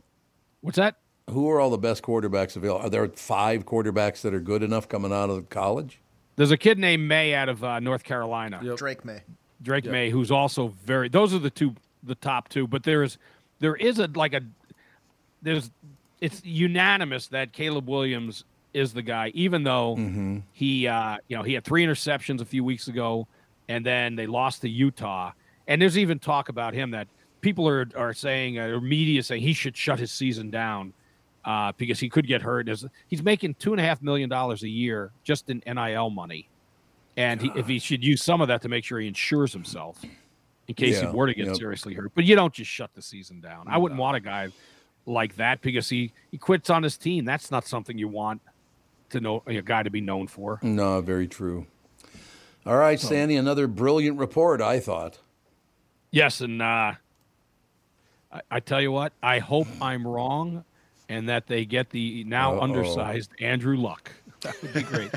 what's 0.61 0.77
that? 0.77 0.95
who 1.29 1.49
are 1.49 1.59
all 1.61 1.69
the 1.69 1.77
best 1.77 2.03
quarterbacks 2.03 2.55
available? 2.57 2.81
Are 2.85 2.89
there 2.89 3.07
five 3.07 3.65
quarterbacks 3.65 4.21
that 4.21 4.33
are 4.33 4.41
good 4.41 4.61
enough 4.61 4.89
coming 4.89 5.13
out 5.13 5.29
of 5.29 5.49
college? 5.49 5.99
There's 6.35 6.51
a 6.51 6.57
kid 6.57 6.77
named 6.77 7.07
Maye 7.07 7.33
out 7.33 7.47
of 7.47 7.63
uh, 7.63 7.79
North 7.79 8.03
Carolina, 8.03 8.59
Drake 8.75 9.05
Maye. 9.05 9.21
Drake 9.61 9.85
Maye, 9.85 10.09
who's 10.09 10.31
also 10.31 10.73
very. 10.85 11.07
Those 11.07 11.33
are 11.33 11.39
the 11.39 11.49
two, 11.49 11.75
the 12.03 12.15
top 12.15 12.49
two. 12.49 12.67
But 12.67 12.83
there's, 12.83 13.17
there 13.59 13.75
is 13.77 13.99
a 13.99 14.09
like 14.15 14.33
a, 14.33 14.41
there's 15.41 15.71
it's 16.19 16.43
unanimous 16.43 17.27
that 17.27 17.53
Caleb 17.53 17.87
Williams 17.87 18.43
is 18.73 18.91
the 18.93 19.01
guy, 19.03 19.31
even 19.35 19.63
though 19.63 19.95
Mm-hmm. 19.97 20.39
he, 20.51 20.87
uh, 20.87 21.17
you 21.27 21.37
know, 21.37 21.43
he 21.43 21.53
had 21.53 21.63
three 21.63 21.85
interceptions 21.85 22.41
a 22.41 22.45
few 22.45 22.63
weeks 22.63 22.87
ago, 22.87 23.27
and 23.67 23.85
then 23.85 24.15
they 24.15 24.27
lost 24.27 24.61
to 24.61 24.69
Utah. 24.69 25.31
And 25.67 25.81
there's 25.81 25.97
even 25.97 26.19
talk 26.19 26.49
about 26.49 26.73
him 26.73 26.91
that 26.91 27.07
people 27.41 27.67
are 27.67 27.87
are 27.95 28.13
saying, 28.13 28.59
uh, 28.59 28.67
or 28.67 28.81
media 28.81 29.23
saying 29.23 29.41
he 29.41 29.53
should 29.53 29.77
shut 29.77 29.99
his 29.99 30.11
season 30.11 30.49
down 30.49 30.93
uh, 31.45 31.71
because 31.77 31.99
he 31.99 32.09
could 32.09 32.27
get 32.27 32.41
hurt. 32.41 32.69
He's 33.07 33.23
making 33.23 33.55
two 33.55 33.71
and 33.71 33.79
a 33.79 33.83
half 33.83 34.01
million 34.01 34.29
dollars 34.29 34.63
a 34.63 34.69
year 34.69 35.11
just 35.23 35.49
in 35.49 35.61
NIL 35.65 36.09
money, 36.09 36.49
and 37.17 37.41
he, 37.41 37.51
if 37.55 37.67
he 37.67 37.79
should 37.79 38.03
use 38.03 38.23
some 38.23 38.41
of 38.41 38.47
that 38.47 38.61
to 38.63 38.69
make 38.69 38.83
sure 38.83 38.99
he 38.99 39.07
insures 39.07 39.53
himself 39.53 40.03
in 40.67 40.75
case 40.75 41.01
Yeah, 41.01 41.11
he 41.11 41.15
were 41.15 41.27
to 41.27 41.33
get 41.33 41.47
yep. 41.47 41.55
seriously 41.55 41.93
hurt. 41.93 42.11
But 42.15 42.23
you 42.23 42.35
don't 42.35 42.53
just 42.53 42.71
shut 42.71 42.93
the 42.93 43.01
season 43.01 43.41
down. 43.41 43.67
I 43.67 43.77
wouldn't 43.77 43.99
want 43.99 44.17
a 44.17 44.21
guy 44.21 44.49
like 45.05 45.35
that 45.35 45.61
because 45.61 45.89
he 45.89 46.11
he 46.31 46.37
quits 46.37 46.69
on 46.69 46.83
his 46.83 46.97
team. 46.97 47.25
That's 47.25 47.51
not 47.51 47.65
something 47.65 47.97
you 47.97 48.07
want 48.07 48.41
to 49.09 49.19
know 49.19 49.43
a 49.45 49.61
guy 49.61 49.83
to 49.83 49.89
be 49.89 50.01
known 50.01 50.27
for. 50.27 50.59
No, 50.61 51.01
very 51.01 51.27
true. 51.27 51.67
All 52.65 52.77
right, 52.77 52.99
Sandy, 52.99 53.35
another 53.35 53.67
brilliant 53.67 54.17
report, 54.17 54.61
I 54.61 54.79
thought. 54.79 55.19
Yes, 56.11 56.39
and 56.41 56.61
uh, 56.61 56.93
I, 58.31 58.41
I 58.49 58.59
tell 58.61 58.81
you 58.81 58.91
what, 58.91 59.11
I 59.21 59.39
hope 59.39 59.67
I'm 59.81 60.07
wrong, 60.07 60.63
and 61.09 61.27
that 61.27 61.47
they 61.47 61.65
get 61.65 61.89
the 61.89 62.23
now 62.25 62.53
Uh-oh. 62.55 62.61
undersized 62.61 63.31
Andrew 63.41 63.77
Luck. 63.77 64.11
That 64.43 64.61
would 64.61 64.73
be 64.73 64.81
great. 64.83 65.09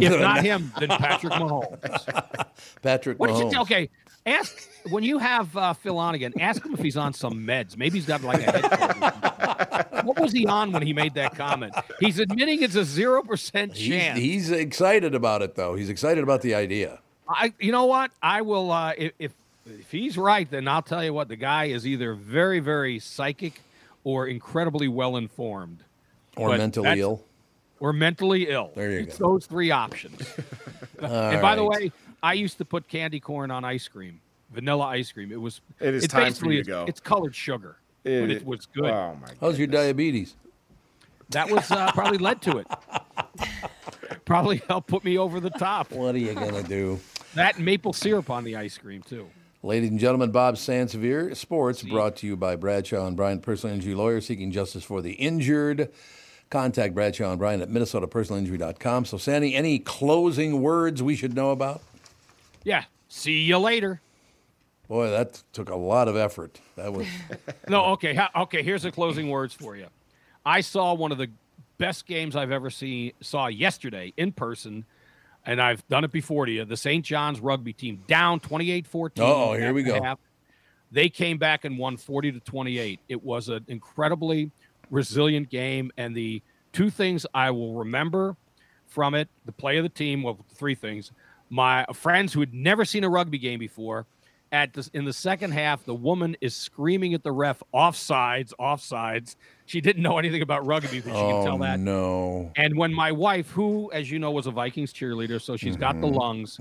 if 0.00 0.20
not 0.22 0.42
him, 0.42 0.72
then 0.78 0.88
Patrick 0.88 1.34
Mahomes. 1.34 2.46
Patrick 2.82 3.18
What 3.20 3.26
did 3.26 3.36
Mahomes. 3.36 3.52
you? 3.52 3.60
Okay, 3.60 3.90
ask 4.24 4.56
when 4.88 5.04
you 5.04 5.18
have 5.18 5.54
uh, 5.54 5.74
Phil 5.74 5.98
on 5.98 6.14
again. 6.14 6.32
Ask 6.40 6.64
him 6.64 6.72
if 6.72 6.80
he's 6.80 6.96
on 6.96 7.12
some 7.12 7.46
meds. 7.46 7.76
Maybe 7.76 7.98
he's 7.98 8.06
got 8.06 8.22
like 8.22 8.40
a 8.40 8.50
head 8.50 8.70
cold. 8.72 9.59
Or 10.00 10.06
something. 10.06 10.14
What 10.14 10.20
was 10.20 10.32
he 10.32 10.46
on 10.46 10.72
when 10.72 10.82
he 10.82 10.92
made 10.92 11.14
that 11.14 11.34
comment? 11.36 11.74
He's 12.00 12.18
admitting 12.18 12.62
it's 12.62 12.74
a 12.76 12.84
zero 12.84 13.22
percent 13.22 13.74
chance. 13.74 14.18
he's 14.18 14.50
excited 14.50 15.14
about 15.14 15.42
it, 15.42 15.54
though. 15.54 15.74
He's 15.74 15.88
excited 15.88 16.22
about 16.24 16.42
the 16.42 16.54
idea. 16.54 16.98
I, 17.28 17.52
you 17.60 17.70
know 17.72 17.84
what? 17.86 18.10
I 18.22 18.42
will. 18.42 18.72
Uh, 18.72 18.92
if, 18.98 19.12
if 19.18 19.32
if 19.66 19.90
he's 19.90 20.18
right, 20.18 20.50
then 20.50 20.66
I'll 20.66 20.82
tell 20.82 21.04
you 21.04 21.12
what. 21.12 21.28
The 21.28 21.36
guy 21.36 21.66
is 21.66 21.86
either 21.86 22.14
very, 22.14 22.60
very 22.60 22.98
psychic, 22.98 23.60
or 24.04 24.26
incredibly 24.26 24.88
well 24.88 25.16
informed, 25.16 25.78
Or 26.36 26.48
But 26.48 26.58
mentally 26.58 27.00
ill. 27.00 27.22
or 27.78 27.92
mentally 27.92 28.48
ill. 28.48 28.72
There 28.74 28.90
you 28.90 29.00
it's 29.00 29.18
go. 29.18 29.32
those 29.32 29.46
three 29.46 29.70
options. 29.70 30.20
and 31.00 31.40
by 31.40 31.54
the 31.54 31.64
way, 31.64 31.92
I 32.22 32.32
used 32.34 32.58
to 32.58 32.64
put 32.64 32.88
candy 32.88 33.20
corn 33.20 33.50
on 33.50 33.64
ice 33.64 33.86
cream, 33.86 34.20
vanilla 34.52 34.86
ice 34.86 35.12
cream. 35.12 35.30
It 35.30 35.40
was. 35.40 35.60
It 35.78 35.94
is 35.94 36.04
it 36.04 36.08
time 36.08 36.32
for 36.32 36.50
you 36.50 36.64
to 36.64 36.68
go. 36.68 36.84
It's 36.88 37.00
colored 37.00 37.34
sugar, 37.34 37.76
but 38.02 38.30
it 38.30 38.44
was 38.44 38.66
good. 38.66 38.90
Oh 38.90 39.16
my! 39.20 39.28
How's 39.40 39.58
your 39.58 39.68
diabetes? 39.68 40.34
That 41.30 41.50
was 41.50 41.70
uh, 41.70 41.92
probably 41.92 42.18
led 42.18 42.42
to 42.42 42.58
it. 42.58 42.66
probably 44.24 44.62
helped 44.68 44.88
put 44.88 45.04
me 45.04 45.16
over 45.16 45.40
the 45.40 45.50
top. 45.50 45.92
What 45.92 46.14
are 46.14 46.18
you 46.18 46.34
going 46.34 46.54
to 46.54 46.62
do? 46.62 46.98
That 47.34 47.58
maple 47.58 47.92
syrup 47.92 48.30
on 48.30 48.42
the 48.44 48.56
ice 48.56 48.76
cream 48.76 49.02
too. 49.02 49.28
Ladies 49.62 49.90
and 49.90 50.00
gentlemen, 50.00 50.30
Bob 50.30 50.54
Sansevere, 50.54 51.36
Sports, 51.36 51.82
brought 51.82 52.16
to 52.16 52.26
you 52.26 52.34
by 52.34 52.56
Bradshaw 52.56 53.06
and 53.06 53.14
Bryant, 53.14 53.42
personal 53.42 53.74
injury 53.74 53.94
lawyer 53.94 54.20
seeking 54.20 54.50
justice 54.50 54.82
for 54.82 55.02
the 55.02 55.12
injured. 55.12 55.90
Contact 56.48 56.94
Bradshaw 56.94 57.30
and 57.30 57.38
Bryant 57.38 57.62
at 57.62 57.68
minnesotapersonalinjury.com. 57.68 59.04
So, 59.04 59.18
Sandy, 59.18 59.54
any 59.54 59.78
closing 59.78 60.62
words 60.62 61.02
we 61.02 61.14
should 61.14 61.34
know 61.34 61.50
about? 61.50 61.82
Yeah. 62.64 62.84
See 63.08 63.42
you 63.42 63.58
later. 63.58 64.00
Boy, 64.90 65.08
that 65.08 65.40
took 65.52 65.70
a 65.70 65.76
lot 65.76 66.08
of 66.08 66.16
effort. 66.16 66.60
That 66.74 66.92
was 66.92 67.06
No, 67.68 67.84
okay, 67.92 68.18
okay. 68.34 68.60
Here's 68.64 68.82
the 68.82 68.90
closing 68.90 69.30
words 69.30 69.54
for 69.54 69.76
you. 69.76 69.86
I 70.44 70.62
saw 70.62 70.94
one 70.94 71.12
of 71.12 71.18
the 71.18 71.28
best 71.78 72.06
games 72.06 72.34
I've 72.34 72.50
ever 72.50 72.70
seen. 72.70 73.12
Saw 73.20 73.46
yesterday 73.46 74.12
in 74.16 74.32
person, 74.32 74.84
and 75.46 75.62
I've 75.62 75.86
done 75.86 76.02
it 76.02 76.10
before 76.10 76.44
to 76.44 76.50
you. 76.50 76.64
The 76.64 76.76
St. 76.76 77.04
John's 77.04 77.38
rugby 77.38 77.72
team 77.72 78.02
down 78.08 78.40
28-14. 78.40 79.20
Uh-oh, 79.20 79.52
here 79.54 79.72
we 79.72 79.84
go. 79.84 80.02
half. 80.02 80.18
They 80.90 81.08
came 81.08 81.38
back 81.38 81.64
and 81.64 81.78
won 81.78 81.96
40 81.96 82.32
to 82.32 82.40
28. 82.40 82.98
It 83.08 83.22
was 83.22 83.48
an 83.48 83.64
incredibly 83.68 84.50
resilient 84.90 85.50
game, 85.50 85.92
and 85.98 86.16
the 86.16 86.42
two 86.72 86.90
things 86.90 87.24
I 87.32 87.52
will 87.52 87.74
remember 87.74 88.34
from 88.88 89.14
it: 89.14 89.28
the 89.44 89.52
play 89.52 89.76
of 89.76 89.84
the 89.84 89.88
team. 89.88 90.24
Well, 90.24 90.44
three 90.52 90.74
things. 90.74 91.12
My 91.48 91.86
friends 91.94 92.32
who 92.32 92.40
had 92.40 92.52
never 92.52 92.84
seen 92.84 93.04
a 93.04 93.08
rugby 93.08 93.38
game 93.38 93.60
before. 93.60 94.06
At 94.52 94.72
the, 94.72 94.88
in 94.94 95.04
the 95.04 95.12
second 95.12 95.52
half, 95.52 95.84
the 95.84 95.94
woman 95.94 96.36
is 96.40 96.56
screaming 96.56 97.14
at 97.14 97.22
the 97.22 97.30
ref, 97.30 97.62
offsides, 97.72 98.52
offsides. 98.58 99.36
She 99.66 99.80
didn't 99.80 100.02
know 100.02 100.18
anything 100.18 100.42
about 100.42 100.66
rugby, 100.66 101.00
but 101.00 101.12
she 101.14 101.22
oh 101.22 101.28
can 101.28 101.44
tell 101.44 101.58
that. 101.58 101.78
no. 101.78 102.50
And 102.56 102.76
when 102.76 102.92
my 102.92 103.12
wife, 103.12 103.48
who, 103.50 103.92
as 103.92 104.10
you 104.10 104.18
know, 104.18 104.32
was 104.32 104.48
a 104.48 104.50
Vikings 104.50 104.92
cheerleader, 104.92 105.40
so 105.40 105.56
she's 105.56 105.76
got 105.76 106.00
the 106.00 106.08
Mm-hmm. 106.08 106.16
lungs, 106.18 106.58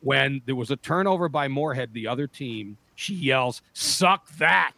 when 0.00 0.40
there 0.46 0.54
was 0.56 0.70
a 0.70 0.76
turnover 0.76 1.28
by 1.28 1.48
Moorhead, 1.48 1.92
the 1.92 2.06
other 2.06 2.26
team, 2.26 2.78
she 2.94 3.12
yells, 3.14 3.60
"Suck 3.74 4.26
that!" 4.38 4.72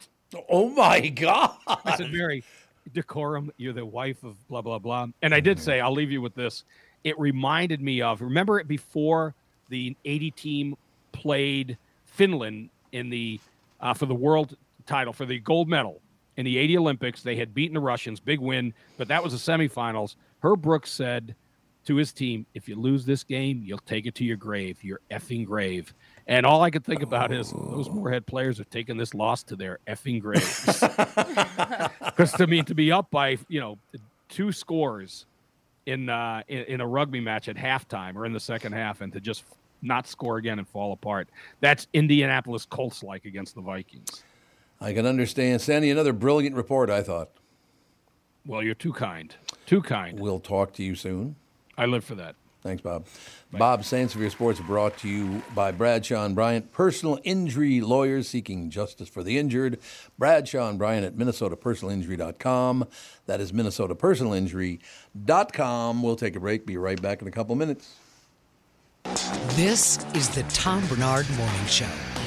Oh 0.49 0.71
my 0.71 1.07
God. 1.09 1.55
I 1.85 1.97
said, 1.97 2.11
"Mary, 2.13 2.43
decorum. 2.93 3.53
You're 3.59 3.73
the 3.75 3.87
wife 3.87 4.25
of 4.25 4.37
blah 4.49 4.63
blah 4.63 4.81
blah." 4.81 5.07
And 5.23 5.33
I 5.33 5.39
did 5.41 5.59
Mm-hmm. 5.59 5.65
say, 5.65 5.81
"I'll 5.81 5.93
leave 5.95 6.11
you 6.11 6.21
with 6.21 6.35
this." 6.35 6.65
It 7.05 7.17
reminded 7.19 7.81
me 7.81 8.03
of 8.03 8.21
remember 8.21 8.59
it 8.59 8.67
before 8.67 9.35
the 9.69 9.97
80 10.05 10.31
team 10.33 10.75
played 11.13 11.79
Finland 12.21 12.69
in 12.93 13.09
the 13.09 13.41
uh, 13.81 13.95
for 13.95 14.05
the 14.05 14.15
world 14.15 14.55
title 14.85 15.11
for 15.11 15.25
the 15.25 15.39
gold 15.39 15.71
medal 15.71 16.03
in 16.37 16.45
the 16.45 16.59
80 16.59 16.77
Olympics. 16.77 17.23
They 17.23 17.37
had 17.37 17.55
beaten 17.55 17.73
the 17.73 17.81
Russians, 17.81 18.21
big 18.21 18.41
win, 18.41 18.75
but 18.99 19.09
that 19.09 19.25
was 19.25 19.33
the 19.33 19.53
semifinals. 19.53 20.17
Herb 20.41 20.61
Brooks 20.61 20.91
said 20.91 21.35
to 21.87 21.97
his 21.97 22.13
team, 22.13 22.45
"If 22.53 22.69
you 22.69 22.77
lose 22.77 23.07
this 23.07 23.25
game, 23.25 23.63
you'll 23.65 23.79
take 23.79 24.05
it 24.05 24.15
to 24.17 24.25
your 24.25 24.37
grave, 24.37 24.85
your 24.85 25.01
effing 25.11 25.47
grave." 25.47 25.95
And 26.27 26.45
all 26.45 26.61
I 26.61 26.69
could 26.69 26.85
think 26.85 27.03
about 27.03 27.33
is 27.33 27.53
those 27.53 27.89
Moorhead 27.89 28.27
players 28.27 28.59
have 28.59 28.69
taken 28.69 28.99
this 28.99 29.15
loss 29.15 29.43
to 29.45 29.57
their 29.57 29.79
effing 29.87 30.21
graves. 30.21 30.85
Because 32.05 32.33
to 32.33 32.47
me, 32.47 32.63
to 32.65 32.75
be 32.75 32.93
up 32.93 33.11
by 33.11 33.39
you 33.49 33.61
know 33.61 33.79
two 34.29 34.53
scores 34.53 35.25
in, 35.87 36.11
uh, 36.11 36.43
in 36.49 36.65
in 36.65 36.81
a 36.83 36.87
rugby 36.87 37.21
match 37.21 37.49
at 37.49 37.57
halftime 37.57 38.15
or 38.15 38.27
in 38.27 38.35
the 38.35 38.41
second 38.41 38.73
half, 38.73 39.01
and 39.01 39.11
to 39.15 39.21
just 39.21 39.43
not 39.83 40.07
score 40.07 40.37
again 40.37 40.59
and 40.59 40.69
fall 40.69 40.93
apart, 40.93 41.29
that's 41.61 41.87
Indianapolis 41.93 42.65
Colts 42.65 43.03
like 43.03 43.25
against 43.25 43.55
the 43.55 43.61
Vikings. 43.61 44.23
I 44.81 44.93
can 44.93 45.07
understand. 45.07 45.61
Sandy, 45.61 45.91
another 45.91 46.13
brilliant 46.13 46.57
report, 46.57 46.91
I 46.91 47.03
thought. 47.03 47.31
Well, 48.47 48.63
you're 48.63 48.75
too 48.75 48.93
kind, 48.93 49.35
too 49.67 49.83
kind. 49.83 50.19
We'll 50.19 50.41
talk 50.41 50.73
to 50.75 50.83
you 50.83 50.95
soon. 50.95 51.37
I 51.77 51.87
live 51.87 52.05
for 52.05 52.15
that. 52.17 52.37
Thanks, 52.63 52.83
Bob. 52.83 53.07
Bob 53.53 53.83
Sansevere 53.83 54.31
Sports 54.31 54.61
brought 54.61 54.99
to 54.99 55.09
you 55.09 55.43
by 55.55 55.73
Bradshaw 55.73 56.27
and 56.27 56.35
Bryant, 56.35 56.73
personal 56.73 57.19
injury 57.25 57.81
lawyers 57.81 58.29
seeking 58.29 58.69
justice 58.69 59.09
for 59.09 59.23
the 59.23 59.39
injured. 59.39 59.79
Bradshaw 60.19 60.69
and 60.69 60.79
Bryant 60.79 61.07
at 61.07 61.17
minnesotapersonalinjury.com. 61.17 62.87
That 63.27 63.41
is 63.41 63.53
minnesotapersonalinjury.com. 63.53 66.03
We'll 66.03 66.17
take 66.17 66.37
a 66.37 66.41
break. 66.41 66.67
Be 66.67 66.77
right 66.77 67.01
back 67.01 67.23
in 67.23 67.29
a 67.29 67.31
couple 67.31 67.55
minutes. 67.55 67.95
This 69.05 70.05
is 70.15 70.29
the 70.31 70.43
Tom 70.55 70.87
Barnard 70.87 71.29
Morning 71.37 71.67
Show. 71.67 72.20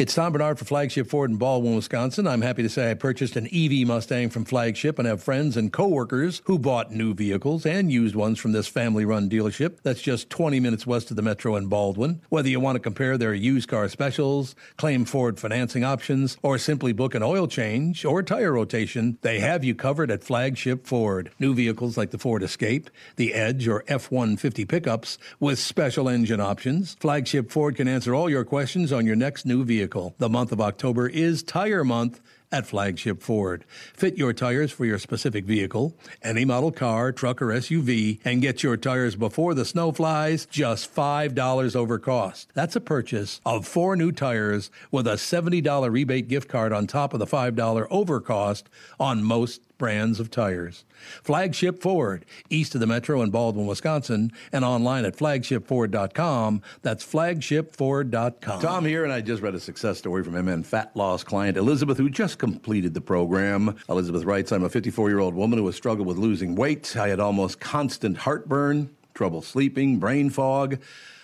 It's 0.00 0.14
Tom 0.14 0.32
Barnard 0.32 0.58
for 0.58 0.64
Flagship 0.64 1.08
Ford 1.08 1.28
in 1.28 1.36
Baldwin, 1.36 1.74
Wisconsin. 1.74 2.26
I'm 2.26 2.40
happy 2.40 2.62
to 2.62 2.70
say 2.70 2.90
I 2.90 2.94
purchased 2.94 3.36
an 3.36 3.46
EV 3.52 3.86
Mustang 3.86 4.30
from 4.30 4.46
Flagship 4.46 4.98
and 4.98 5.06
have 5.06 5.22
friends 5.22 5.58
and 5.58 5.70
coworkers 5.70 6.40
who 6.46 6.58
bought 6.58 6.90
new 6.90 7.12
vehicles 7.12 7.66
and 7.66 7.92
used 7.92 8.16
ones 8.16 8.38
from 8.38 8.52
this 8.52 8.66
family-run 8.66 9.28
dealership 9.28 9.76
that's 9.82 10.00
just 10.00 10.30
20 10.30 10.58
minutes 10.58 10.86
west 10.86 11.10
of 11.10 11.16
the 11.16 11.22
metro 11.22 11.54
in 11.54 11.66
Baldwin. 11.66 12.22
Whether 12.30 12.48
you 12.48 12.60
want 12.60 12.76
to 12.76 12.80
compare 12.80 13.18
their 13.18 13.34
used 13.34 13.68
car 13.68 13.90
specials, 13.90 14.54
claim 14.78 15.04
Ford 15.04 15.38
financing 15.38 15.84
options, 15.84 16.38
or 16.40 16.56
simply 16.56 16.94
book 16.94 17.14
an 17.14 17.22
oil 17.22 17.46
change 17.46 18.02
or 18.06 18.22
tire 18.22 18.54
rotation, 18.54 19.18
they 19.20 19.40
have 19.40 19.64
you 19.64 19.74
covered 19.74 20.10
at 20.10 20.24
Flagship 20.24 20.86
Ford. 20.86 21.30
New 21.38 21.52
vehicles 21.52 21.98
like 21.98 22.10
the 22.10 22.16
Ford 22.16 22.42
Escape, 22.42 22.88
the 23.16 23.34
Edge, 23.34 23.68
or 23.68 23.84
F-150 23.86 24.66
pickups 24.66 25.18
with 25.38 25.58
special 25.58 26.08
engine 26.08 26.40
options. 26.40 26.96
Flagship 27.00 27.50
Ford 27.50 27.76
can 27.76 27.86
answer 27.86 28.14
all 28.14 28.30
your 28.30 28.46
questions 28.46 28.94
on 28.94 29.04
your 29.04 29.14
next 29.14 29.44
new 29.44 29.62
vehicle. 29.90 30.14
The 30.18 30.28
month 30.28 30.52
of 30.52 30.60
October 30.60 31.08
is 31.08 31.42
Tire 31.42 31.82
Month 31.82 32.20
at 32.52 32.66
Flagship 32.66 33.22
Ford. 33.22 33.64
Fit 33.92 34.16
your 34.16 34.32
tires 34.32 34.70
for 34.70 34.84
your 34.84 34.98
specific 34.98 35.44
vehicle, 35.44 35.96
any 36.22 36.44
model 36.44 36.70
car, 36.70 37.10
truck, 37.10 37.42
or 37.42 37.46
SUV, 37.46 38.20
and 38.24 38.40
get 38.40 38.62
your 38.62 38.76
tires 38.76 39.16
before 39.16 39.52
the 39.54 39.64
snow 39.64 39.90
flies 39.90 40.46
just 40.46 40.94
$5 40.94 41.76
over 41.76 41.98
cost. 41.98 42.50
That's 42.54 42.76
a 42.76 42.80
purchase 42.80 43.40
of 43.44 43.66
four 43.66 43.96
new 43.96 44.12
tires 44.12 44.70
with 44.92 45.08
a 45.08 45.14
$70 45.14 45.92
rebate 45.92 46.28
gift 46.28 46.48
card 46.48 46.72
on 46.72 46.86
top 46.86 47.12
of 47.12 47.18
the 47.18 47.26
$5 47.26 47.86
over 47.90 48.20
cost 48.20 48.68
on 49.00 49.24
most 49.24 49.60
brands 49.80 50.20
of 50.20 50.30
tires. 50.30 50.84
Flagship 51.22 51.80
Ford, 51.80 52.26
east 52.50 52.74
of 52.74 52.82
the 52.82 52.86
metro 52.86 53.22
in 53.22 53.30
Baldwin, 53.30 53.66
Wisconsin, 53.66 54.30
and 54.52 54.62
online 54.62 55.06
at 55.06 55.16
flagshipford.com. 55.16 56.60
That's 56.82 57.02
flagshipford.com. 57.02 58.60
Tom 58.60 58.84
here, 58.84 59.04
and 59.04 59.12
I 59.12 59.22
just 59.22 59.42
read 59.42 59.54
a 59.54 59.60
success 59.60 59.96
story 59.96 60.22
from 60.22 60.34
MN 60.34 60.64
fat 60.64 60.94
loss 60.94 61.24
client 61.24 61.56
Elizabeth, 61.56 61.96
who 61.96 62.10
just 62.10 62.38
completed 62.38 62.92
the 62.92 63.00
program. 63.00 63.74
Elizabeth 63.88 64.24
writes, 64.24 64.52
I'm 64.52 64.64
a 64.64 64.68
54 64.68 65.08
year 65.08 65.18
old 65.18 65.34
woman 65.34 65.58
who 65.58 65.64
has 65.64 65.76
struggled 65.76 66.06
with 66.06 66.18
losing 66.18 66.54
weight. 66.56 66.94
I 66.94 67.08
had 67.08 67.18
almost 67.18 67.58
constant 67.58 68.18
heartburn, 68.18 68.90
trouble 69.14 69.40
sleeping, 69.40 69.98
brain 69.98 70.28
fog. 70.28 70.78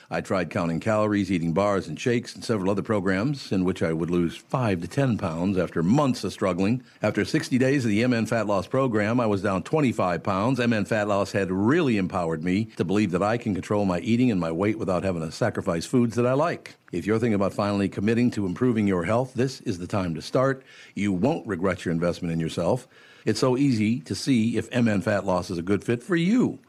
I 0.08 0.20
tried 0.20 0.50
counting 0.50 0.78
calories, 0.78 1.32
eating 1.32 1.52
bars 1.52 1.88
and 1.88 1.98
shakes, 1.98 2.36
and 2.36 2.44
several 2.44 2.70
other 2.70 2.82
programs 2.82 3.50
in 3.50 3.64
which 3.64 3.82
I 3.82 3.92
would 3.92 4.10
lose 4.10 4.36
5 4.36 4.82
to 4.82 4.86
10 4.86 5.18
pounds 5.18 5.58
after 5.58 5.82
months 5.82 6.22
of 6.22 6.32
struggling. 6.32 6.84
After 7.02 7.24
60 7.24 7.58
days 7.58 7.84
of 7.84 7.90
the 7.90 8.06
MN 8.06 8.26
Fat 8.26 8.46
Loss 8.46 8.68
program, 8.68 9.18
I 9.18 9.26
was 9.26 9.42
down 9.42 9.64
25 9.64 10.22
pounds. 10.22 10.60
MN 10.64 10.84
Fat 10.84 11.08
Loss 11.08 11.32
had 11.32 11.50
really 11.50 11.96
empowered 11.96 12.44
me 12.44 12.66
to 12.76 12.84
believe 12.84 13.10
that 13.10 13.22
I 13.22 13.36
can 13.36 13.52
control 13.52 13.84
my 13.84 13.98
eating 13.98 14.30
and 14.30 14.40
my 14.40 14.52
weight 14.52 14.78
without 14.78 15.02
having 15.02 15.22
to 15.22 15.32
sacrifice 15.32 15.86
foods 15.86 16.14
that 16.14 16.26
I 16.26 16.34
like. 16.34 16.76
If 16.92 17.04
you're 17.04 17.18
thinking 17.18 17.34
about 17.34 17.52
finally 17.52 17.88
committing 17.88 18.30
to 18.32 18.46
improving 18.46 18.86
your 18.86 19.04
health, 19.04 19.34
this 19.34 19.60
is 19.62 19.78
the 19.78 19.88
time 19.88 20.14
to 20.14 20.22
start. 20.22 20.62
You 20.94 21.12
won't 21.12 21.48
regret 21.48 21.84
your 21.84 21.92
investment 21.92 22.32
in 22.32 22.38
yourself. 22.38 22.86
It's 23.24 23.40
so 23.40 23.56
easy 23.56 23.98
to 24.02 24.14
see 24.14 24.56
if 24.56 24.72
MN 24.72 25.00
Fat 25.00 25.26
Loss 25.26 25.50
is 25.50 25.58
a 25.58 25.62
good 25.62 25.82
fit 25.82 26.04
for 26.04 26.14
you. 26.14 26.60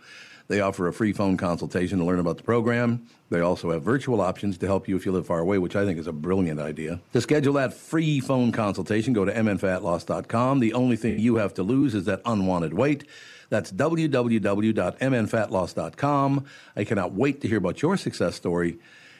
They 0.47 0.61
offer 0.61 0.87
a 0.87 0.93
free 0.93 1.13
phone 1.13 1.37
consultation 1.37 1.99
to 1.99 2.05
learn 2.05 2.19
about 2.19 2.37
the 2.37 2.43
program. 2.43 3.07
They 3.29 3.41
also 3.41 3.71
have 3.71 3.83
virtual 3.83 4.21
options 4.21 4.57
to 4.59 4.67
help 4.67 4.87
you 4.87 4.95
if 4.95 5.05
you 5.05 5.11
live 5.11 5.27
far 5.27 5.39
away, 5.39 5.57
which 5.57 5.75
I 5.75 5.83
think 5.85 5.99
is 5.99 6.07
a 6.07 6.13
brilliant 6.13 6.61
idea. 6.61 7.01
To 7.13 7.19
schedule 7.19 7.51
that 7.53 7.73
free 7.73 8.21
phone 8.21 8.53
consultation, 8.53 9.11
go 9.13 9.25
to 9.25 9.33
mnfatloss.com. 9.33 10.59
The 10.59 10.73
only 10.73 10.95
thing 10.95 11.19
you 11.19 11.35
have 11.35 11.53
to 11.55 11.63
lose 11.63 11.93
is 11.93 12.05
that 12.05 12.21
unwanted 12.25 12.73
weight. 12.73 13.03
That's 13.49 13.71
www.mnfatloss.com. 13.71 16.45
I 16.75 16.83
cannot 16.83 17.13
wait 17.13 17.39
to 17.41 17.47
hear 17.47 17.57
about 17.57 17.81
your 17.81 17.97
success 17.97 18.35
story, 18.35 18.77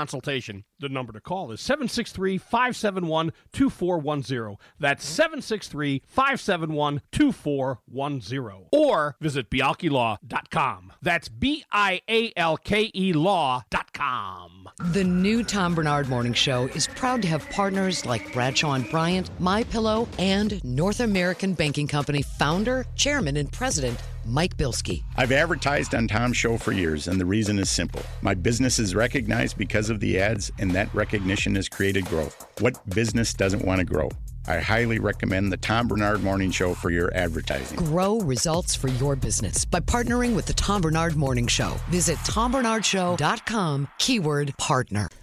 consultation. 0.00 0.64
The 0.78 0.88
number 0.88 1.12
to 1.12 1.20
call 1.20 1.52
is 1.52 1.60
763 1.60 2.38
571 2.38 3.32
2410. 3.52 4.56
That's 4.78 5.04
763 5.04 6.02
571 6.06 7.02
2410. 7.12 8.68
Or 8.72 9.16
visit 9.20 9.50
bialkelaw.com. 9.50 10.92
That's 11.02 11.28
B 11.28 11.64
I 11.70 12.00
A 12.08 12.32
L 12.34 12.56
K 12.56 12.90
E 12.94 13.12
law.com. 13.12 14.70
The 14.92 15.04
new 15.04 15.44
Tom 15.44 15.74
Barnard 15.74 16.08
Morning 16.08 16.32
Show 16.32 16.64
is 16.68 16.86
proud 16.86 17.20
to 17.20 17.28
have 17.28 17.46
partners 17.50 18.06
like 18.06 18.32
Bradshaw 18.32 18.72
and 18.72 18.88
Bryant, 18.90 19.28
My 19.38 19.64
Pillow, 19.64 20.08
and 20.18 20.64
North 20.64 21.00
American 21.00 21.52
Banking 21.52 21.86
Company 21.86 22.22
founder, 22.22 22.86
chairman, 22.96 23.36
and 23.36 23.52
president 23.52 24.00
Mike 24.30 24.56
Bilski. 24.56 25.02
I've 25.16 25.32
advertised 25.32 25.94
on 25.94 26.08
Tom's 26.08 26.36
show 26.36 26.56
for 26.56 26.72
years, 26.72 27.08
and 27.08 27.20
the 27.20 27.26
reason 27.26 27.58
is 27.58 27.68
simple. 27.68 28.02
My 28.22 28.34
business 28.34 28.78
is 28.78 28.94
recognized 28.94 29.58
because 29.58 29.90
of 29.90 30.00
the 30.00 30.18
ads, 30.18 30.50
and 30.58 30.70
that 30.72 30.94
recognition 30.94 31.54
has 31.56 31.68
created 31.68 32.06
growth. 32.06 32.46
What 32.60 32.88
business 32.88 33.34
doesn't 33.34 33.64
want 33.64 33.80
to 33.80 33.84
grow? 33.84 34.08
I 34.46 34.58
highly 34.58 34.98
recommend 34.98 35.52
the 35.52 35.56
Tom 35.56 35.86
Barnard 35.88 36.22
Morning 36.22 36.50
Show 36.50 36.74
for 36.74 36.90
your 36.90 37.14
advertising. 37.14 37.78
Grow 37.78 38.20
results 38.20 38.74
for 38.74 38.88
your 38.88 39.14
business 39.14 39.64
by 39.64 39.80
partnering 39.80 40.34
with 40.34 40.46
the 40.46 40.54
Tom 40.54 40.80
Barnard 40.80 41.14
Morning 41.16 41.46
Show. 41.46 41.76
Visit 41.90 42.16
tombarnardshow.com, 42.18 43.88
keyword 43.98 44.56
partner. 44.56 45.08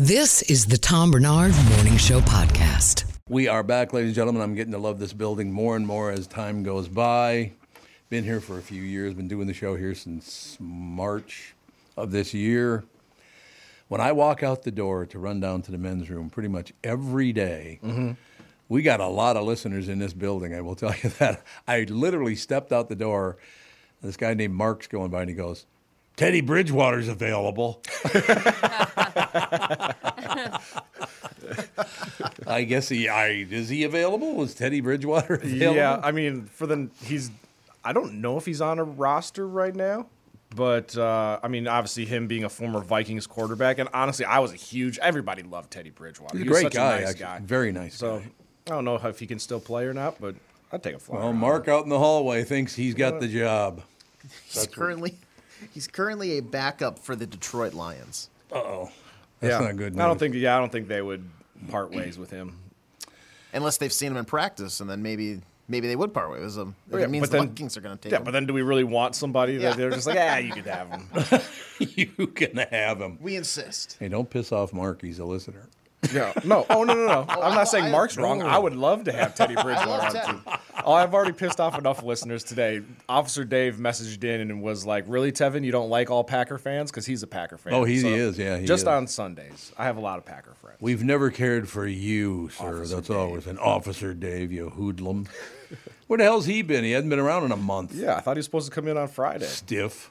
This 0.00 0.42
is 0.42 0.66
the 0.66 0.78
Tom 0.78 1.10
Barnard 1.10 1.52
Morning 1.74 1.96
Show 1.96 2.20
podcast. 2.20 3.04
We 3.28 3.48
are 3.48 3.64
back, 3.64 3.92
ladies 3.92 4.10
and 4.10 4.14
gentlemen. 4.14 4.42
I'm 4.42 4.54
getting 4.54 4.70
to 4.70 4.78
love 4.78 5.00
this 5.00 5.12
building 5.12 5.50
more 5.50 5.74
and 5.74 5.84
more 5.84 6.12
as 6.12 6.28
time 6.28 6.62
goes 6.62 6.86
by. 6.86 7.50
Been 8.08 8.22
here 8.22 8.40
for 8.40 8.58
a 8.58 8.62
few 8.62 8.80
years, 8.80 9.14
been 9.14 9.26
doing 9.26 9.48
the 9.48 9.54
show 9.54 9.74
here 9.74 9.96
since 9.96 10.56
March 10.60 11.52
of 11.96 12.12
this 12.12 12.32
year. 12.32 12.84
When 13.88 14.00
I 14.00 14.12
walk 14.12 14.44
out 14.44 14.62
the 14.62 14.70
door 14.70 15.04
to 15.04 15.18
run 15.18 15.40
down 15.40 15.62
to 15.62 15.72
the 15.72 15.78
men's 15.78 16.08
room 16.08 16.30
pretty 16.30 16.48
much 16.48 16.72
every 16.84 17.32
day, 17.32 17.80
mm-hmm. 17.82 18.12
we 18.68 18.82
got 18.82 19.00
a 19.00 19.08
lot 19.08 19.36
of 19.36 19.46
listeners 19.46 19.88
in 19.88 19.98
this 19.98 20.12
building, 20.12 20.54
I 20.54 20.60
will 20.60 20.76
tell 20.76 20.94
you 21.02 21.10
that. 21.18 21.42
I 21.66 21.80
literally 21.88 22.36
stepped 22.36 22.70
out 22.70 22.88
the 22.88 22.94
door, 22.94 23.36
this 24.00 24.16
guy 24.16 24.32
named 24.34 24.54
Mark's 24.54 24.86
going 24.86 25.10
by, 25.10 25.22
and 25.22 25.28
he 25.28 25.34
goes, 25.34 25.66
Teddy 26.18 26.40
Bridgewater's 26.42 27.08
available. 27.08 27.80
I 32.46 32.64
guess 32.64 32.88
he 32.88 33.08
I, 33.08 33.28
is 33.50 33.68
he 33.68 33.84
available? 33.84 34.42
Is 34.42 34.54
Teddy 34.54 34.80
Bridgewater 34.80 35.34
available? 35.34 35.76
Yeah, 35.76 36.00
I 36.02 36.12
mean, 36.12 36.46
for 36.46 36.66
the 36.66 36.90
he's 37.04 37.30
I 37.84 37.92
don't 37.92 38.20
know 38.20 38.36
if 38.36 38.44
he's 38.46 38.60
on 38.60 38.78
a 38.78 38.84
roster 38.84 39.46
right 39.46 39.74
now, 39.74 40.06
but 40.54 40.96
uh, 40.98 41.38
I 41.42 41.48
mean, 41.48 41.68
obviously 41.68 42.04
him 42.04 42.26
being 42.26 42.42
a 42.44 42.48
former 42.48 42.80
Vikings 42.80 43.26
quarterback, 43.26 43.78
and 43.78 43.88
honestly, 43.94 44.24
I 44.24 44.40
was 44.40 44.52
a 44.52 44.56
huge. 44.56 44.98
Everybody 44.98 45.42
loved 45.42 45.70
Teddy 45.70 45.90
Bridgewater. 45.90 46.36
He's 46.36 46.42
a 46.42 46.44
He 46.44 46.50
was 46.50 46.60
great 46.60 46.72
such 46.72 46.74
guy, 46.74 47.00
nice 47.00 47.10
actually. 47.10 47.24
guy, 47.24 47.38
Very 47.44 47.72
nice 47.72 47.94
So 47.94 48.18
guy. 48.18 48.24
I 48.66 48.70
don't 48.70 48.84
know 48.84 48.96
if 48.96 49.18
he 49.20 49.26
can 49.26 49.38
still 49.38 49.60
play 49.60 49.84
or 49.84 49.94
not, 49.94 50.20
but 50.20 50.34
I'd 50.72 50.82
take 50.82 50.96
a 50.96 50.98
flyer. 50.98 51.20
Well, 51.20 51.32
Mark 51.32 51.68
out 51.68 51.84
in 51.84 51.90
the 51.90 51.98
hallway 51.98 52.42
thinks 52.44 52.74
he's 52.74 52.94
got 52.94 53.20
the 53.20 53.28
job. 53.28 53.82
He's 54.48 54.66
currently 54.66 55.14
he's 55.72 55.86
currently 55.86 56.38
a 56.38 56.40
backup 56.42 56.98
for 56.98 57.16
the 57.16 57.26
Detroit 57.26 57.74
Lions. 57.74 58.30
Uh 58.52 58.56
oh. 58.56 58.90
That's 59.40 59.52
yeah. 59.60 59.66
not 59.66 59.76
good 59.76 59.94
news. 59.94 60.00
I 60.02 60.06
don't 60.06 60.18
think. 60.18 60.34
Yeah, 60.34 60.56
I 60.56 60.58
don't 60.58 60.72
think 60.72 60.88
they 60.88 61.02
would 61.02 61.28
part 61.68 61.90
ways 61.92 62.18
with 62.18 62.30
him. 62.30 62.58
Unless 63.52 63.78
they've 63.78 63.92
seen 63.92 64.10
him 64.12 64.16
in 64.18 64.24
practice, 64.24 64.80
and 64.80 64.90
then 64.90 65.02
maybe 65.02 65.40
maybe 65.68 65.86
they 65.86 65.96
would 65.96 66.12
part 66.12 66.30
ways 66.30 66.56
with 66.56 66.56
him. 66.66 66.74
Yeah, 66.90 66.98
It 67.00 67.10
means 67.10 67.22
but 67.22 67.30
the 67.30 67.38
then- 67.38 67.48
Vikings 67.48 67.76
are 67.76 67.80
going 67.80 67.96
to 67.96 68.02
take 68.02 68.12
Yeah, 68.12 68.18
him. 68.18 68.24
but 68.24 68.30
then 68.32 68.46
do 68.46 68.52
we 68.54 68.62
really 68.62 68.84
want 68.84 69.14
somebody 69.14 69.54
Yeah. 69.54 69.70
that 69.70 69.76
they're 69.76 69.90
just 69.90 70.06
like, 70.06 70.18
ah, 70.18 70.38
you 70.38 70.52
could 70.52 70.66
have 70.66 70.88
him? 70.88 71.40
you 72.18 72.26
can 72.26 72.56
have 72.56 73.00
him. 73.00 73.18
we 73.20 73.36
insist. 73.36 73.96
Hey, 74.00 74.08
don't 74.08 74.28
piss 74.28 74.50
off 74.50 74.72
Mark. 74.72 75.02
He's 75.02 75.18
a 75.18 75.24
listener. 75.24 75.66
Yeah. 76.12 76.32
No. 76.44 76.66
Oh 76.70 76.84
no 76.84 76.94
no 76.94 77.06
no. 77.06 77.26
Oh, 77.28 77.42
I'm 77.42 77.52
I- 77.52 77.56
not 77.56 77.68
saying 77.68 77.86
I- 77.86 77.90
Mark's 77.90 78.16
wrong. 78.16 78.42
I 78.42 78.58
would 78.58 78.74
love 78.76 79.04
to 79.04 79.12
have 79.12 79.34
Teddy 79.34 79.54
Bridgewater 79.54 80.18
on 80.18 80.26
too. 80.34 80.40
Oh, 80.84 80.92
I've 80.92 81.12
already 81.12 81.32
pissed 81.32 81.60
off 81.60 81.76
enough 81.76 82.02
listeners 82.02 82.42
today. 82.44 82.80
Officer 83.10 83.44
Dave 83.44 83.76
messaged 83.76 84.22
in 84.24 84.40
and 84.40 84.62
was 84.62 84.86
like, 84.86 85.04
"Really, 85.06 85.32
Tevin, 85.32 85.62
you 85.64 85.72
don't 85.72 85.90
like 85.90 86.08
all 86.08 86.24
Packer 86.24 86.56
fans 86.56 86.90
because 86.90 87.04
he's 87.04 87.22
a 87.22 87.26
Packer 87.26 87.58
fan." 87.58 87.74
Oh, 87.74 87.84
he 87.84 87.96
is, 87.96 88.38
yeah, 88.38 88.56
he 88.56 88.64
just 88.64 88.82
is. 88.84 88.88
on 88.88 89.06
Sundays, 89.06 89.72
I 89.76 89.84
have 89.84 89.98
a 89.98 90.00
lot 90.00 90.18
of 90.18 90.24
Packer 90.24 90.54
friends. 90.54 90.78
We've 90.80 91.02
never 91.04 91.30
cared 91.30 91.68
for 91.68 91.86
you, 91.86 92.48
sir. 92.50 92.78
Officer 92.78 92.94
That's 92.94 93.08
Dave. 93.08 93.16
always 93.18 93.46
an 93.46 93.58
Officer 93.58 94.14
Dave, 94.14 94.50
you 94.50 94.70
hoodlum. 94.70 95.26
Where 96.06 96.16
the 96.16 96.24
hell's 96.24 96.46
he 96.46 96.62
been? 96.62 96.84
He 96.84 96.92
hasn't 96.92 97.10
been 97.10 97.18
around 97.18 97.44
in 97.44 97.52
a 97.52 97.56
month. 97.56 97.92
Yeah, 97.94 98.14
I 98.16 98.20
thought 98.20 98.36
he 98.36 98.38
was 98.38 98.46
supposed 98.46 98.68
to 98.70 98.74
come 98.74 98.88
in 98.88 98.96
on 98.96 99.08
Friday. 99.08 99.44
Stiff. 99.46 100.10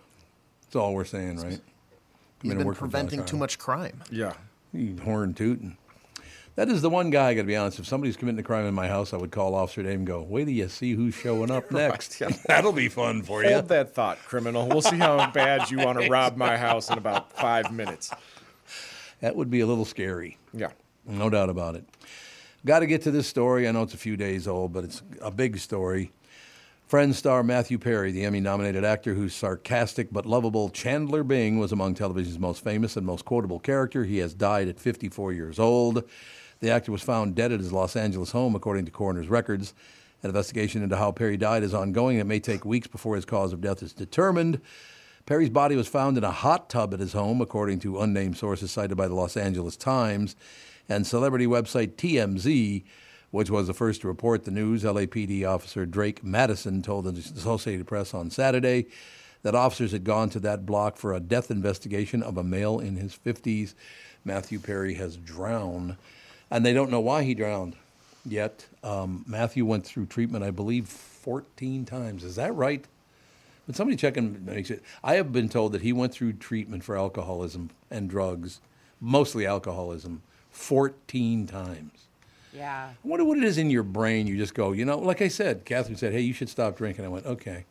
That's 0.66 0.76
all 0.76 0.94
we're 0.94 1.06
saying, 1.06 1.38
right? 1.38 1.60
He's 2.44 2.52
in 2.52 2.58
and 2.58 2.66
been 2.66 2.74
preventing 2.76 3.26
too 3.26 3.38
much 3.38 3.58
crime. 3.58 4.04
Yeah. 4.12 4.34
He 4.74 4.96
horn 4.98 5.34
tooting. 5.34 5.78
That 6.58 6.70
is 6.70 6.82
the 6.82 6.90
one 6.90 7.12
guy. 7.12 7.30
I 7.30 7.34
got 7.36 7.42
to 7.42 7.48
be 7.48 7.56
honest. 7.56 7.78
If 7.78 7.86
somebody's 7.86 8.18
committing 8.18 8.40
a 8.40 8.44
crime 8.44 8.66
in 8.66 8.74
my 8.74 8.88
house, 8.88 9.14
I 9.14 9.18
would 9.18 9.30
call 9.30 9.54
Officer 9.54 9.84
Dave 9.84 9.94
and 9.94 10.08
go, 10.08 10.24
"Wait 10.24 10.46
till 10.46 10.54
you 10.56 10.68
see 10.68 10.94
who's 10.94 11.14
showing 11.14 11.52
up 11.52 11.70
next. 11.72 12.20
That'll 12.48 12.74
be 12.74 12.90
fun 12.90 13.22
for 13.22 13.44
you." 13.44 13.54
Hold 13.54 13.68
that 13.68 13.94
thought, 13.94 14.18
criminal. 14.18 14.68
We'll 14.68 14.82
see 14.82 14.98
how 14.98 15.30
bad 15.30 15.70
you 15.70 15.78
want 15.78 16.02
to 16.02 16.10
rob 16.10 16.36
my 16.36 16.58
house 16.58 16.90
in 16.90 16.98
about 16.98 17.32
five 17.32 17.72
minutes. 17.72 18.12
That 19.22 19.36
would 19.36 19.52
be 19.52 19.60
a 19.60 19.68
little 19.68 19.86
scary. 19.86 20.40
Yeah. 20.52 20.72
No 21.06 21.30
doubt 21.30 21.50
about 21.50 21.76
it. 21.76 21.86
Got 22.66 22.80
to 22.80 22.88
get 22.88 23.04
to 23.04 23.12
this 23.12 23.28
story. 23.28 23.68
I 23.68 23.72
know 23.72 23.84
it's 23.84 23.94
a 23.94 23.98
few 23.98 24.18
days 24.18 24.48
old, 24.48 24.74
but 24.74 24.84
it's 24.84 25.04
a 25.22 25.30
big 25.30 25.60
story. 25.60 26.12
Friends 26.88 27.20
star 27.20 27.44
Matthew 27.44 27.78
Perry, 27.78 28.12
the 28.12 28.26
Emmy 28.26 28.40
nominated 28.40 28.84
actor 28.84 29.14
whose 29.14 29.36
sarcastic 29.36 30.12
but 30.12 30.26
lovable 30.26 30.70
Chandler 30.70 31.24
Bing 31.24 31.60
was 31.60 31.72
among 31.72 31.94
television's 31.94 32.40
most 32.40 32.64
famous 32.64 32.98
and 32.98 33.06
most 33.06 33.26
quotable 33.26 33.60
character, 33.60 34.06
he 34.06 34.18
has 34.18 34.34
died 34.34 34.68
at 34.70 34.80
54 34.80 35.34
years 35.34 35.60
old. 35.60 36.04
The 36.60 36.72
actor 36.72 36.92
was 36.92 37.04
found 37.04 37.36
dead 37.36 37.52
at 37.52 37.60
his 37.60 37.72
Los 37.72 37.96
Angeles 37.96 38.32
home, 38.32 38.56
according 38.56 38.86
to 38.86 38.92
coroner's 38.92 39.30
records. 39.30 39.74
An 40.24 40.30
investigation 40.30 40.82
into 40.82 40.98
how 40.98 41.12
Perry 41.12 41.38
died 41.38 41.64
is 41.64 41.74
ongoing. 41.74 42.18
It 42.18 42.26
may 42.26 42.40
take 42.40 42.66
weeks 42.66 42.88
before 42.88 43.16
his 43.16 43.26
cause 43.26 43.54
of 43.54 43.62
death 43.62 43.84
is 43.84 43.94
determined. 43.94 44.60
Perry's 45.28 45.50
body 45.50 45.76
was 45.76 45.88
found 45.88 46.18
in 46.18 46.24
a 46.24 46.32
hot 46.32 46.70
tub 46.70 46.94
at 46.94 47.00
his 47.00 47.14
home, 47.14 47.42
according 47.42 47.80
to 47.80 48.00
unnamed 48.00 48.38
sources 48.38 48.72
cited 48.72 48.98
by 48.98 49.08
the 49.08 49.14
Los 49.14 49.38
Angeles 49.38 49.76
Times 49.76 50.36
and 50.90 51.06
celebrity 51.06 51.46
website 51.46 51.96
TMZ, 51.96 52.84
which 53.32 53.50
was 53.50 53.68
the 53.68 53.74
first 53.74 54.02
to 54.02 54.08
report 54.08 54.46
the 54.46 54.52
news. 54.52 54.84
LAPD 54.84 55.48
officer 55.48 55.86
Drake 55.86 56.24
Madison 56.24 56.82
told 56.82 57.06
the 57.06 57.12
Associated 57.12 57.86
Press 57.86 58.14
on 58.14 58.32
Saturday 58.32 58.88
that 59.44 59.54
officers 59.54 59.92
had 59.92 60.04
gone 60.04 60.30
to 60.30 60.40
that 60.40 60.66
block 60.66 60.98
for 60.98 61.14
a 61.14 61.20
death 61.20 61.52
investigation 61.52 62.24
of 62.24 62.38
a 62.38 62.44
male 62.44 62.80
in 62.80 62.96
his 62.96 63.18
50s. 63.18 63.76
Matthew 64.24 64.60
Perry 64.60 64.96
has 64.96 65.18
drowned, 65.18 65.98
and 66.50 66.66
they 66.66 66.74
don't 66.74 66.92
know 66.92 67.00
why 67.00 67.24
he 67.24 67.34
drowned 67.34 67.76
yet. 68.26 68.66
Um, 68.84 69.24
Matthew 69.28 69.66
went 69.66 69.86
through 69.86 70.08
treatment, 70.08 70.44
I 70.44 70.52
believe, 70.52 70.88
14 70.88 71.86
times. 71.86 72.24
Is 72.24 72.36
that 72.36 72.56
right? 72.56 72.86
But 73.66 73.76
somebody 73.76 73.98
check 73.98 74.16
and 74.16 74.46
make 74.46 74.66
sure. 74.66 74.78
I 75.04 75.16
have 75.16 75.34
been 75.34 75.50
told 75.50 75.74
that 75.74 75.82
he 75.82 75.92
went 75.92 76.14
through 76.14 76.34
treatment 76.34 76.84
for 76.84 76.98
alcoholism 76.98 77.70
and 77.92 78.10
drugs, 78.10 78.62
mostly 79.02 79.46
alcoholism, 79.46 80.22
14 80.52 81.48
times. 81.48 81.92
Yeah. 82.54 82.92
I 82.92 83.08
wonder 83.08 83.26
what 83.26 83.38
it 83.38 83.44
is 83.44 83.58
in 83.58 83.70
your 83.70 83.84
brain. 83.84 84.26
You 84.26 84.38
just 84.38 84.54
go, 84.54 84.72
you 84.72 84.86
know, 84.86 84.98
like 84.98 85.22
I 85.22 85.28
said, 85.28 85.66
Catherine 85.66 85.98
said, 85.98 86.14
hey, 86.14 86.22
you 86.22 86.34
should 86.34 86.50
stop 86.50 86.78
drinking. 86.78 87.06
I 87.06 87.10
went, 87.10 87.26
okay, 87.26 87.66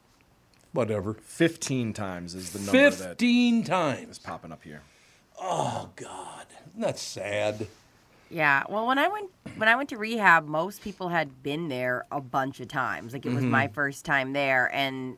whatever. 0.72 1.14
15 1.14 1.92
times 1.94 2.34
is 2.34 2.52
the 2.52 2.58
number 2.58 2.90
that 2.90 3.08
15 3.18 3.64
times. 3.64 4.10
is 4.10 4.18
popping 4.18 4.52
up 4.52 4.62
here. 4.62 4.82
Oh, 5.40 5.90
God. 5.96 6.46
Isn't 6.78 6.98
sad? 6.98 7.66
Yeah. 8.30 8.64
Well, 8.68 8.86
when 8.86 8.98
I 8.98 9.08
went 9.08 9.30
when 9.56 9.68
I 9.68 9.76
went 9.76 9.88
to 9.90 9.96
rehab, 9.98 10.46
most 10.46 10.82
people 10.82 11.08
had 11.08 11.42
been 11.42 11.68
there 11.68 12.04
a 12.10 12.20
bunch 12.20 12.60
of 12.60 12.68
times. 12.68 13.12
Like 13.12 13.24
it 13.26 13.30
was 13.32 13.42
Mm-hmm. 13.42 13.50
my 13.50 13.68
first 13.68 14.04
time 14.04 14.32
there, 14.32 14.70
and 14.74 15.16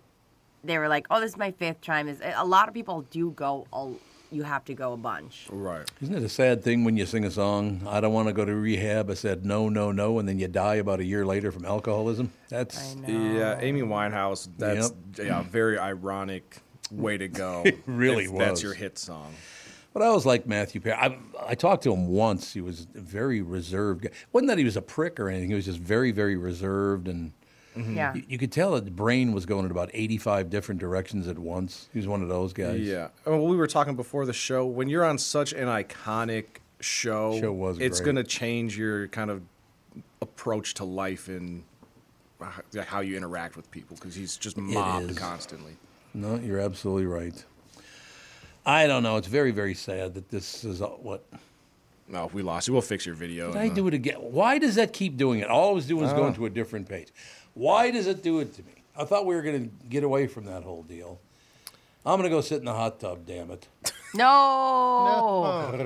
they 0.64 0.78
were 0.78 0.88
like, 0.88 1.06
"Oh, 1.10 1.20
this 1.20 1.30
is 1.32 1.36
my 1.36 1.50
fifth 1.52 1.80
time." 1.80 2.08
Is 2.08 2.20
a 2.22 2.44
lot 2.44 2.68
of 2.68 2.74
people 2.74 3.02
do 3.10 3.30
go. 3.30 3.66
A, 3.72 3.90
you 4.30 4.42
have 4.42 4.62
to 4.66 4.74
go 4.74 4.92
a 4.92 4.96
bunch. 4.98 5.46
Right. 5.50 5.90
Isn't 6.02 6.14
it 6.14 6.22
a 6.22 6.28
sad 6.28 6.62
thing 6.62 6.84
when 6.84 6.98
you 6.98 7.06
sing 7.06 7.24
a 7.24 7.30
song, 7.30 7.80
I 7.88 7.98
don't 8.02 8.12
want 8.12 8.28
to 8.28 8.34
go 8.34 8.44
to 8.44 8.54
rehab? 8.54 9.08
I 9.10 9.14
said, 9.14 9.46
no, 9.46 9.70
no, 9.70 9.90
no. 9.90 10.18
And 10.18 10.28
then 10.28 10.38
you 10.38 10.46
die 10.48 10.74
about 10.74 11.00
a 11.00 11.04
year 11.04 11.24
later 11.24 11.50
from 11.50 11.64
alcoholism? 11.64 12.30
That's. 12.50 12.94
Yeah, 13.06 13.58
Amy 13.58 13.80
Winehouse. 13.80 14.46
That's 14.58 14.92
yeah, 15.16 15.42
very 15.44 15.78
ironic 15.78 16.58
way 16.90 17.16
to 17.16 17.26
go. 17.28 17.62
It 17.66 17.78
really 17.86 18.24
if 18.24 18.36
That's 18.36 18.62
your 18.62 18.74
hit 18.74 18.98
song. 18.98 19.32
But 19.98 20.06
I 20.06 20.10
was 20.12 20.24
like 20.24 20.46
Matthew 20.46 20.80
Perry. 20.80 20.94
I, 20.94 21.18
I 21.44 21.56
talked 21.56 21.82
to 21.82 21.92
him 21.92 22.06
once. 22.06 22.52
He 22.52 22.60
was 22.60 22.86
a 22.94 23.00
very 23.00 23.42
reserved. 23.42 24.02
Guy. 24.02 24.10
wasn't 24.32 24.46
that 24.46 24.58
he 24.58 24.62
was 24.62 24.76
a 24.76 24.82
prick 24.82 25.18
or 25.18 25.28
anything. 25.28 25.48
He 25.48 25.56
was 25.56 25.64
just 25.64 25.80
very, 25.80 26.12
very 26.12 26.36
reserved, 26.36 27.08
and 27.08 27.32
mm-hmm. 27.76 27.96
Yeah. 27.96 28.14
you, 28.14 28.22
you 28.28 28.38
could 28.38 28.52
tell 28.52 28.74
that 28.76 28.84
the 28.84 28.92
brain 28.92 29.32
was 29.32 29.44
going 29.44 29.64
in 29.64 29.72
about 29.72 29.90
eighty-five 29.94 30.50
different 30.50 30.80
directions 30.80 31.26
at 31.26 31.36
once. 31.36 31.88
He 31.92 31.98
was 31.98 32.06
one 32.06 32.22
of 32.22 32.28
those 32.28 32.52
guys. 32.52 32.78
Yeah. 32.78 33.08
Oh, 33.26 33.38
well, 33.38 33.46
we 33.48 33.56
were 33.56 33.66
talking 33.66 33.96
before 33.96 34.24
the 34.24 34.32
show. 34.32 34.64
When 34.66 34.88
you're 34.88 35.04
on 35.04 35.18
such 35.18 35.52
an 35.52 35.66
iconic 35.66 36.44
show, 36.78 37.40
Show 37.40 37.52
was 37.52 37.80
it's 37.80 38.00
going 38.00 38.14
to 38.14 38.24
change 38.24 38.78
your 38.78 39.08
kind 39.08 39.32
of 39.32 39.42
approach 40.22 40.74
to 40.74 40.84
life 40.84 41.26
and 41.26 41.64
how 42.86 43.00
you 43.00 43.16
interact 43.16 43.56
with 43.56 43.68
people 43.72 43.96
because 43.96 44.14
he's 44.14 44.36
just 44.36 44.56
mobbed 44.56 45.16
constantly. 45.16 45.76
No, 46.14 46.36
you're 46.36 46.60
absolutely 46.60 47.06
right. 47.06 47.44
I 48.68 48.86
don't 48.86 49.02
know. 49.02 49.16
It's 49.16 49.26
very, 49.26 49.50
very 49.50 49.72
sad 49.72 50.12
that 50.14 50.28
this 50.28 50.62
is 50.62 50.82
uh, 50.82 50.88
what. 50.88 51.24
No, 52.06 52.26
if 52.26 52.34
we 52.34 52.42
lost 52.42 52.68
you. 52.68 52.74
We'll 52.74 52.82
fix 52.82 53.06
your 53.06 53.14
video. 53.14 53.48
Did 53.52 53.58
I 53.58 53.62
and, 53.64 53.72
uh, 53.72 53.74
do 53.76 53.88
it 53.88 53.94
again? 53.94 54.16
Why 54.16 54.58
does 54.58 54.74
that 54.74 54.92
keep 54.92 55.16
doing 55.16 55.40
it? 55.40 55.48
All 55.48 55.70
I 55.70 55.72
was 55.72 55.86
doing 55.86 56.02
was 56.02 56.12
going 56.12 56.34
to 56.34 56.44
a 56.46 56.50
different 56.50 56.86
page. 56.86 57.08
Why 57.54 57.90
does 57.90 58.06
it 58.06 58.22
do 58.22 58.40
it 58.40 58.54
to 58.54 58.62
me? 58.62 58.72
I 58.96 59.04
thought 59.04 59.24
we 59.24 59.34
were 59.34 59.42
going 59.42 59.70
to 59.70 59.86
get 59.88 60.04
away 60.04 60.26
from 60.26 60.44
that 60.44 60.64
whole 60.64 60.82
deal. 60.82 61.18
I'm 62.04 62.18
going 62.18 62.30
to 62.30 62.34
go 62.34 62.40
sit 62.42 62.58
in 62.58 62.66
the 62.66 62.74
hot 62.74 63.00
tub, 63.00 63.26
damn 63.26 63.50
it. 63.50 63.66
No. 64.14 65.68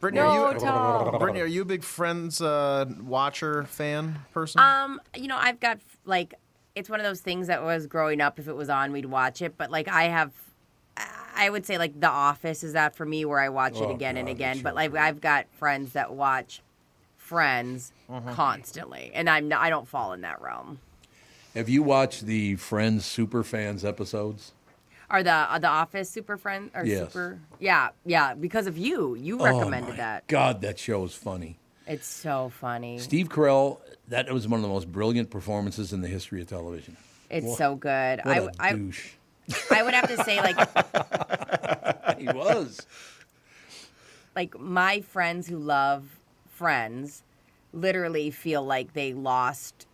Brittany, 0.00 0.20
No, 0.20 0.46
are 0.46 0.52
you, 0.54 0.60
Tom. 0.60 1.18
Brittany, 1.18 1.40
are 1.40 1.46
you 1.46 1.62
a 1.62 1.64
big 1.64 1.84
Friends 1.84 2.40
uh, 2.40 2.86
watcher 3.02 3.64
fan 3.64 4.18
person? 4.32 4.60
Um, 4.60 5.00
you 5.16 5.28
know, 5.28 5.38
I've 5.38 5.60
got 5.60 5.78
like 6.04 6.34
it's 6.74 6.88
one 6.88 7.00
of 7.00 7.04
those 7.04 7.20
things 7.20 7.48
that 7.48 7.62
was 7.62 7.86
growing 7.86 8.20
up. 8.20 8.38
If 8.38 8.48
it 8.48 8.56
was 8.56 8.68
on, 8.68 8.92
we'd 8.92 9.06
watch 9.06 9.42
it. 9.42 9.56
But 9.56 9.70
like 9.70 9.88
I 9.88 10.04
have, 10.04 10.32
I 11.34 11.50
would 11.50 11.66
say 11.66 11.78
like 11.78 11.98
The 12.00 12.08
Office 12.08 12.62
is 12.62 12.72
that 12.74 12.94
for 12.94 13.04
me, 13.06 13.24
where 13.24 13.40
I 13.40 13.48
watch 13.48 13.76
it 13.76 13.82
Oh, 13.82 13.94
again 13.94 14.16
and 14.16 14.28
again. 14.28 14.60
But 14.62 14.74
like. 14.74 14.94
I've 14.94 15.20
got 15.20 15.46
friends 15.52 15.92
that 15.92 16.12
watch 16.12 16.62
Friends 17.16 17.92
mm-hmm. 18.10 18.32
constantly, 18.32 19.10
and 19.14 19.30
I'm 19.30 19.48
not, 19.48 19.62
I 19.62 19.70
don't 19.70 19.88
fall 19.88 20.12
in 20.12 20.20
that 20.20 20.42
realm. 20.42 20.80
Have 21.54 21.68
you 21.68 21.82
watched 21.82 22.26
the 22.26 22.56
Friends 22.56 23.06
Super 23.06 23.42
Fans 23.42 23.84
episodes? 23.84 24.52
Are 25.08 25.22
the 25.22 25.30
are 25.30 25.58
the 25.58 25.68
Office 25.68 26.10
super 26.10 26.36
friend 26.36 26.70
or 26.74 26.84
Yes. 26.84 27.12
super? 27.12 27.38
Yeah, 27.60 27.90
yeah. 28.04 28.34
Because 28.34 28.66
of 28.66 28.76
you, 28.76 29.14
you 29.14 29.38
oh, 29.40 29.44
recommended 29.44 29.94
oh 29.94 29.96
that. 29.96 30.26
God, 30.26 30.60
that 30.62 30.78
show 30.78 31.04
is 31.04 31.14
funny. 31.14 31.58
It's 31.86 32.06
so 32.06 32.50
funny. 32.60 32.98
Steve 32.98 33.28
Carell, 33.28 33.78
that 34.08 34.30
was 34.30 34.48
one 34.48 34.58
of 34.58 34.62
the 34.62 34.68
most 34.68 34.90
brilliant 34.90 35.30
performances 35.30 35.92
in 35.92 36.02
the 36.02 36.08
history 36.08 36.40
of 36.42 36.48
television. 36.48 36.96
It's 37.30 37.56
so 37.56 37.76
good. 37.76 38.20
What 38.24 38.36
I, 38.36 38.40
a 38.40 38.50
I, 38.58 38.72
douche. 38.72 39.12
I 39.70 39.82
would 39.82 39.94
have 39.94 40.08
to 40.08 40.22
say 40.24 40.40
like 40.40 40.58
he 42.18 42.26
was. 42.28 42.86
like 44.36 44.58
my 44.58 45.00
friends 45.00 45.46
who 45.48 45.58
love 45.58 46.18
Friends 46.50 47.22
literally 47.72 48.30
feel 48.30 48.62
like 48.62 48.92
they 48.92 49.14
lost 49.14 49.86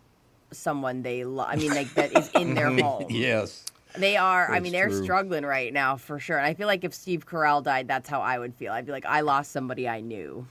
someone 0.50 1.02
they 1.02 1.24
love. 1.24 1.48
I 1.48 1.56
mean, 1.56 1.72
like 1.74 1.92
that 1.94 2.16
is 2.16 2.30
in 2.34 2.54
their 2.54 2.70
home. 2.82 3.06
Yes. 3.08 3.64
They 3.96 4.16
are. 4.16 4.50
I 4.52 4.60
mean, 4.60 4.72
they're 4.72 4.88
true. 4.88 5.02
struggling 5.02 5.46
right 5.46 5.72
now 5.72 5.96
for 5.96 6.18
sure. 6.18 6.36
And 6.36 6.46
I 6.46 6.54
feel 6.54 6.66
like 6.66 6.84
if 6.84 6.92
Steve 6.92 7.26
Carell 7.26 7.62
died, 7.62 7.88
that's 7.88 8.08
how 8.08 8.20
I 8.20 8.38
would 8.38 8.54
feel. 8.54 8.72
I'd 8.72 8.84
be 8.84 8.92
like, 8.92 9.06
I 9.06 9.20
lost 9.20 9.50
somebody 9.50 9.88
I 9.88 10.00
knew. 10.00 10.46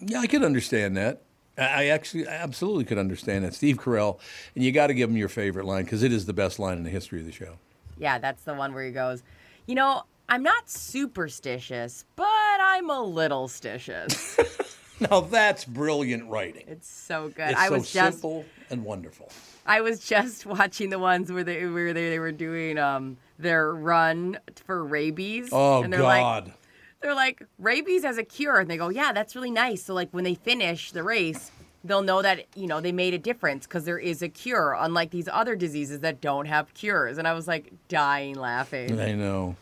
Yeah, 0.00 0.20
I 0.20 0.26
could 0.26 0.42
understand 0.42 0.96
that. 0.96 1.22
I 1.58 1.62
I 1.62 1.84
actually 1.86 2.26
I 2.26 2.36
absolutely 2.36 2.84
could 2.84 2.96
understand 2.98 3.44
that. 3.44 3.54
Steve 3.54 3.76
Carell, 3.76 4.18
and 4.54 4.64
you 4.64 4.72
got 4.72 4.86
to 4.86 4.94
give 4.94 5.10
him 5.10 5.16
your 5.16 5.28
favorite 5.28 5.66
line 5.66 5.84
because 5.84 6.02
it 6.02 6.12
is 6.12 6.24
the 6.24 6.32
best 6.32 6.58
line 6.58 6.78
in 6.78 6.84
the 6.84 6.90
history 6.90 7.20
of 7.20 7.26
the 7.26 7.32
show. 7.32 7.58
Yeah, 8.00 8.18
that's 8.18 8.42
the 8.42 8.54
one 8.54 8.74
where 8.74 8.84
he 8.84 8.90
goes, 8.90 9.22
you 9.66 9.74
know, 9.76 10.02
I'm 10.28 10.42
not 10.42 10.68
superstitious, 10.68 12.04
but 12.16 12.26
I'm 12.26 12.90
a 12.90 13.02
little 13.02 13.46
stitious. 13.48 14.38
Now 15.10 15.22
that's 15.22 15.64
brilliant 15.64 16.28
writing. 16.28 16.64
it's 16.68 16.86
so 16.86 17.28
good. 17.30 17.52
It's 17.52 17.58
I 17.58 17.68
so 17.68 17.72
was 17.72 17.90
just 17.90 18.16
simple 18.20 18.44
and 18.68 18.84
wonderful. 18.84 19.30
I 19.64 19.80
was 19.80 19.98
just 20.06 20.44
watching 20.58 20.90
the 20.90 20.98
ones 20.98 21.32
where 21.32 21.42
they 21.42 21.64
where 21.64 21.94
they, 21.94 22.10
they 22.10 22.18
were 22.18 22.32
doing 22.32 22.76
um 22.76 23.16
their 23.38 23.72
run 23.74 24.38
for 24.66 24.84
rabies. 24.84 25.48
Oh 25.52 25.82
and 25.82 25.90
they're 25.90 26.02
Like, 26.02 26.20
God. 26.20 26.52
they're 27.00 27.14
like 27.14 27.42
rabies 27.58 28.04
as 28.04 28.18
a 28.18 28.22
cure, 28.24 28.58
and 28.60 28.70
they 28.70 28.76
go, 28.76 28.90
yeah, 28.90 29.14
that's 29.14 29.34
really 29.34 29.50
nice. 29.50 29.82
So 29.84 29.94
like 29.94 30.10
when 30.10 30.24
they 30.24 30.34
finish 30.34 30.92
the 30.92 31.02
race, 31.02 31.50
they'll 31.84 32.02
know 32.02 32.22
that 32.22 32.46
you 32.54 32.66
know 32.66 32.80
they 32.80 32.92
made 32.92 33.14
a 33.14 33.18
difference 33.18 33.66
because 33.66 33.84
there 33.84 33.98
is 33.98 34.22
a 34.22 34.28
cure, 34.28 34.76
unlike 34.78 35.10
these 35.10 35.28
other 35.30 35.56
diseases 35.56 36.00
that 36.00 36.20
don't 36.20 36.46
have 36.46 36.72
cures. 36.74 37.18
And 37.18 37.26
I 37.26 37.32
was 37.32 37.48
like 37.48 37.72
dying 37.88 38.34
laughing. 38.36 39.00
I 39.00 39.12
know. 39.12 39.56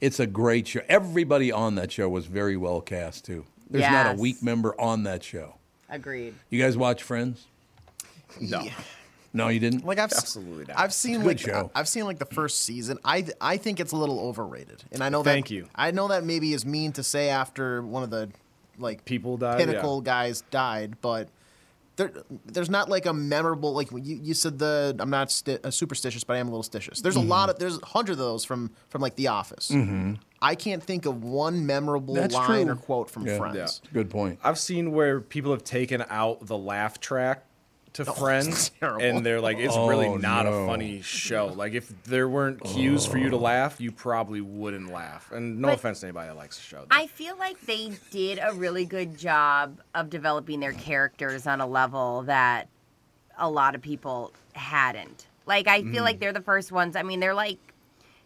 It's 0.00 0.20
a 0.20 0.26
great 0.26 0.68
show. 0.68 0.80
Everybody 0.88 1.50
on 1.50 1.74
that 1.74 1.90
show 1.90 2.08
was 2.08 2.26
very 2.26 2.56
well 2.56 2.80
cast 2.80 3.24
too. 3.24 3.44
There's 3.70 3.90
not 3.90 4.16
a 4.16 4.18
weak 4.18 4.42
member 4.42 4.80
on 4.80 5.02
that 5.04 5.22
show. 5.22 5.56
Agreed. 5.90 6.34
You 6.50 6.62
guys 6.62 6.76
watch 6.76 7.02
Friends? 7.02 7.46
No. 8.40 8.62
No, 9.32 9.48
you 9.48 9.60
didn't. 9.60 9.84
Like 9.84 9.98
I've 9.98 10.12
Absolutely 10.12 10.64
not. 10.66 10.78
I've 10.78 10.92
seen 10.92 11.18
good 11.18 11.26
like 11.26 11.38
show. 11.38 11.70
I've 11.74 11.88
seen 11.88 12.04
like 12.04 12.18
the 12.18 12.26
first 12.26 12.64
season. 12.64 12.98
I 13.04 13.26
I 13.40 13.56
think 13.58 13.78
it's 13.78 13.92
a 13.92 13.96
little 13.96 14.20
overrated, 14.20 14.84
and 14.90 15.02
I 15.02 15.10
know 15.10 15.22
that. 15.22 15.30
Thank 15.30 15.50
you. 15.50 15.68
I 15.74 15.90
know 15.90 16.08
that 16.08 16.24
maybe 16.24 16.54
is 16.54 16.64
mean 16.64 16.92
to 16.92 17.02
say 17.02 17.28
after 17.28 17.82
one 17.82 18.02
of 18.02 18.10
the 18.10 18.30
like 18.78 19.04
People 19.04 19.36
died, 19.36 19.58
pinnacle 19.58 20.00
guys 20.00 20.42
died, 20.50 20.96
but 21.02 21.28
there 21.98 22.12
there's 22.46 22.70
not 22.70 22.88
like 22.88 23.04
a 23.04 23.12
memorable 23.12 23.74
like 23.74 23.90
you 23.92 24.00
you 24.22 24.32
said 24.32 24.58
the 24.58 24.96
I'm 24.98 25.10
not 25.10 25.30
sti- 25.30 25.58
uh, 25.62 25.70
superstitious, 25.70 26.24
but 26.24 26.36
I 26.36 26.38
am 26.38 26.48
a 26.48 26.50
little 26.50 26.62
stitious. 26.62 27.02
There's 27.02 27.16
Mm-hmm. 27.16 27.26
a 27.26 27.30
lot 27.30 27.50
of 27.50 27.58
there's 27.58 27.78
a 27.78 27.84
hundred 27.84 28.12
of 28.12 28.18
those 28.18 28.44
from 28.46 28.70
from 28.88 29.02
like 29.02 29.16
The 29.16 29.26
Office. 29.28 29.70
I 30.40 30.54
can't 30.54 30.82
think 30.82 31.04
of 31.04 31.22
one 31.24 31.66
memorable 31.66 32.14
That's 32.14 32.32
line 32.34 32.66
true. 32.66 32.72
or 32.72 32.76
quote 32.76 33.10
from 33.10 33.26
Yeah. 33.26 33.36
Friends. 33.38 33.82
Good 33.92 34.08
point. 34.08 34.38
I've 34.42 34.58
seen 34.58 34.92
where 34.92 35.20
people 35.20 35.50
have 35.50 35.64
taken 35.64 36.04
out 36.08 36.46
the 36.46 36.56
laugh 36.56 37.00
track 37.00 37.44
to 37.94 38.08
oh, 38.08 38.12
Friends, 38.18 38.70
and 38.80 39.24
they're 39.24 39.40
like, 39.40 39.58
it's 39.58 39.74
Oh, 39.74 39.88
really 39.88 40.08
not 40.16 40.46
no. 40.46 40.52
a 40.52 40.66
funny 40.66 41.02
show. 41.02 41.46
Like, 41.46 41.72
if 41.72 41.92
there 42.04 42.28
weren't 42.28 42.62
cues 42.62 43.06
for 43.06 43.18
you 43.18 43.30
to 43.30 43.36
oh. 43.36 43.40
laugh, 43.40 43.80
you 43.80 43.92
probably 43.92 44.40
wouldn't 44.40 44.92
laugh. 44.92 45.30
And 45.32 45.60
no 45.60 45.68
But- 45.68 45.76
offense 45.76 46.00
to 46.00 46.06
anybody 46.06 46.28
that 46.28 46.36
likes 46.36 46.56
the 46.56 46.64
show. 46.64 46.86
I 46.90 47.06
feel 47.06 47.36
like 47.38 47.60
they 47.62 47.92
did 48.10 48.38
a 48.42 48.54
really 48.54 48.84
good 48.84 49.18
job 49.18 49.80
of 49.94 50.10
developing 50.10 50.60
their 50.60 50.72
characters 50.72 51.46
on 51.46 51.60
a 51.60 51.66
level 51.66 52.22
that 52.22 52.68
a 53.36 53.48
lot 53.48 53.74
of 53.74 53.82
people 53.82 54.32
hadn't. 54.54 55.26
Like 55.46 55.66
I 55.66 55.82
feel 55.82 56.04
like 56.04 56.16
mm. 56.16 56.20
they're 56.20 56.32
the 56.32 56.42
first 56.42 56.72
ones. 56.72 56.94
I 56.94 57.02
mean, 57.02 57.20
they're 57.20 57.34
like 57.34 57.58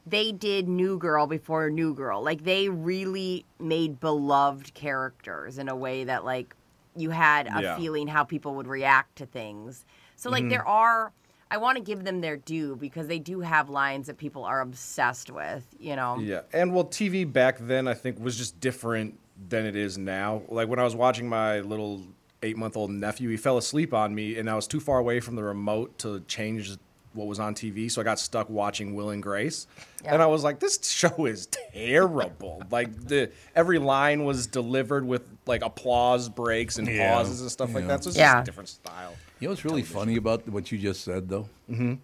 they 0.06 0.32
did 0.32 0.68
New 0.68 0.98
Girl 0.98 1.26
before 1.26 1.70
New 1.70 1.94
Girl. 1.94 2.22
Like 2.22 2.42
they 2.42 2.68
really 2.68 3.44
made 3.60 4.00
beloved 4.00 4.74
characters 4.74 5.58
in 5.58 5.68
a 5.68 5.76
way 5.76 6.04
that 6.04 6.24
like 6.24 6.56
you 6.96 7.10
had 7.10 7.46
a 7.46 7.62
Yeah. 7.62 7.76
feeling 7.76 8.06
how 8.06 8.24
people 8.24 8.54
would 8.54 8.66
react 8.66 9.16
to 9.16 9.26
things. 9.26 9.84
So 10.16 10.30
like 10.30 10.42
mm-hmm. 10.42 10.50
there 10.50 10.66
are 10.66 11.12
I 11.52 11.58
want 11.58 11.76
to 11.76 11.84
give 11.84 12.04
them 12.04 12.22
their 12.22 12.38
due 12.38 12.76
because 12.76 13.08
they 13.08 13.18
do 13.18 13.40
have 13.40 13.68
lines 13.68 14.06
that 14.06 14.16
people 14.16 14.42
are 14.44 14.62
obsessed 14.62 15.30
with, 15.30 15.66
you 15.78 15.94
know. 15.94 16.18
Yeah, 16.18 16.40
and 16.50 16.74
well, 16.74 16.86
TV 16.86 17.30
back 17.30 17.58
then 17.58 17.86
I 17.86 17.92
think 17.92 18.18
was 18.18 18.38
just 18.38 18.58
different 18.58 19.18
than 19.50 19.66
it 19.66 19.76
is 19.76 19.98
now. 19.98 20.44
Like 20.48 20.68
when 20.68 20.78
I 20.78 20.84
was 20.84 20.96
watching 20.96 21.28
my 21.28 21.60
little 21.60 22.00
eight-month-old 22.42 22.90
nephew, 22.90 23.28
he 23.28 23.36
fell 23.36 23.58
asleep 23.58 23.92
on 23.92 24.14
me, 24.14 24.38
and 24.38 24.48
I 24.48 24.54
was 24.54 24.66
too 24.66 24.80
far 24.80 24.98
away 24.98 25.20
from 25.20 25.36
the 25.36 25.44
remote 25.44 25.98
to 25.98 26.20
change 26.20 26.78
what 27.14 27.26
was 27.26 27.38
on 27.40 27.54
TV, 27.54 27.90
so 27.90 28.00
I 28.00 28.04
got 28.04 28.18
stuck 28.18 28.48
watching 28.50 28.94
Will 28.94 29.10
and 29.10 29.22
Grace, 29.22 29.66
and 30.04 30.20
I 30.22 30.26
was 30.26 30.42
like, 30.44 30.58
"This 30.60 30.78
show 30.90 31.26
is 31.26 31.46
terrible." 31.74 32.62
like 32.70 32.94
the 33.08 33.30
every 33.54 33.78
line 33.78 34.24
was 34.24 34.46
delivered 34.46 35.06
with 35.06 35.22
like 35.46 35.62
applause 35.62 36.28
breaks 36.28 36.78
and 36.78 36.88
Yeah, 36.88 37.14
pauses 37.14 37.40
and 37.40 37.50
stuff 37.50 37.74
like 37.74 37.86
that. 37.88 38.04
So 38.04 38.08
it's 38.08 38.16
Yeah. 38.18 38.34
just 38.34 38.42
a 38.42 38.44
different 38.46 38.68
style. 38.68 39.14
You 39.40 39.48
know 39.48 39.52
what's 39.52 39.64
really 39.64 39.82
funny 39.82 40.16
about 40.16 40.48
what 40.48 40.70
you 40.72 40.78
just 40.78 41.02
said, 41.04 41.28
though? 41.28 41.48
Mm-hmm. 41.70 41.94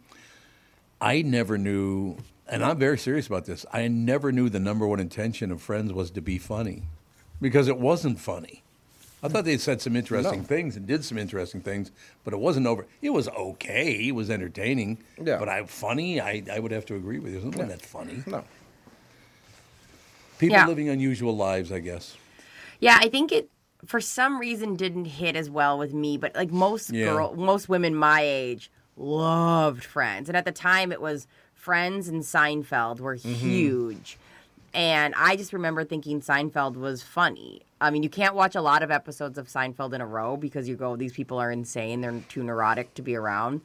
I 1.00 1.22
never 1.22 1.56
knew, 1.56 2.16
and 2.48 2.64
I'm 2.64 2.78
very 2.78 2.98
serious 2.98 3.26
about 3.28 3.44
this. 3.46 3.64
I 3.72 3.86
never 3.88 4.32
knew 4.32 4.48
the 4.48 4.58
number 4.58 4.86
one 4.86 4.98
intention 5.00 5.52
of 5.52 5.62
Friends 5.62 5.92
was 5.92 6.10
to 6.12 6.20
be 6.20 6.38
funny, 6.38 6.82
because 7.40 7.68
it 7.68 7.78
wasn't 7.78 8.18
funny. 8.18 8.62
I 9.22 9.28
thought 9.28 9.44
they 9.44 9.58
said 9.58 9.80
some 9.80 9.96
interesting 9.96 10.40
No. 10.42 10.44
things 10.46 10.76
and 10.76 10.86
did 10.86 11.04
some 11.04 11.18
interesting 11.18 11.60
things, 11.60 11.90
but 12.24 12.32
it 12.32 12.38
wasn't 12.38 12.66
over. 12.66 12.86
It 13.02 13.10
was 13.10 13.28
okay. 13.28 14.08
It 14.08 14.12
was 14.14 14.30
entertaining. 14.30 14.98
Yeah. 15.20 15.38
But 15.38 15.48
I 15.48 15.64
funny. 15.64 16.20
I, 16.20 16.44
I 16.52 16.60
would 16.60 16.70
have 16.70 16.86
to 16.86 16.94
agree 16.94 17.18
with 17.18 17.32
you. 17.32 17.38
It 17.40 17.44
wasn't 17.46 17.68
that 17.68 17.82
funny. 17.82 18.22
No. 18.26 18.44
People 20.38 20.56
Yeah. 20.56 20.66
living 20.66 20.88
unusual 20.88 21.36
lives, 21.36 21.72
I 21.72 21.80
guess. 21.80 22.16
Yeah, 22.80 22.98
I 23.00 23.08
think 23.08 23.32
it 23.32 23.50
for 23.86 24.00
some 24.00 24.38
reason 24.38 24.74
didn't 24.76 25.04
hit 25.06 25.36
as 25.36 25.48
well 25.50 25.78
with 25.78 25.94
me, 25.94 26.16
but 26.16 26.34
like 26.34 26.50
most 26.50 26.90
Yeah. 26.92 27.06
girl, 27.06 27.34
most 27.36 27.68
women 27.68 27.94
my 27.94 28.20
age 28.22 28.70
loved 28.96 29.84
Friends, 29.84 30.28
and 30.28 30.36
at 30.36 30.44
the 30.44 30.52
time 30.52 30.90
it 30.92 31.00
was 31.00 31.26
Friends 31.54 32.08
and 32.08 32.22
Seinfeld 32.22 33.00
were 33.00 33.16
Mm-hmm. 33.16 33.32
huge, 33.34 34.18
and 34.74 35.14
I 35.16 35.36
just 35.36 35.52
remember 35.52 35.84
thinking 35.84 36.20
Seinfeld 36.20 36.76
was 36.76 37.02
funny. 37.02 37.62
I 37.80 37.90
mean, 37.90 38.02
you 38.02 38.08
can't 38.08 38.34
watch 38.34 38.54
a 38.54 38.60
lot 38.60 38.82
of 38.82 38.90
episodes 38.90 39.38
of 39.38 39.48
Seinfeld 39.48 39.92
in 39.94 40.00
a 40.00 40.06
row 40.06 40.36
because 40.36 40.68
you 40.68 40.74
go, 40.76 40.96
these 40.96 41.12
people 41.12 41.38
are 41.38 41.50
insane, 41.50 42.00
they're 42.00 42.20
too 42.28 42.42
neurotic 42.42 42.94
to 42.94 43.02
be 43.02 43.14
around. 43.14 43.60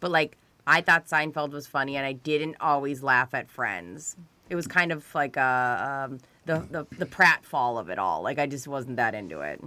But 0.00 0.10
like, 0.10 0.36
I 0.66 0.80
thought 0.80 1.06
Seinfeld 1.06 1.50
was 1.50 1.66
funny, 1.66 1.96
and 1.96 2.06
I 2.06 2.12
didn't 2.12 2.56
always 2.60 3.02
laugh 3.02 3.34
at 3.34 3.48
Friends. 3.50 4.16
It 4.50 4.56
was 4.56 4.66
kind 4.66 4.92
of 4.92 5.04
like 5.14 5.36
a 5.36 6.06
um, 6.10 6.18
the, 6.46 6.66
the 6.70 6.86
the 6.98 7.06
pratfall 7.06 7.78
of 7.80 7.88
it 7.88 7.98
all. 7.98 8.22
Like 8.22 8.38
I 8.38 8.46
just 8.46 8.68
wasn't 8.68 8.96
that 8.96 9.14
into 9.14 9.40
it. 9.40 9.62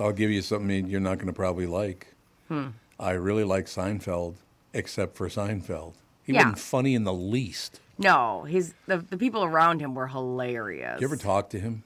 I'll 0.00 0.12
give 0.12 0.30
you 0.30 0.40
something 0.42 0.86
you're 0.88 1.00
not 1.00 1.16
going 1.16 1.26
to 1.26 1.32
probably 1.34 1.66
like. 1.66 2.14
Hmm. 2.48 2.68
I 2.98 3.10
really 3.12 3.44
like 3.44 3.66
Seinfeld, 3.66 4.34
except 4.72 5.16
for 5.16 5.28
Seinfeld. 5.28 5.94
He 6.24 6.32
Yeah. 6.32 6.44
wasn't 6.44 6.58
funny 6.60 6.94
in 6.94 7.04
the 7.04 7.12
least. 7.12 7.80
No, 7.98 8.42
his 8.44 8.74
the, 8.86 8.98
the 8.98 9.16
people 9.16 9.44
around 9.44 9.80
him 9.80 9.94
were 9.94 10.08
hilarious. 10.08 11.00
You 11.00 11.06
ever 11.06 11.16
talk 11.16 11.50
to 11.50 11.60
him? 11.60 11.84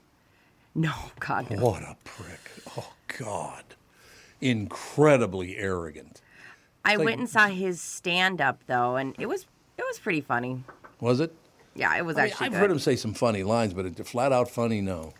No, 0.74 0.92
God, 1.20 1.50
no. 1.50 1.64
What 1.64 1.82
a 1.82 1.96
prick. 2.04 2.50
Oh, 2.76 2.92
God. 3.18 3.64
Incredibly 4.40 5.56
arrogant. 5.56 6.20
I 6.84 6.96
like- 6.96 7.04
went 7.04 7.20
and 7.20 7.28
saw 7.28 7.48
his 7.48 7.80
stand 7.80 8.40
up 8.40 8.60
though, 8.66 8.96
and 8.96 9.14
it 9.18 9.26
was 9.26 9.46
it 9.76 9.84
was 9.86 9.98
pretty 9.98 10.20
funny. 10.20 10.62
Was 11.00 11.20
it? 11.20 11.34
Yeah, 11.74 11.94
it 11.96 12.04
was 12.04 12.16
I 12.16 12.22
mean, 12.22 12.30
actually. 12.30 12.46
I've 12.46 12.52
good. 12.52 12.58
heard 12.58 12.70
him 12.70 12.78
say 12.78 12.96
some 12.96 13.12
funny 13.12 13.42
lines, 13.42 13.74
but 13.74 13.84
it, 13.86 14.06
flat 14.06 14.32
out 14.32 14.48
funny, 14.48 14.80
no. 14.80 15.12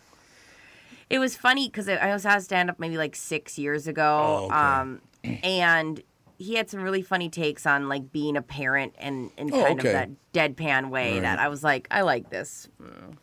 It 1.11 1.18
was 1.18 1.37
funny 1.37 1.68
because 1.68 1.89
I 1.89 2.12
was 2.12 2.22
saw 2.22 2.39
stand 2.39 2.70
up 2.70 2.78
maybe 2.78 2.97
like 2.97 3.14
six 3.14 3.59
years 3.59 3.87
ago. 3.87 4.41
Oh, 4.43 4.45
okay. 4.47 4.55
Um, 4.55 5.01
and 5.43 6.03
he 6.39 6.55
had 6.55 6.68
some 6.70 6.82
really 6.82 7.03
funny 7.03 7.28
takes 7.28 7.66
on 7.66 7.89
like 7.89 8.12
being 8.12 8.37
a 8.37 8.43
parent 8.43 8.95
and 8.99 9.30
in 9.37 9.53
Oh, 9.53 9.62
kind 9.64 9.80
okay. 9.80 9.89
of 9.89 9.93
that 9.95 10.11
deadpan 10.57 10.91
way 10.91 11.20
that 11.20 11.39
I 11.39 11.49
was 11.49 11.62
like, 11.64 11.87
I 11.91 12.03
like 12.03 12.30
this. 12.30 12.68
Mm, 12.82 13.16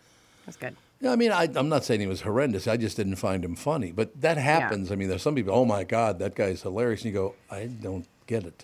that's 0.46 0.58
good. 0.58 0.76
Yeah, 1.02 1.12
I 1.12 1.16
mean, 1.18 1.32
I, 1.32 1.50
I'm 1.56 1.68
not 1.70 1.84
saying 1.84 2.00
he 2.00 2.08
was 2.08 2.22
horrendous. 2.22 2.66
I 2.68 2.78
just 2.78 2.96
didn't 2.96 3.18
find 3.18 3.44
him 3.44 3.56
funny. 3.56 3.92
But 3.92 4.22
that 4.22 4.38
happens. 4.38 4.92
I 4.92 4.96
mean, 4.96 5.10
there's 5.10 5.22
some 5.22 5.36
people, 5.36 5.54
oh 5.54 5.66
my 5.66 5.84
God, 5.84 6.18
that 6.20 6.34
guy's 6.34 6.62
hilarious. 6.62 7.02
And 7.04 7.14
you 7.14 7.20
go, 7.20 7.36
I 7.52 7.66
don't 7.66 8.08
get 8.26 8.46
it. 8.46 8.64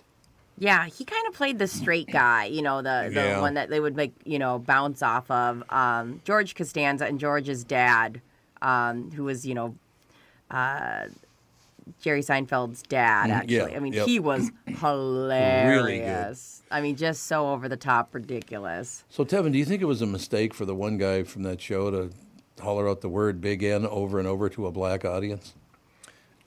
Yeah, 0.58 0.86
he 0.86 1.04
kind 1.04 1.26
of 1.26 1.34
played 1.34 1.58
the 1.58 1.66
straight 1.66 2.08
guy, 2.12 2.46
you 2.46 2.62
know, 2.62 2.80
the 2.82 3.10
the 3.12 3.20
Yeah. 3.20 3.40
one 3.40 3.54
that 3.54 3.68
they 3.70 3.78
would 3.78 3.96
like, 3.96 4.12
you 4.24 4.38
know, 4.38 4.58
bounce 4.58 5.02
off 5.02 5.30
of. 5.30 5.62
Um, 5.70 6.22
George 6.24 6.54
Costanza 6.54 7.04
and 7.06 7.20
George's 7.20 7.62
dad, 7.62 8.20
um, 8.62 9.10
who 9.10 9.24
was, 9.24 9.44
you 9.46 9.54
know, 9.54 9.74
uh, 10.50 11.06
Jerry 12.00 12.22
Seinfeld's 12.22 12.82
dad. 12.82 13.30
Mm, 13.30 13.32
Actually, 13.32 13.54
yeah, 13.72 13.76
I 13.76 13.80
mean, 13.80 13.92
yep. 13.92 14.06
he 14.06 14.18
was 14.18 14.50
hilarious. 14.66 16.62
Really 16.64 16.78
I 16.78 16.80
mean, 16.80 16.96
just 16.96 17.24
so 17.24 17.50
over 17.50 17.68
the 17.68 17.76
top, 17.76 18.14
ridiculous. 18.14 19.04
So, 19.08 19.24
Tevin, 19.24 19.52
do 19.52 19.58
you 19.58 19.64
think 19.64 19.82
it 19.82 19.86
was 19.86 20.02
a 20.02 20.06
mistake 20.06 20.54
for 20.54 20.64
the 20.64 20.74
one 20.74 20.98
guy 20.98 21.24
from 21.24 21.42
that 21.42 21.60
show 21.60 21.90
to 21.90 22.10
holler 22.60 22.88
out 22.88 23.00
the 23.00 23.08
word 23.08 23.40
big 23.40 23.62
N 23.62 23.86
over 23.86 24.18
and 24.18 24.28
over 24.28 24.48
to 24.50 24.66
a 24.66 24.72
black 24.72 25.04
audience? 25.04 25.54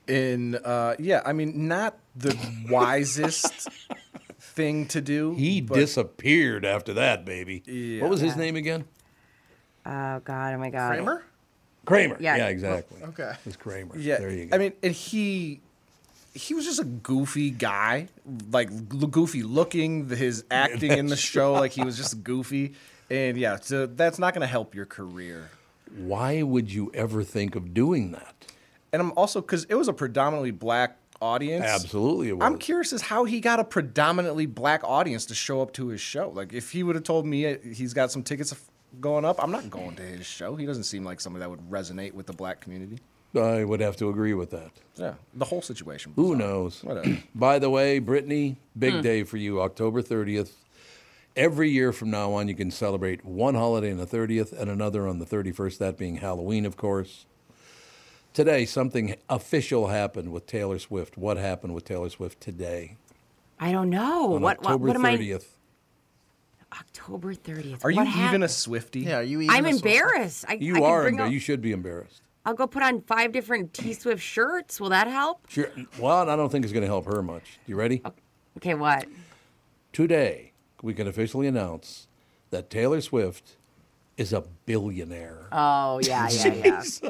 In 0.08 0.56
uh, 0.56 0.96
yeah, 1.00 1.22
I 1.26 1.34
mean, 1.34 1.68
not 1.68 1.98
the 2.16 2.38
wisest 2.70 3.70
thing 4.40 4.86
to 4.88 5.02
do. 5.02 5.34
He 5.34 5.62
but 5.62 5.76
disappeared 5.76 6.66
after 6.66 6.94
that, 6.94 7.26
baby. 7.26 8.00
What 8.00 8.10
was 8.10 8.22
his 8.22 8.36
name 8.36 8.56
again? 8.56 8.86
Oh 9.86 10.20
God! 10.20 10.54
Oh 10.54 10.58
my 10.58 10.70
God! 10.70 10.94
Kramer? 10.94 11.24
Kramer. 11.86 12.18
Yeah. 12.20 12.38
Yeah, 12.38 12.48
exactly. 12.48 13.02
Okay. 13.04 13.32
It 13.32 13.46
was 13.46 13.56
Kramer. 13.58 13.98
Yeah, 13.98 14.18
There 14.20 14.32
you 14.32 14.46
go. 14.46 14.56
I 14.56 14.60
mean, 14.60 14.74
and 14.82 14.94
he 14.94 15.60
he 16.34 16.54
was 16.56 16.66
just 16.66 16.80
a 16.80 16.84
goofy 16.86 17.52
guy, 17.52 18.08
like 18.52 18.70
l- 18.72 19.08
goofy 19.08 19.44
looking. 19.44 20.08
the- 20.08 20.16
His 20.16 20.44
acting 20.52 20.92
in 20.94 21.08
the 21.08 21.16
show, 21.18 21.54
like 21.54 21.72
he 21.72 21.84
was 21.84 21.96
just 21.98 22.24
goofy, 22.24 22.74
and 23.10 23.38
yeah, 23.38 23.58
so 23.62 23.86
that's 23.86 24.18
not 24.20 24.34
going 24.34 24.42
to 24.42 24.48
help 24.48 24.74
your 24.74 24.86
career. 24.86 25.50
why 25.96 26.42
would 26.42 26.72
you 26.74 26.90
ever 26.96 27.24
think 27.24 27.56
of 27.56 27.74
doing 27.74 28.12
that? 28.14 28.34
And 28.92 29.02
I'm 29.02 29.12
also 29.16 29.42
because 29.42 29.66
it 29.66 29.76
was 29.76 29.88
a 29.88 29.94
predominantly 29.94 30.52
black 30.52 30.98
audience. 31.22 31.66
Absolutely, 31.66 32.30
it 32.30 32.34
was. 32.38 32.44
I'm 32.46 32.58
curious 32.58 32.94
as 32.94 33.02
how 33.02 33.26
he 33.26 33.40
got 33.40 33.60
a 33.60 33.64
predominantly 33.64 34.46
black 34.46 34.84
audience 34.84 35.26
to 35.28 35.36
show 35.36 35.62
up 35.62 35.74
to 35.74 35.88
his 35.88 36.02
show. 36.02 36.30
Like 36.30 36.54
if 36.54 36.72
he 36.72 36.82
would 36.84 36.96
have 36.96 37.04
told 37.04 37.26
me 37.26 37.46
uh, 37.46 37.58
he's 37.74 37.94
got 37.94 38.12
some 38.12 38.24
tickets 38.24 38.54
going 39.00 39.26
up, 39.26 39.42
I'm 39.44 39.52
not 39.52 39.70
going 39.70 39.96
to 39.96 40.04
his 40.04 40.26
show. 40.26 40.56
He 40.56 40.66
doesn't 40.66 40.84
seem 40.84 41.04
like 41.04 41.20
somebody 41.20 41.42
that 41.42 41.50
would 41.50 41.70
resonate 41.70 42.14
with 42.14 42.28
the 42.28 42.34
black 42.34 42.62
community. 42.62 43.00
I 43.36 43.64
would 43.64 43.80
have 43.80 43.98
to 43.98 44.10
agree 44.10 44.34
with 44.36 44.52
that. 44.52 44.72
Yeah, 44.96 45.16
the 45.34 45.46
whole 45.46 45.62
situation. 45.64 46.14
Who 46.16 46.34
bizarre. 46.36 46.38
knows? 46.50 46.84
Whatever. 46.84 47.18
By 47.36 47.58
the 47.60 47.70
way, 47.70 47.98
Brittany, 48.00 48.58
big 48.78 48.94
Hmm. 48.96 49.02
day 49.02 49.24
for 49.24 49.38
you, 49.38 49.62
October 49.62 50.02
30th. 50.04 50.52
Every 51.36 51.72
year 51.72 51.92
from 51.92 52.12
now 52.12 52.34
on, 52.34 52.48
you 52.48 52.54
can 52.54 52.70
celebrate 52.70 53.26
one 53.26 53.56
holiday 53.56 53.92
on 53.92 53.98
the 53.98 54.06
30th 54.06 54.52
and 54.54 54.70
another 54.70 55.08
on 55.08 55.18
the 55.18 55.26
31st, 55.26 55.80
that 55.80 55.98
being 55.98 56.18
Halloween, 56.18 56.64
of 56.64 56.78
course. 56.78 57.26
Today, 58.34 58.66
something 58.66 59.16
official 59.30 59.88
happened 59.88 60.32
with 60.32 60.46
Taylor 60.46 60.78
Swift. 60.78 61.18
What 61.18 61.38
happened 61.38 61.74
with 61.74 61.86
Taylor 61.86 62.10
Swift 62.10 62.40
today? 62.40 62.98
I 63.60 63.72
don't 63.72 63.90
know 63.90 64.36
On 64.36 64.42
what. 64.42 64.58
What, 64.60 64.60
October 64.60 64.88
what 64.88 64.96
am 64.96 65.06
I? 65.06 65.18
30th. 65.18 65.46
October 66.74 67.34
thirtieth. 67.34 67.84
Are 67.86 67.92
you 67.92 67.98
what 67.98 68.08
even 68.08 68.42
hap- 68.42 68.42
a 68.42 68.48
Swifty? 68.50 69.02
Yeah, 69.02 69.18
are 69.20 69.24
you 69.24 69.42
even 69.42 69.56
I'm 69.56 69.66
a 69.66 69.70
embarrassed. 69.70 70.46
I, 70.48 70.54
You 70.56 70.78
I 70.78 70.82
are, 70.90 71.02
bring 71.04 71.18
embar- 71.18 71.32
you 71.32 71.40
should 71.40 71.62
be 71.62 71.72
embarrassed. 71.72 72.22
I'll 72.46 72.54
go 72.56 72.68
put 72.68 72.84
on 72.84 73.02
five 73.02 73.32
different 73.32 73.74
T 73.74 73.94
Swift 73.94 74.22
shirts. 74.22 74.80
Will 74.82 74.90
that 74.90 75.08
help? 75.08 75.50
Sure. 75.50 75.70
Well, 76.00 76.30
I 76.30 76.36
don't 76.36 76.52
think 76.52 76.66
it's 76.66 76.74
going 76.74 76.82
to 76.82 76.88
help 76.88 77.06
her 77.06 77.22
much. 77.24 77.60
You 77.68 77.76
ready? 77.76 78.02
Okay, 78.58 78.74
what? 78.74 79.06
Today, 79.92 80.52
we 80.82 80.94
can 80.94 81.08
officially 81.08 81.48
announce 81.48 82.08
that 82.50 82.70
Taylor 82.70 83.00
Swift 83.02 83.56
is 84.18 84.34
a 84.34 84.44
billionaire. 84.66 85.48
Oh 85.52 86.00
yeah, 86.04 86.30
yeah, 86.30 86.84
yeah. 87.04 87.10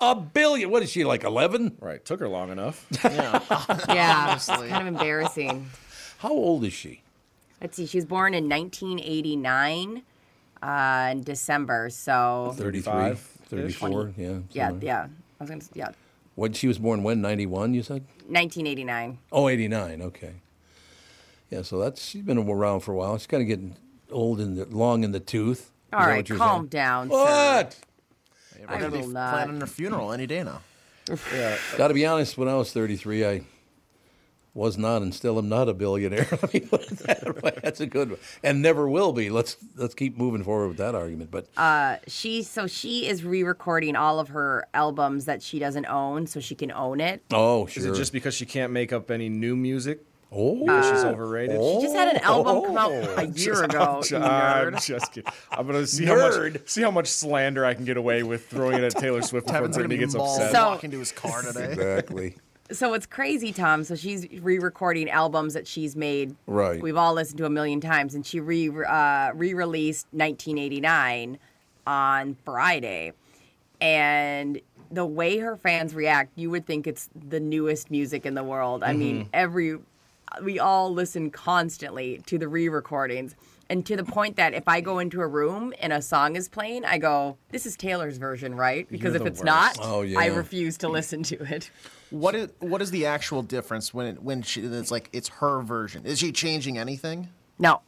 A 0.00 0.14
billion. 0.14 0.70
What 0.70 0.82
is 0.82 0.90
she 0.90 1.04
like? 1.04 1.24
Eleven? 1.24 1.76
Right. 1.80 2.04
Took 2.04 2.20
her 2.20 2.28
long 2.28 2.50
enough. 2.50 2.86
yeah, 3.04 4.34
it's 4.34 4.48
Honestly. 4.48 4.68
kind 4.68 4.88
of 4.88 4.94
embarrassing. 4.94 5.70
How 6.18 6.30
old 6.30 6.64
is 6.64 6.72
she? 6.72 7.02
Let's 7.60 7.76
see. 7.76 7.86
She 7.86 7.98
was 7.98 8.04
born 8.04 8.34
in 8.34 8.48
1989, 8.48 10.02
uh, 10.62 11.08
in 11.12 11.22
December. 11.22 11.90
So 11.90 12.54
33, 12.56 13.14
34, 13.48 14.12
yeah. 14.16 14.38
yeah, 14.52 14.68
somewhere. 14.68 14.84
yeah. 14.84 15.06
I 15.40 15.44
was 15.44 15.50
gonna 15.50 15.62
yeah, 15.74 15.90
When 16.34 16.52
she 16.52 16.68
was 16.68 16.78
born 16.78 17.02
when? 17.02 17.20
91, 17.20 17.74
you 17.74 17.82
said? 17.82 18.02
1989. 18.28 19.18
Oh, 19.32 19.48
89, 19.48 20.02
okay. 20.02 20.32
Yeah, 21.50 21.62
so 21.62 21.78
that's, 21.78 22.04
she's 22.04 22.22
been 22.22 22.38
around 22.38 22.80
for 22.80 22.92
a 22.92 22.96
while. 22.96 23.16
She's 23.18 23.26
kind 23.26 23.42
of 23.42 23.46
getting 23.46 23.76
old 24.10 24.40
and 24.40 24.72
long 24.72 25.04
in 25.04 25.12
the 25.12 25.20
tooth. 25.20 25.60
Is 25.60 25.70
All 25.92 26.00
that 26.00 26.06
right, 26.06 26.30
what 26.30 26.38
calm 26.38 26.60
saying? 26.62 26.68
down. 26.68 27.08
sir. 27.10 27.14
What? 27.14 27.78
We're 28.68 28.74
I 28.74 28.80
gonna 28.80 28.90
be 28.90 29.06
not. 29.06 29.32
planning 29.32 29.60
her 29.60 29.66
funeral 29.66 30.12
any 30.12 30.26
day 30.26 30.42
now. 30.42 30.60
yeah. 31.32 31.56
Got 31.76 31.88
to 31.88 31.94
be 31.94 32.04
honest, 32.04 32.36
when 32.36 32.48
I 32.48 32.54
was 32.54 32.72
33, 32.72 33.24
I 33.24 33.42
was 34.56 34.78
not 34.78 35.02
and 35.02 35.14
still 35.14 35.38
am 35.38 35.48
not 35.48 35.68
a 35.68 35.74
billionaire. 35.74 36.26
Let 36.42 36.52
me 36.54 36.60
put 36.60 36.90
it 36.90 36.98
that 37.00 37.42
way. 37.42 37.52
That's 37.62 37.80
a 37.80 37.86
good 37.86 38.10
one. 38.10 38.18
And 38.42 38.62
never 38.62 38.88
will 38.88 39.12
be. 39.12 39.28
Let's 39.30 39.56
let's 39.76 39.94
keep 39.94 40.16
moving 40.16 40.42
forward 40.42 40.68
with 40.68 40.78
that 40.78 40.94
argument. 40.94 41.30
But 41.30 41.46
Uh, 41.56 41.96
she 42.08 42.42
so 42.42 42.66
she 42.66 43.06
is 43.06 43.22
re-recording 43.22 43.94
all 43.96 44.18
of 44.18 44.28
her 44.28 44.66
albums 44.74 45.26
that 45.26 45.42
she 45.42 45.58
doesn't 45.58 45.86
own, 45.86 46.26
so 46.26 46.40
she 46.40 46.54
can 46.54 46.72
own 46.72 47.00
it. 47.00 47.22
oh, 47.32 47.66
sure. 47.66 47.82
Is 47.82 47.86
it 47.86 47.94
just 47.94 48.12
because 48.12 48.34
she 48.34 48.46
can't 48.46 48.72
make 48.72 48.92
up 48.92 49.10
any 49.10 49.28
new 49.28 49.54
music? 49.54 50.00
oh, 50.32 50.56
Because 50.64 50.86
she's 50.90 51.04
overrated? 51.04 51.56
She 51.60 51.82
just 51.82 51.94
had 51.94 52.08
an 52.16 52.22
album 52.22 52.64
come 52.64 52.76
out 52.78 52.90
a 53.18 53.26
year 53.28 53.62
ago. 53.62 54.02
I'm, 54.10 54.10
you 54.10 54.16
I'm 54.18 54.72
just 54.80 55.12
kidding. 55.12 55.30
I'm 55.52 55.66
gonna 55.66 55.86
see 55.86 56.04
how 56.04 56.16
much 56.16 56.56
see 56.66 56.82
how 56.82 56.90
much 56.90 57.06
slander 57.08 57.64
I 57.64 57.74
can 57.74 57.84
get 57.84 57.96
away 57.96 58.22
with 58.22 58.46
throwing 58.48 58.76
it 58.78 58.84
at 58.84 58.96
Taylor 58.96 59.22
Swift 59.22 59.46
before 59.46 59.60
Kevin's 59.60 59.76
gonna 59.76 59.88
be 59.88 59.98
gets 59.98 60.14
upset. 60.14 60.52
So- 60.52 60.66
walking 60.68 60.90
to 60.92 60.98
his 60.98 61.12
car 61.12 61.42
today. 61.42 61.72
exactly. 61.72 62.36
So 62.70 62.94
it's 62.94 63.06
crazy, 63.06 63.52
Tom. 63.52 63.84
So 63.84 63.94
she's 63.94 64.26
re-recording 64.40 65.08
albums 65.08 65.54
that 65.54 65.66
she's 65.66 65.94
made. 65.94 66.34
Right. 66.46 66.82
We've 66.82 66.96
all 66.96 67.14
listened 67.14 67.38
to 67.38 67.46
a 67.46 67.50
million 67.50 67.80
times, 67.80 68.14
and 68.14 68.26
she 68.26 68.40
re 68.40 68.68
uh, 68.68 69.32
re-released 69.34 70.06
1989 70.12 71.38
on 71.86 72.36
Friday, 72.44 73.12
and 73.80 74.60
the 74.90 75.06
way 75.06 75.38
her 75.38 75.56
fans 75.56 75.94
react, 75.94 76.32
you 76.36 76.50
would 76.50 76.66
think 76.66 76.86
it's 76.86 77.08
the 77.28 77.40
newest 77.40 77.90
music 77.90 78.26
in 78.26 78.34
the 78.34 78.44
world. 78.44 78.82
I 78.82 78.92
mean, 78.92 79.28
every 79.32 79.78
we 80.42 80.58
all 80.58 80.92
listen 80.92 81.30
constantly 81.30 82.20
to 82.26 82.38
the 82.38 82.48
re-recordings. 82.48 83.36
And 83.68 83.84
to 83.86 83.96
the 83.96 84.04
point 84.04 84.36
that 84.36 84.54
if 84.54 84.68
I 84.68 84.80
go 84.80 85.00
into 85.00 85.20
a 85.20 85.26
room 85.26 85.72
and 85.80 85.92
a 85.92 86.00
song 86.00 86.36
is 86.36 86.48
playing, 86.48 86.84
I 86.84 86.98
go, 86.98 87.36
"This 87.50 87.66
is 87.66 87.76
Taylor's 87.76 88.16
version, 88.16 88.54
right?" 88.54 88.88
Because 88.88 89.14
You're 89.14 89.22
if 89.22 89.26
it's 89.28 89.42
not, 89.42 89.76
Oh, 89.82 90.02
yeah. 90.02 90.20
I 90.20 90.26
refuse 90.26 90.76
to 90.78 90.88
listen 90.88 91.24
to 91.24 91.42
it. 91.52 91.70
What 92.10 92.34
is 92.34 92.50
what 92.60 92.80
is 92.82 92.90
the 92.90 93.06
actual 93.06 93.42
difference 93.42 93.92
when 93.92 94.06
it, 94.06 94.22
when 94.22 94.42
she 94.42 94.62
it's 94.62 94.90
like 94.90 95.08
it's 95.12 95.28
her 95.28 95.60
version? 95.62 96.06
Is 96.06 96.18
she 96.18 96.32
changing 96.32 96.78
anything? 96.78 97.28
No. 97.58 97.80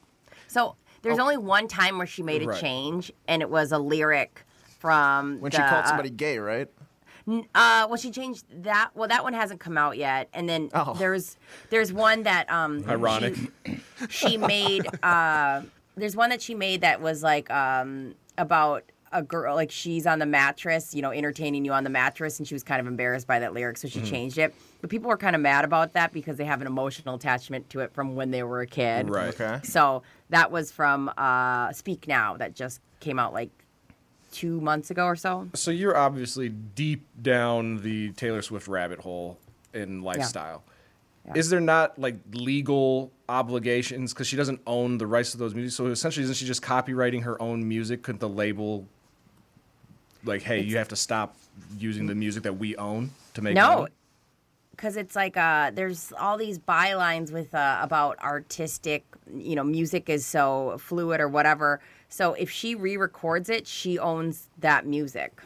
So 0.48 0.76
there's 1.02 1.18
only 1.18 1.36
one 1.36 1.68
time 1.68 1.98
where 1.98 2.06
she 2.06 2.22
made 2.22 2.42
a 2.42 2.46
Right. 2.46 2.60
change, 2.60 3.12
and 3.28 3.42
it 3.42 3.50
was 3.50 3.70
a 3.72 3.78
lyric 3.78 4.44
from 4.80 5.40
When 5.40 5.50
the, 5.50 5.56
she 5.58 5.62
called 5.62 5.84
uh, 5.84 5.88
somebody 5.88 6.10
gay, 6.10 6.38
right? 6.38 6.68
Uh, 7.28 7.86
well, 7.88 7.96
she 7.96 8.10
changed 8.10 8.44
that. 8.64 8.90
Well, 8.94 9.08
that 9.08 9.22
one 9.22 9.34
hasn't 9.34 9.60
come 9.60 9.76
out 9.76 9.98
yet. 9.98 10.28
And 10.32 10.48
then 10.48 10.70
Oh. 10.74 10.94
there's 10.98 11.36
there's 11.70 11.92
one 11.92 12.22
that 12.24 12.50
um 12.50 12.84
Ironic. 12.88 13.36
She, 13.36 13.78
she 14.08 14.36
made 14.38 14.88
uh 15.02 15.62
there's 15.96 16.16
one 16.16 16.30
that 16.30 16.40
she 16.40 16.54
made 16.54 16.80
that 16.80 17.00
was 17.02 17.22
like 17.22 17.50
um 17.50 18.14
about 18.38 18.84
a 19.12 19.22
girl 19.22 19.54
like 19.54 19.70
she's 19.70 20.06
on 20.06 20.18
the 20.18 20.26
mattress, 20.26 20.94
you 20.94 21.02
know, 21.02 21.10
entertaining 21.10 21.64
you 21.64 21.72
on 21.72 21.84
the 21.84 21.90
mattress, 21.90 22.38
and 22.38 22.48
she 22.48 22.54
was 22.54 22.62
kind 22.62 22.80
of 22.80 22.86
embarrassed 22.86 23.26
by 23.26 23.38
that 23.38 23.54
lyric, 23.54 23.76
so 23.76 23.88
she 23.88 24.00
changed 24.02 24.38
it. 24.38 24.54
But 24.80 24.90
people 24.90 25.08
were 25.08 25.16
kind 25.16 25.34
of 25.34 25.42
mad 25.42 25.64
about 25.64 25.94
that 25.94 26.12
because 26.12 26.36
they 26.36 26.44
have 26.44 26.60
an 26.60 26.66
emotional 26.66 27.14
attachment 27.14 27.68
to 27.70 27.80
it 27.80 27.92
from 27.92 28.14
when 28.14 28.30
they 28.30 28.42
were 28.42 28.60
a 28.60 28.66
kid. 28.66 29.08
Right. 29.08 29.28
Okay. 29.28 29.60
So 29.64 30.02
that 30.30 30.50
was 30.50 30.70
from 30.70 31.10
uh, 31.16 31.72
Speak 31.72 32.06
Now 32.06 32.36
that 32.36 32.54
just 32.54 32.80
came 33.00 33.18
out 33.18 33.32
like 33.32 33.50
two 34.32 34.60
months 34.60 34.90
ago 34.90 35.04
or 35.06 35.16
so. 35.16 35.48
So 35.54 35.70
you're 35.70 35.96
obviously 35.96 36.48
deep 36.48 37.06
down 37.20 37.78
the 37.78 38.12
Taylor 38.12 38.42
Swift 38.42 38.68
rabbit 38.68 39.00
hole 39.00 39.38
in 39.72 40.02
lifestyle. 40.02 40.62
Is 41.34 41.50
there 41.50 41.60
not 41.60 41.98
like 41.98 42.16
legal 42.32 43.12
obligations 43.28 44.14
because 44.14 44.26
she 44.26 44.36
doesn't 44.36 44.60
own 44.66 44.98
the 44.98 45.06
rights 45.06 45.32
to 45.32 45.36
those 45.36 45.54
music? 45.54 45.76
So 45.76 45.86
essentially, 45.86 46.24
isn't 46.24 46.36
she 46.36 46.46
just 46.46 46.62
copyrighting 46.62 47.22
her 47.22 47.40
own 47.40 47.68
music? 47.68 48.02
Couldn't 48.02 48.20
the 48.20 48.28
label 48.28 48.86
like, 50.24 50.42
hey, 50.42 50.60
you 50.60 50.76
have 50.78 50.88
to 50.88 50.96
stop 50.96 51.36
using 51.78 52.06
the 52.06 52.14
music 52.14 52.42
that 52.44 52.54
we 52.58 52.76
own 52.76 53.10
to 53.34 53.42
make 53.42 53.54
No, 53.54 53.80
money? 53.80 53.92
because 54.70 54.96
it's 54.96 55.16
like 55.16 55.36
uh, 55.36 55.70
there's 55.72 56.12
all 56.18 56.36
these 56.38 56.58
bylines 56.58 57.32
with 57.32 57.54
uh, 57.54 57.78
about 57.82 58.18
artistic, 58.20 59.04
you 59.34 59.56
know, 59.56 59.64
music 59.64 60.08
is 60.08 60.24
so 60.24 60.76
fluid 60.78 61.20
or 61.20 61.28
whatever. 61.28 61.80
So 62.08 62.34
if 62.34 62.48
she 62.50 62.74
re-records 62.74 63.48
it, 63.48 63.66
she 63.66 63.98
owns 63.98 64.48
that 64.58 64.86
music. 64.86 65.40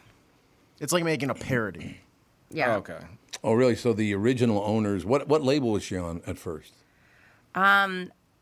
It's 0.79 0.93
like 0.93 1.03
making 1.03 1.29
a 1.29 1.35
parody. 1.35 1.97
Yeah. 2.55 2.75
Okay. 2.75 2.99
Oh, 3.43 3.53
really? 3.53 3.75
So 3.75 3.93
the 3.93 4.13
original 4.13 4.61
owners, 4.63 5.05
what 5.05 5.27
what 5.27 5.41
label 5.41 5.71
was 5.71 5.81
she 5.81 5.97
on 5.97 6.21
at 6.27 6.37
first? 6.37 6.71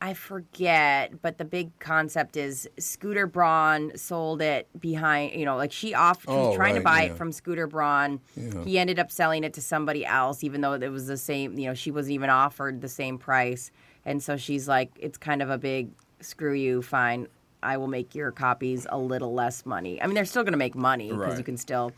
I 0.04 0.16
forget, 0.16 1.22
but 1.22 1.38
the 1.38 1.46
big 1.46 1.78
concept 1.78 2.36
is 2.36 2.68
Scooter 2.80 3.28
Braun 3.28 3.92
sold 3.96 4.42
it 4.42 4.68
behind, 4.80 5.34
you 5.40 5.46
know, 5.46 5.56
like 5.56 5.72
she 5.72 5.94
off, 5.94 6.24
she 6.24 6.28
was 6.32 6.54
Oh, 6.54 6.56
trying 6.56 6.74
to 6.74 6.82
buy 6.82 7.04
yeah. 7.04 7.12
it 7.12 7.18
from 7.18 7.32
Scooter 7.32 7.68
Braun. 7.68 8.20
Yeah. 8.36 8.64
He 8.64 8.80
ended 8.80 8.98
up 8.98 9.12
selling 9.12 9.44
it 9.44 9.54
to 9.54 9.62
somebody 9.62 10.04
else, 10.04 10.44
even 10.44 10.62
though 10.62 10.74
it 10.74 10.90
was 10.90 11.06
the 11.06 11.18
same, 11.18 11.54
you 11.60 11.68
know, 11.68 11.76
she 11.76 11.92
wasn't 11.92 12.14
even 12.16 12.32
offered 12.32 12.82
the 12.82 12.90
same 12.90 13.20
price. 13.20 13.70
And 14.04 14.24
so 14.24 14.38
she's 14.38 14.68
like, 14.68 14.92
it's 15.00 15.20
kind 15.20 15.44
of 15.44 15.52
a 15.52 15.60
big 15.60 15.92
screw 16.20 16.54
you, 16.54 16.82
fine. 16.82 17.28
I 17.62 17.78
will 17.78 17.88
make 17.88 18.16
your 18.16 18.32
copies 18.32 18.88
a 18.90 18.98
little 18.98 19.36
less 19.36 19.68
money. 19.68 20.02
I 20.02 20.08
mean, 20.08 20.16
they're 20.16 20.26
still 20.26 20.42
going 20.42 20.54
to 20.54 20.58
make 20.58 20.74
money 20.74 21.12
because 21.12 21.38
you 21.38 21.44
can 21.44 21.58
still, 21.58 21.92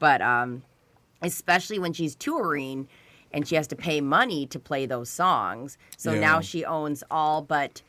but 0.00 0.20
um, 0.20 0.64
especially 1.22 1.78
when 1.78 1.92
she's 1.92 2.16
touring 2.16 2.88
and 3.32 3.46
she 3.46 3.54
has 3.54 3.66
to 3.68 3.76
pay 3.76 4.00
money 4.00 4.46
to 4.46 4.58
play 4.58 4.86
those 4.86 5.08
songs. 5.10 5.78
So 5.96 6.12
Yeah. 6.12 6.20
now 6.20 6.40
she 6.40 6.64
owns 6.64 7.02
all 7.10 7.42
but 7.42 7.82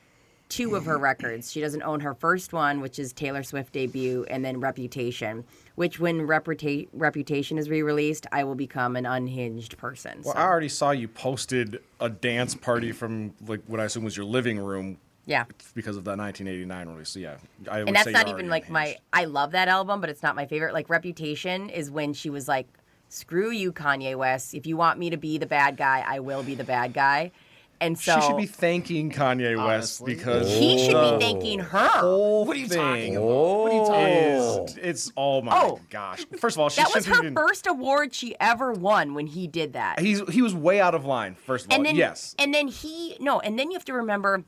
two 0.50 0.76
of 0.76 0.86
her 0.86 0.98
records. 0.98 1.52
She 1.52 1.60
doesn't 1.62 1.82
own 1.84 2.00
her 2.00 2.14
first 2.14 2.54
one, 2.54 2.80
which 2.82 3.00
is 3.00 3.12
Taylor 3.12 3.44
Swift 3.44 3.74
debut, 3.74 4.26
and 4.30 4.46
then 4.46 4.60
Reputation, 4.60 5.44
which 5.76 6.00
when 6.00 6.22
Reputa- 6.22 6.88
Reputation 6.94 7.58
is 7.58 7.70
re-released, 7.70 8.26
I 8.32 8.44
will 8.44 8.56
become 8.56 8.96
an 8.96 9.06
unhinged 9.06 9.78
person. 9.78 10.22
Well, 10.24 10.34
so, 10.34 10.40
I 10.40 10.44
already 10.44 10.70
saw 10.70 10.92
you 10.92 11.08
posted 11.08 11.82
a 12.00 12.10
dance 12.10 12.56
party 12.56 12.92
from 12.92 13.34
like 13.46 13.62
what 13.68 13.80
I 13.80 13.86
assume 13.86 14.04
was 14.04 14.16
your 14.16 14.26
living 14.26 14.58
room 14.58 14.98
yeah. 15.26 15.46
because 15.74 15.98
of 15.98 16.06
that 16.06 16.18
1989 16.18 16.90
release. 16.90 17.10
So 17.10 17.20
yeah, 17.20 17.36
I 17.70 17.80
would 17.80 17.90
And 17.90 17.96
that's 17.96 18.08
not 18.10 18.28
even 18.30 18.50
like 18.50 18.70
my. 18.70 18.98
I 19.12 19.26
love 19.26 19.52
that 19.52 19.68
album, 19.68 20.00
but 20.02 20.10
it's 20.10 20.24
not 20.24 20.36
my 20.36 20.46
favorite. 20.46 20.74
Like 20.74 20.90
Reputation 20.90 21.70
is 21.70 21.92
when 21.92 22.14
she 22.14 22.30
was 22.30 22.48
like, 22.48 22.68
"Screw 23.10 23.52
you, 23.52 23.72
Kanye 23.72 24.16
West. 24.16 24.54
If 24.54 24.66
you 24.66 24.78
want 24.78 25.00
me 25.00 25.10
to 25.10 25.18
be 25.18 25.38
the 25.38 25.46
bad 25.46 25.78
guy, 25.78 26.04
I 26.08 26.20
will 26.20 26.44
be 26.44 26.56
the 26.56 26.64
bad 26.64 26.94
guy." 26.94 27.32
And 27.80 27.98
so 28.00 28.16
she 28.20 28.26
should 28.26 28.38
be 28.38 28.48
thanking 28.48 29.12
Kanye 29.12 29.56
West 29.56 30.02
Honestly. 30.02 30.16
because 30.16 30.50
he 30.52 30.80
should 30.84 31.20
be 31.20 31.24
thanking 31.24 31.60
her. 31.60 31.88
whole 31.90 32.44
What 32.46 32.58
are 32.58 32.60
you 32.60 32.68
thing 32.68 32.80
talking 32.80 33.16
about? 33.18 33.28
What 33.28 33.72
are 33.72 33.76
you 33.76 33.86
talking 33.86 34.36
about? 34.58 34.70
is 34.72 34.78
it's 34.82 35.12
oh 35.16 35.44
my 35.44 35.52
Oh. 35.56 35.80
gosh. 35.92 36.26
First 36.40 36.56
of 36.56 36.62
all, 36.62 36.70
she 36.70 36.82
That 36.82 36.92
was 36.96 37.06
her 37.06 37.20
even. 37.20 37.36
first 37.36 37.68
award 37.68 38.16
she 38.16 38.36
ever 38.40 38.72
won 38.74 39.14
when 39.14 39.28
he 39.28 39.46
did 39.46 39.74
that. 39.74 40.00
He's 40.00 40.28
he 40.30 40.42
was 40.42 40.56
way 40.56 40.82
out 40.82 40.96
of 40.96 41.06
line. 41.06 41.36
First 41.36 41.66
of 41.66 41.72
all, 41.72 41.76
and 41.78 41.86
then 41.86 41.96
yes. 41.96 42.36
and 42.40 42.52
then 42.52 42.68
he 42.68 43.16
no, 43.20 43.40
and 43.42 43.60
then 43.60 43.70
you 43.70 43.76
have 43.78 43.86
to 43.86 43.94
remember 43.94 44.44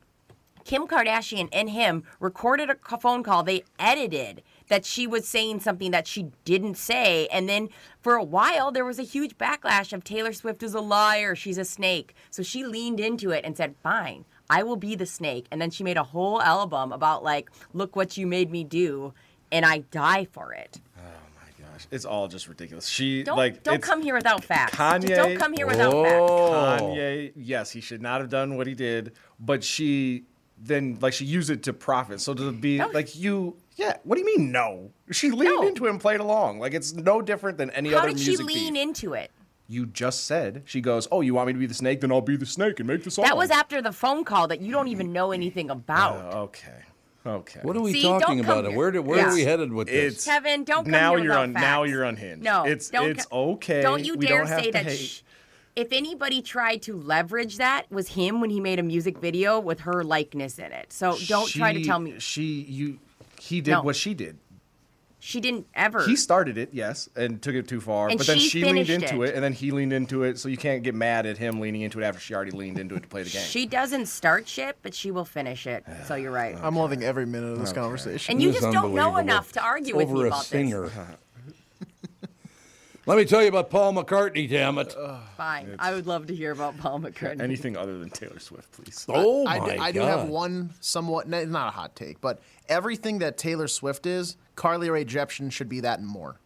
Kim 0.65 0.87
Kardashian 0.87 1.49
and 1.51 1.69
him 1.69 2.03
recorded 2.19 2.71
a 2.71 2.97
phone 2.97 3.21
call. 3.21 3.43
They 3.43 3.63
edited 3.77 4.41
that 4.69 4.85
she 4.85 5.05
was 5.05 5.27
saying 5.27 5.59
something 5.59 5.91
that 5.91 6.07
she 6.07 6.27
didn't 6.45 6.77
say, 6.77 7.27
and 7.27 7.49
then 7.49 7.69
for 8.01 8.15
a 8.15 8.23
while 8.23 8.71
there 8.71 8.85
was 8.85 8.97
a 8.97 9.03
huge 9.03 9.37
backlash 9.37 9.91
of 9.93 10.03
Taylor 10.03 10.31
Swift 10.33 10.63
is 10.63 10.73
a 10.73 10.79
liar, 10.81 11.35
she's 11.35 11.57
a 11.57 11.65
snake. 11.65 12.15
So 12.31 12.41
she 12.41 12.63
leaned 12.63 12.99
into 12.99 13.31
it 13.31 13.43
and 13.45 13.57
said, 13.57 13.75
"Fine, 13.83 14.25
I 14.49 14.63
will 14.63 14.77
be 14.77 14.95
the 14.95 15.05
snake." 15.05 15.47
And 15.51 15.61
then 15.61 15.69
she 15.71 15.83
made 15.83 15.97
a 15.97 16.03
whole 16.03 16.41
album 16.41 16.91
about 16.91 17.23
like, 17.23 17.49
"Look 17.73 17.95
what 17.95 18.15
you 18.17 18.25
made 18.25 18.49
me 18.51 18.63
do." 18.63 19.13
And 19.51 19.65
I 19.65 19.79
die 19.79 20.25
for 20.31 20.53
it. 20.53 20.79
Oh 20.97 21.01
my 21.35 21.65
gosh, 21.65 21.87
it's 21.89 22.05
all 22.05 22.27
just 22.27 22.47
ridiculous. 22.47 22.87
She 22.87 23.23
Don't 23.23 23.35
like 23.37 23.63
don't 23.63 23.75
it's 23.75 23.85
come 23.87 24.03
here 24.03 24.13
without 24.13 24.43
facts. 24.43 24.77
Just 24.77 24.79
Kanye- 25.07 25.15
don't 25.15 25.37
come 25.37 25.53
here 25.53 25.65
without 25.65 25.91
facts. 25.91 26.31
Oh. 26.31 26.79
Kanye. 26.81 27.31
Yes, 27.35 27.71
he 27.71 27.81
should 27.81 28.01
not 28.03 28.21
have 28.21 28.29
done 28.29 28.57
what 28.57 28.67
he 28.67 28.75
did, 28.75 29.13
but 29.39 29.63
she 29.63 30.25
then 30.61 30.97
like 31.01 31.13
she 31.13 31.25
used 31.25 31.49
it 31.49 31.63
to 31.63 31.73
profit. 31.73 32.21
So 32.21 32.33
to 32.33 32.51
be 32.51 32.77
No. 32.79 32.87
like 32.89 33.15
you, 33.15 33.55
yeah. 33.75 33.97
What 34.03 34.15
do 34.15 34.21
you 34.21 34.25
mean 34.37 34.51
no? 34.51 34.91
She 35.11 35.31
leaned 35.31 35.55
No. 35.55 35.67
into 35.67 35.85
it 35.85 35.89
and 35.89 35.99
played 35.99 36.19
along. 36.19 36.59
Like 36.59 36.73
it's 36.73 36.93
no 36.93 37.21
different 37.21 37.57
than 37.57 37.69
any 37.71 37.89
other. 37.89 37.97
How 37.97 38.03
other 38.03 38.13
did 38.13 38.19
she 38.21 38.31
music 38.31 38.45
lean 38.45 38.73
beef. 38.73 38.81
into 38.83 39.13
it? 39.13 39.31
You 39.67 39.85
just 39.85 40.25
said 40.25 40.63
she 40.65 40.81
goes, 40.81 41.07
"Oh, 41.11 41.21
you 41.21 41.33
want 41.35 41.47
me 41.47 41.53
to 41.53 41.59
be 41.59 41.67
the 41.67 41.73
snake? 41.75 42.01
Then 42.01 42.11
I'll 42.11 42.21
be 42.21 42.35
the 42.35 42.45
snake 42.45 42.79
and 42.79 42.87
make 42.87 43.03
the 43.03 43.11
song." 43.11 43.25
That 43.25 43.37
was 43.37 43.51
after 43.51 43.81
the 43.81 43.91
phone 43.91 44.23
call 44.25 44.47
that 44.47 44.61
you 44.61 44.71
don't 44.71 44.87
even 44.87 45.13
know 45.13 45.31
anything 45.31 45.69
about. 45.69 46.33
Oh, 46.33 46.39
okay, 46.45 46.81
okay. 47.25 47.59
What 47.61 47.77
are 47.77 47.81
we 47.81 47.93
See, 47.93 48.01
talking 48.01 48.39
about? 48.39 48.65
here. 48.65 48.75
Where, 48.75 48.89
do, 48.91 49.01
where 49.03 49.19
Yeah. 49.19 49.29
are 49.29 49.33
we 49.35 49.43
headed 49.43 49.71
with 49.71 49.87
this? 49.87 50.15
It's 50.15 50.25
Kevin, 50.25 50.63
don't 50.63 50.85
come 50.85 50.91
now 50.91 51.15
here 51.15 51.25
you're 51.25 51.33
on. 51.37 51.43
un, 51.43 51.53
now 51.53 51.83
you're 51.83 52.03
unhinged. 52.03 52.43
No, 52.43 52.63
it's 52.65 52.89
don't 52.89 53.11
it's 53.11 53.27
co- 53.27 53.51
okay. 53.51 53.81
Don't 53.83 54.03
you 54.03 54.15
dare 54.17 54.39
don't 54.39 54.47
say 54.47 54.71
that. 54.71 54.85
hate. 54.87 55.21
Shh. 55.75 55.81
If 55.81 55.91
anybody 55.91 56.41
tried 56.41 56.81
to 56.83 56.95
leverage 56.95 57.57
that, 57.57 57.89
was 57.89 58.09
him 58.09 58.41
when 58.41 58.49
he 58.49 58.59
made 58.59 58.79
a 58.79 58.83
music 58.83 59.17
video 59.17 59.59
with 59.59 59.81
her 59.81 60.03
likeness 60.03 60.59
in 60.59 60.71
it. 60.71 60.91
So 60.91 61.17
don't 61.27 61.47
try 61.49 61.73
to 61.73 61.83
tell 61.83 61.99
me. 61.99 62.19
she 62.19 62.43
you 62.43 62.99
He 63.39 63.61
did 63.61 63.71
No. 63.71 63.81
what 63.81 63.95
she 63.95 64.13
did. 64.13 64.37
She 65.21 65.41
didn't 65.41 65.67
ever. 65.75 66.05
He 66.05 66.15
started 66.15 66.57
it, 66.57 66.69
yes, 66.71 67.09
and 67.13 67.41
took 67.41 67.53
it 67.53 67.67
too 67.67 67.81
far. 67.81 68.07
And 68.07 68.17
but 68.17 68.25
then 68.25 68.39
she 68.39 68.47
she 68.47 68.63
leaned 68.63 68.89
into 68.89 69.23
it. 69.23 69.29
it. 69.31 69.35
and 69.35 69.43
then 69.43 69.51
he 69.51 69.71
leaned 69.71 69.91
into 69.91 70.23
it. 70.23 70.39
So 70.39 70.47
you 70.47 70.55
can't 70.55 70.81
get 70.81 70.95
mad 70.95 71.25
at 71.25 71.37
him 71.37 71.59
leaning 71.59 71.81
into 71.81 71.99
it 71.99 72.05
after 72.05 72.21
she 72.21 72.33
already 72.33 72.51
leaned 72.51 72.79
into 72.79 72.95
it 72.95 73.01
to 73.01 73.07
play 73.09 73.23
the 73.23 73.29
game. 73.29 73.43
She 73.43 73.65
doesn't 73.65 74.05
start 74.05 74.47
shit, 74.47 74.77
but 74.81 74.93
she 74.93 75.11
will 75.11 75.25
finish 75.25 75.67
it. 75.67 75.83
So 76.05 76.15
you're 76.15 76.31
right. 76.31 76.57
I'm 76.61 76.75
loving 76.77 77.03
every 77.03 77.25
minute 77.25 77.51
of 77.51 77.59
this 77.59 77.73
conversation. 77.73 78.31
And 78.31 78.41
you 78.41 78.51
This 78.51 78.61
just 78.61 78.73
don't 78.73 78.93
know 78.95 79.17
enough 79.17 79.51
to 79.53 79.61
argue 79.61 79.95
Over 79.95 80.05
with 80.05 80.13
me 80.13 80.19
about 80.21 80.23
a 80.23 80.27
about 80.27 80.45
singer. 80.45 80.89
Let 83.09 83.17
me 83.17 83.25
tell 83.25 83.41
you 83.41 83.47
about 83.47 83.71
Paul 83.71 83.93
McCartney, 83.93 84.47
damn 84.47 84.77
it. 84.77 84.89
this. 84.89 84.95
Fine. 85.35 85.77
I 85.79 85.95
would 85.95 86.05
love 86.05 86.27
to 86.27 86.35
hear 86.35 86.51
about 86.51 86.77
Paul 86.77 86.99
McCartney. 86.99 87.41
Anything 87.41 87.75
other 87.75 87.97
than 87.97 88.11
Taylor 88.11 88.37
Swift, 88.37 88.71
please. 88.71 89.03
oh, 89.09 89.47
I, 89.47 89.57
my 89.57 89.65
do, 89.75 89.81
I 89.81 89.91
do 89.91 89.99
have 90.01 90.27
one 90.29 90.69
somewhat, 90.79 91.27
not 91.27 91.67
a 91.67 91.71
hot 91.71 91.95
take, 91.95 92.21
but 92.21 92.39
everything 92.67 93.17
that 93.19 93.35
Taylor 93.35 93.67
Swift 93.67 94.05
is, 94.05 94.37
Carly 94.55 94.91
Rae 94.91 95.05
Jepsen 95.05 95.51
should 95.51 95.67
be 95.69 95.79
that 95.79 95.97
and 95.97 96.07
more. 96.07 96.39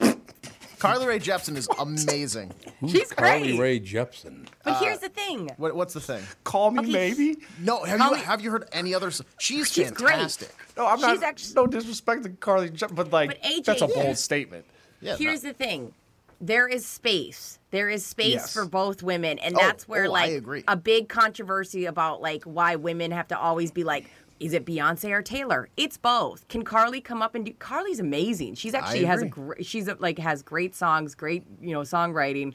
Carly 0.80 1.06
Rae 1.06 1.20
Jepsen 1.20 1.56
is 1.56 1.68
amazing. 1.78 2.52
She's 2.88 3.12
Carly 3.12 3.56
great. 3.56 3.60
Rae 3.60 3.78
Jepsen. 3.80 4.48
But 4.64 4.70
uh, 4.72 4.80
here's 4.80 4.98
the 4.98 5.10
thing. 5.10 5.48
What, 5.58 5.76
what's 5.76 5.94
the 5.94 6.00
thing? 6.00 6.24
Call 6.42 6.72
me 6.72 6.80
Okay. 6.80 6.90
maybe. 6.90 7.36
No, 7.60 7.84
have 7.84 8.00
Carly- 8.00 8.18
you 8.18 8.24
have 8.24 8.40
you 8.40 8.50
heard 8.50 8.68
any 8.72 8.94
other? 8.96 9.06
s- 9.06 9.22
She's, 9.38 9.70
She's 9.72 9.92
great. 9.92 10.10
fantastic. 10.14 10.50
No, 10.76 10.86
I'm 10.88 10.96
She's 10.98 11.06
not. 11.20 11.22
actu- 11.22 11.54
no 11.54 11.66
disrespect 11.68 12.24
to 12.24 12.30
Carly, 12.30 12.70
Je- 12.70 12.86
but 12.90 13.12
like 13.12 13.28
But 13.28 13.42
AJ 13.44 13.64
that's 13.64 13.82
a 13.82 13.86
bold 13.86 14.06
is- 14.06 14.18
statement. 14.24 14.64
Yeah, 15.04 15.16
Here's 15.16 15.42
the 15.42 15.52
thing. 15.52 15.92
There 16.40 16.66
is 16.68 16.84
space. 16.84 17.58
There 17.70 17.88
is 17.88 18.04
space 18.04 18.34
Yes. 18.34 18.52
for 18.52 18.64
both 18.66 19.02
women, 19.02 19.38
and 19.38 19.54
Oh, 19.54 19.58
that's 19.58 19.86
where 19.88 20.06
oh, 20.06 20.10
like 20.10 20.42
a 20.68 20.76
big 20.76 21.08
controversy 21.08 21.86
about 21.86 22.20
like 22.20 22.42
why 22.44 22.76
women 22.76 23.12
have 23.12 23.28
to 23.28 23.38
always 23.38 23.70
be 23.70 23.84
like, 23.84 24.10
is 24.40 24.52
it 24.52 24.66
Beyonce 24.66 25.10
or 25.12 25.22
Taylor? 25.22 25.68
It's 25.76 25.96
both. 25.96 26.46
Can 26.48 26.62
Carly 26.64 27.00
come 27.00 27.22
up 27.22 27.34
and 27.34 27.46
do? 27.46 27.52
Carly's 27.58 28.00
amazing. 28.00 28.56
She's 28.56 28.74
actually 28.74 29.04
has 29.04 29.22
a 29.22 29.26
great. 29.26 29.64
She's 29.64 29.88
a, 29.88 29.96
like 30.00 30.18
has 30.18 30.42
great 30.42 30.74
songs, 30.74 31.14
great 31.14 31.44
you 31.62 31.72
know 31.72 31.80
songwriting, 31.82 32.52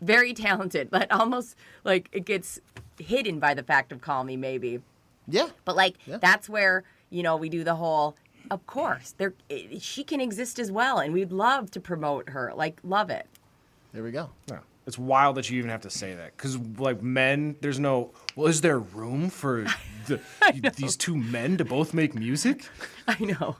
very 0.00 0.32
talented. 0.32 0.90
But 0.90 1.12
almost 1.20 1.56
like 1.84 2.08
it 2.12 2.24
gets 2.24 2.58
hidden 2.98 3.38
by 3.38 3.54
the 3.54 3.62
fact 3.62 3.92
of 3.92 4.00
Call 4.00 4.24
Me 4.24 4.36
Maybe. 4.36 4.80
yeah. 5.28 5.48
But 5.64 5.76
like 5.76 5.96
Yeah. 6.06 6.16
that's 6.18 6.48
where 6.48 6.84
you 7.10 7.22
know 7.22 7.36
we 7.36 7.48
do 7.48 7.64
the 7.64 7.74
whole. 7.74 8.16
Of 8.50 8.66
course, 8.66 9.14
there 9.16 9.34
she 9.78 10.02
can 10.04 10.20
exist 10.20 10.58
as 10.58 10.72
well, 10.72 10.98
and 10.98 11.12
we'd 11.12 11.32
love 11.32 11.70
to 11.72 11.80
promote 11.80 12.30
her. 12.30 12.52
Like 12.56 12.80
love 12.82 13.10
it. 13.10 13.26
There 13.92 14.02
we 14.02 14.10
go. 14.10 14.30
Yeah. 14.48 14.58
It's 14.86 14.98
wild 14.98 15.36
that 15.36 15.48
you 15.50 15.58
even 15.58 15.70
have 15.70 15.82
to 15.82 15.90
say 15.90 16.14
that 16.14 16.36
because, 16.36 16.56
like, 16.78 17.00
men, 17.02 17.54
there's 17.60 17.78
no. 17.78 18.10
Well, 18.34 18.48
is 18.48 18.60
there 18.60 18.78
room 18.80 19.28
for 19.30 19.66
the, 20.06 20.20
these 20.76 20.96
two 20.96 21.16
men 21.16 21.58
to 21.58 21.64
both 21.64 21.94
make 21.94 22.14
music? 22.14 22.66
I 23.06 23.16
know. 23.22 23.56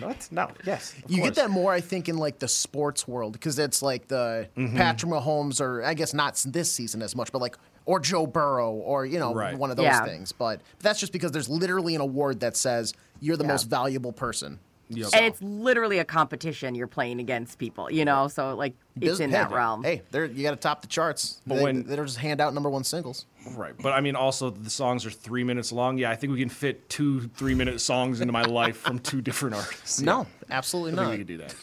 What? 0.00 0.28
No. 0.30 0.50
Yes. 0.64 0.94
You 1.08 1.18
course. 1.18 1.30
get 1.30 1.34
that 1.42 1.50
more, 1.50 1.72
I 1.72 1.80
think, 1.80 2.08
in 2.08 2.16
like 2.16 2.38
the 2.38 2.46
sports 2.48 3.08
world 3.08 3.32
because 3.32 3.58
it's 3.58 3.82
like 3.82 4.06
the 4.08 4.48
Mm-hmm. 4.56 4.76
Patrick 4.76 5.10
Mahomes, 5.12 5.60
or 5.60 5.82
I 5.82 5.94
guess 5.94 6.14
not 6.14 6.42
this 6.46 6.70
season 6.70 7.02
as 7.02 7.16
much, 7.16 7.32
but 7.32 7.40
like 7.42 7.56
or 7.86 8.00
Joe 8.00 8.26
Burrow, 8.26 8.72
or 8.72 9.04
you 9.06 9.18
know 9.18 9.34
Right. 9.34 9.56
one 9.58 9.70
of 9.70 9.76
those 9.76 9.84
Yeah. 9.84 10.04
things. 10.04 10.32
But 10.32 10.60
that's 10.80 11.00
just 11.00 11.12
because 11.12 11.32
there's 11.32 11.48
literally 11.48 11.94
an 11.94 12.00
award 12.00 12.40
that 12.40 12.56
says 12.56 12.94
you're 13.20 13.36
the 13.36 13.44
Yeah. 13.44 13.48
most 13.52 13.64
valuable 13.64 14.12
person. 14.12 14.58
Yep. 14.90 15.08
And 15.14 15.24
it's 15.24 15.40
literally 15.40 15.98
a 15.98 16.04
competition. 16.04 16.74
You're 16.74 16.86
playing 16.86 17.18
against 17.18 17.58
people, 17.58 17.90
you 17.90 18.04
know. 18.04 18.28
So 18.28 18.54
like 18.54 18.74
it's 18.96 19.00
Biz- 19.12 19.20
in 19.20 19.30
hey, 19.30 19.36
that 19.38 19.50
realm. 19.50 19.82
Hey, 19.82 20.02
they're, 20.10 20.26
you 20.26 20.42
got 20.42 20.50
to 20.50 20.56
top 20.58 20.82
the 20.82 20.86
charts. 20.88 21.40
But 21.46 21.56
they, 21.56 21.62
when- 21.62 21.82
they 21.84 21.96
don't 21.96 22.04
just 22.06 22.18
hand 22.18 22.38
out 22.40 22.52
number 22.52 22.68
one 22.68 22.84
singles. 22.84 23.24
Right. 23.56 23.72
But 23.80 23.92
I 23.94 24.00
mean, 24.02 24.14
also, 24.14 24.50
the 24.50 24.68
songs 24.70 25.06
are 25.06 25.10
three 25.10 25.42
minutes 25.42 25.72
long. 25.72 25.96
Yeah, 25.96 26.10
I 26.10 26.16
think 26.16 26.32
we 26.34 26.38
can 26.38 26.50
fit 26.50 26.88
two 26.90 27.28
three 27.28 27.54
minute 27.54 27.80
songs 27.80 28.20
into 28.20 28.32
my 28.32 28.42
life 28.42 28.76
from 28.76 28.98
two 28.98 29.22
different 29.22 29.54
artists. 29.56 30.00
Yeah. 30.00 30.06
No, 30.06 30.26
absolutely 30.50 30.92
I 30.92 30.96
think 30.96 31.04
not. 31.06 31.10
we 31.12 31.18
could 31.18 31.26
do 31.28 31.36
that. 31.38 31.54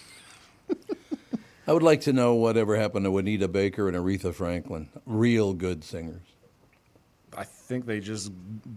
I 1.67 1.73
would 1.73 1.83
like 1.83 2.01
to 2.01 2.13
know 2.13 2.33
whatever 2.33 2.75
happened 2.75 3.05
to 3.05 3.17
Anita 3.17 3.47
Baker 3.47 3.87
and 3.87 3.95
Aretha 3.95 4.33
Franklin. 4.33 4.89
Real 5.05 5.53
good 5.53 5.83
singers. 5.83 6.21
I 7.37 7.43
think 7.43 7.85
they 7.85 7.99
just 7.99 8.31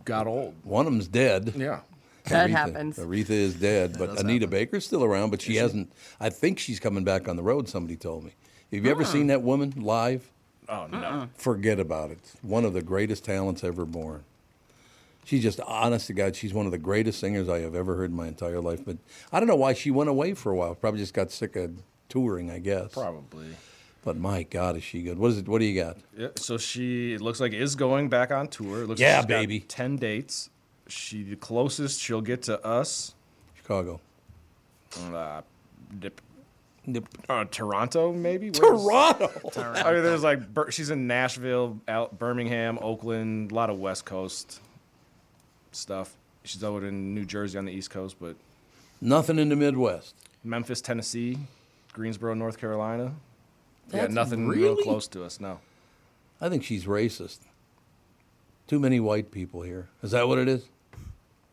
got 0.04 0.26
old. 0.26 0.54
One 0.62 0.86
of 0.86 0.92
them's 0.92 1.08
dead. 1.08 1.54
Yeah. 1.56 1.80
that 2.26 2.48
Aretha- 2.48 2.52
happens. 2.52 2.98
Aretha 2.98 3.30
is 3.30 3.54
dead, 3.54 3.96
but 3.98 4.20
Anita 4.20 4.46
Baker's 4.46 4.84
still 4.86 5.02
around, 5.02 5.30
but 5.30 5.40
she 5.42 5.56
hasn't. 5.56 5.90
I 6.20 6.30
think 6.30 6.58
she's 6.58 6.78
coming 6.78 7.04
back 7.04 7.26
on 7.28 7.36
the 7.36 7.42
road. 7.42 7.68
Somebody 7.68 7.96
told 7.96 8.24
me. 8.24 8.32
Have 8.72 8.84
you 8.84 8.90
ever 8.90 9.04
seen 9.04 9.28
that 9.28 9.42
woman 9.42 9.72
live? 9.76 10.30
Oh 10.68 10.86
no. 10.90 10.98
Uh-uh. 10.98 11.26
Forget 11.36 11.78
about 11.78 12.10
it. 12.10 12.18
One 12.42 12.64
of 12.64 12.72
the 12.72 12.82
greatest 12.82 13.24
talents 13.24 13.62
ever 13.64 13.84
born. 13.84 14.24
She's 15.24 15.42
just 15.42 15.60
honest 15.60 16.06
to 16.08 16.12
God. 16.12 16.36
She's 16.36 16.52
one 16.52 16.66
of 16.66 16.72
the 16.72 16.78
greatest 16.78 17.18
singers 17.20 17.48
I 17.48 17.60
have 17.60 17.74
ever 17.74 17.96
heard 17.96 18.10
in 18.10 18.16
my 18.16 18.26
entire 18.26 18.60
life. 18.60 18.80
But 18.84 18.98
I 19.32 19.40
don't 19.40 19.48
know 19.48 19.56
why 19.56 19.72
she 19.74 19.90
went 19.90 20.10
away 20.10 20.34
for 20.34 20.52
a 20.52 20.56
while. 20.56 20.74
Probably 20.74 21.00
just 21.00 21.14
got 21.14 21.30
sick 21.30 21.56
of 21.56 21.72
touring, 22.14 22.50
I 22.50 22.60
guess. 22.60 22.92
Probably. 22.92 23.48
But 24.04 24.16
my 24.16 24.44
God, 24.44 24.76
is 24.76 24.84
she 24.84 25.02
good? 25.02 25.18
What 25.18 25.32
is 25.32 25.38
it? 25.38 25.48
What 25.48 25.58
do 25.58 25.64
you 25.64 25.80
got? 25.82 25.96
Yeah, 26.16 26.28
so 26.36 26.56
she 26.58 27.14
it 27.14 27.20
looks 27.20 27.40
like 27.40 27.52
is 27.52 27.74
going 27.74 28.08
back 28.08 28.30
on 28.30 28.46
tour. 28.48 28.82
It 28.82 28.86
looks 28.86 29.00
Yeah, 29.00 29.16
like 29.16 29.22
she's 29.22 29.28
got 29.28 29.40
baby. 29.40 29.60
Ten 29.60 29.96
dates. 29.96 30.50
She 30.86 31.22
the 31.24 31.36
closest 31.36 32.00
she'll 32.00 32.20
get 32.20 32.42
to 32.42 32.64
us. 32.64 33.14
Chicago. 33.56 34.00
Uh, 35.12 35.40
dip, 35.98 36.20
Nip. 36.86 37.08
uh, 37.28 37.46
Toronto, 37.50 38.12
maybe. 38.12 38.50
Where's- 38.50 38.82
Toronto. 39.52 39.72
I 39.84 39.92
mean, 39.94 40.02
there's 40.02 40.22
like 40.22 40.40
she's 40.70 40.90
in 40.90 41.06
Nashville, 41.06 41.80
out 41.88 42.18
Birmingham, 42.18 42.78
Oakland, 42.82 43.50
a 43.50 43.54
lot 43.54 43.70
of 43.70 43.78
West 43.78 44.04
Coast 44.04 44.60
stuff. 45.72 46.14
She's 46.44 46.62
over 46.62 46.86
in 46.86 47.14
New 47.14 47.24
Jersey 47.24 47.56
on 47.58 47.64
the 47.64 47.72
East 47.72 47.90
Coast, 47.90 48.16
but 48.20 48.36
Nothing 49.00 49.38
in 49.38 49.48
the 49.48 49.56
Midwest. 49.56 50.14
Memphis, 50.44 50.80
Tennessee, 50.82 51.38
Greensboro, 51.94 52.34
North 52.34 52.58
Carolina. 52.58 53.14
yeah, 53.90 54.02
That's 54.02 54.12
nothing 54.12 54.46
real 54.46 54.76
close 54.76 55.08
to 55.08 55.24
us. 55.24 55.40
No. 55.40 55.60
I 56.40 56.50
think 56.50 56.62
she's 56.62 56.84
racist. 56.84 57.38
Too 58.66 58.78
many 58.78 59.00
white 59.00 59.30
people 59.30 59.62
here. 59.62 59.88
Is 60.02 60.10
that 60.10 60.28
what 60.28 60.38
it 60.38 60.48
is? 60.48 60.66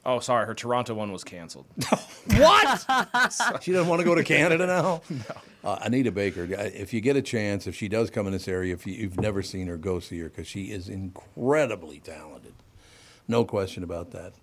Oh, 0.03 0.19
sorry, 0.19 0.47
her 0.47 0.55
Toronto 0.55 0.95
one 0.95 1.11
was 1.11 1.23
canceled. 1.23 1.65
What? 2.27 2.85
she 3.63 3.71
doesn't 3.71 3.87
want 3.87 3.99
to 3.99 4.05
go 4.05 4.13
to 4.13 4.23
Canada 4.23 4.67
now. 4.67 5.01
no. 5.09 5.35
Uh, 5.63 5.79
Anita 5.81 6.11
Baker. 6.11 6.47
If 6.51 6.93
you 6.93 7.01
get 7.01 7.15
a 7.15 7.21
chance, 7.21 7.65
if 7.65 7.75
she 7.75 7.87
does 7.87 8.11
come 8.11 8.27
in 8.27 8.33
this 8.33 8.47
area, 8.47 8.75
if 8.75 8.85
you, 8.85 8.93
you've 8.93 9.19
never 9.19 9.41
seen 9.41 9.65
her, 9.65 9.75
go 9.75 9.99
see 9.99 10.19
her 10.19 10.29
because 10.29 10.47
she 10.47 10.65
is 10.65 10.87
incredibly 10.87 11.99
talented. 11.99 12.53
No 13.27 13.43
question 13.43 13.83
about 13.83 14.11
that. 14.11 14.33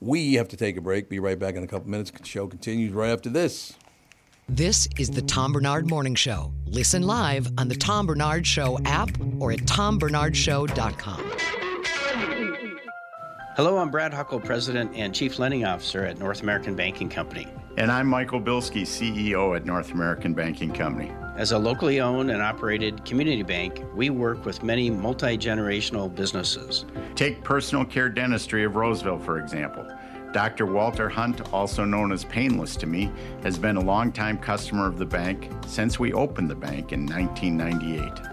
We 0.00 0.34
have 0.34 0.48
to 0.48 0.56
take 0.56 0.76
a 0.76 0.80
break. 0.80 1.08
Be 1.08 1.20
right 1.20 1.38
back 1.38 1.54
in 1.54 1.62
a 1.62 1.68
couple 1.68 1.88
minutes. 1.88 2.10
The 2.10 2.24
show 2.24 2.48
continues 2.48 2.92
right 2.92 3.10
after 3.10 3.30
this. 3.30 3.74
This 4.50 4.88
is 4.98 5.10
the 5.10 5.20
Tom 5.20 5.52
Barnard 5.52 5.90
Morning 5.90 6.14
Show. 6.14 6.54
Listen 6.64 7.02
live 7.02 7.46
on 7.58 7.68
the 7.68 7.74
Tom 7.74 8.06
Barnard 8.06 8.46
Show 8.46 8.78
app 8.86 9.10
or 9.38 9.52
at 9.52 9.58
tombarnardshow.com. 9.60 11.32
Hello, 13.56 13.76
I'm 13.76 13.90
Brad 13.90 14.14
Huckle, 14.14 14.40
President 14.40 14.90
and 14.94 15.14
Chief 15.14 15.38
Lending 15.38 15.66
Officer 15.66 16.02
at 16.06 16.18
North 16.18 16.42
American 16.42 16.74
Banking 16.74 17.10
Company. 17.10 17.46
And 17.76 17.92
I'm 17.92 18.06
Michael 18.06 18.40
Bilski, 18.40 18.82
CEO 18.82 19.54
at 19.54 19.66
North 19.66 19.92
American 19.92 20.32
Banking 20.32 20.72
Company. 20.72 21.12
As 21.36 21.52
a 21.52 21.58
locally 21.58 22.00
owned 22.00 22.30
and 22.30 22.40
operated 22.40 23.04
community 23.04 23.42
bank, 23.42 23.84
we 23.94 24.08
work 24.08 24.46
with 24.46 24.62
many 24.62 24.88
multi 24.88 25.36
generational 25.36 26.12
businesses. 26.12 26.86
Take 27.16 27.44
personal 27.44 27.84
care 27.84 28.08
dentistry 28.08 28.64
of 28.64 28.76
Roseville, 28.76 29.18
for 29.18 29.38
example. 29.38 29.86
Dr. 30.32 30.66
Walter 30.66 31.08
Hunt, 31.08 31.52
also 31.52 31.84
known 31.84 32.12
as 32.12 32.24
Painless 32.24 32.76
to 32.76 32.86
me, 32.86 33.10
has 33.42 33.58
been 33.58 33.76
a 33.76 33.80
longtime 33.80 34.38
customer 34.38 34.86
of 34.86 34.98
the 34.98 35.06
bank 35.06 35.50
since 35.66 35.98
we 35.98 36.12
opened 36.12 36.50
the 36.50 36.54
bank 36.54 36.92
in 36.92 37.06
1998. 37.06 38.27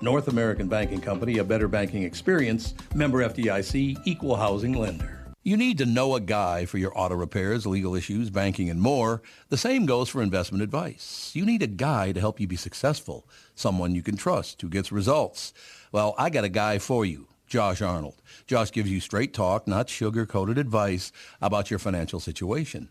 North 0.00 0.28
American 0.28 0.68
Banking 0.68 1.00
Company, 1.00 1.38
a 1.38 1.44
better 1.44 1.68
banking 1.68 2.04
experience, 2.04 2.74
member 2.94 3.28
FDIC, 3.28 4.00
equal 4.04 4.36
housing 4.36 4.72
lender. 4.74 5.14
You 5.42 5.56
need 5.56 5.78
to 5.78 5.86
know 5.86 6.14
a 6.14 6.20
guy 6.20 6.66
for 6.66 6.78
your 6.78 6.92
auto 6.98 7.14
repairs, 7.14 7.66
legal 7.66 7.94
issues, 7.94 8.28
banking, 8.28 8.68
and 8.68 8.80
more. 8.80 9.22
The 9.48 9.56
same 9.56 9.86
goes 9.86 10.08
for 10.08 10.22
investment 10.22 10.62
advice. 10.62 11.30
You 11.34 11.46
need 11.46 11.62
a 11.62 11.66
guy 11.66 12.12
to 12.12 12.20
help 12.20 12.38
you 12.38 12.46
be 12.46 12.56
successful, 12.56 13.26
someone 13.54 13.94
you 13.94 14.02
can 14.02 14.16
trust 14.16 14.60
who 14.60 14.68
gets 14.68 14.92
results. 14.92 15.54
Well, 15.90 16.14
I 16.18 16.28
got 16.30 16.44
a 16.44 16.50
guy 16.50 16.78
for 16.78 17.04
you. 17.04 17.28
Josh 17.46 17.80
Arnold. 17.80 18.20
Josh 18.46 18.70
gives 18.70 18.90
you 18.90 19.00
straight 19.00 19.32
talk, 19.32 19.66
not 19.66 19.88
sugar-coated 19.88 20.58
advice 20.58 21.12
about 21.40 21.70
your 21.70 21.78
financial 21.78 22.20
situation. 22.20 22.90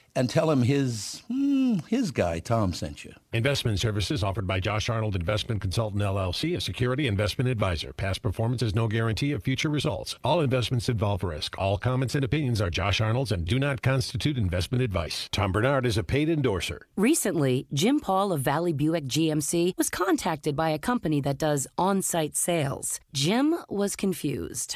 and 0.15 0.29
tell 0.29 0.51
him 0.51 0.63
his 0.63 1.23
hmm, 1.27 1.79
his 1.87 2.11
guy 2.11 2.39
Tom 2.39 2.73
sent 2.73 3.03
you. 3.03 3.13
Investment 3.33 3.79
services 3.79 4.23
offered 4.23 4.47
by 4.47 4.59
Josh 4.59 4.89
Arnold 4.89 5.15
Investment 5.15 5.61
Consultant 5.61 6.01
LLC, 6.01 6.55
a 6.55 6.61
security 6.61 7.07
investment 7.07 7.49
advisor. 7.49 7.93
Past 7.93 8.21
performance 8.21 8.61
is 8.61 8.75
no 8.75 8.87
guarantee 8.87 9.31
of 9.31 9.43
future 9.43 9.69
results. 9.69 10.15
All 10.23 10.41
investments 10.41 10.89
involve 10.89 11.23
risk. 11.23 11.55
All 11.57 11.77
comments 11.77 12.15
and 12.15 12.23
opinions 12.23 12.61
are 12.61 12.69
Josh 12.69 12.99
Arnold's 13.01 13.31
and 13.31 13.45
do 13.45 13.59
not 13.59 13.81
constitute 13.81 14.37
investment 14.37 14.83
advice. 14.83 15.29
Tom 15.31 15.51
Barnard 15.51 15.85
is 15.85 15.97
a 15.97 16.03
paid 16.03 16.29
endorser. 16.29 16.87
Recently, 16.97 17.67
Jim 17.73 17.99
Paul 17.99 18.33
of 18.33 18.41
Valley 18.41 18.73
Buick 18.73 19.05
GMC 19.05 19.77
was 19.77 19.89
contacted 19.89 20.55
by 20.55 20.69
a 20.69 20.79
company 20.79 21.21
that 21.21 21.37
does 21.37 21.67
on 21.77 22.01
site 22.01 22.35
sales. 22.35 22.99
Jim 23.13 23.55
was 23.69 23.95
confused. 23.95 24.75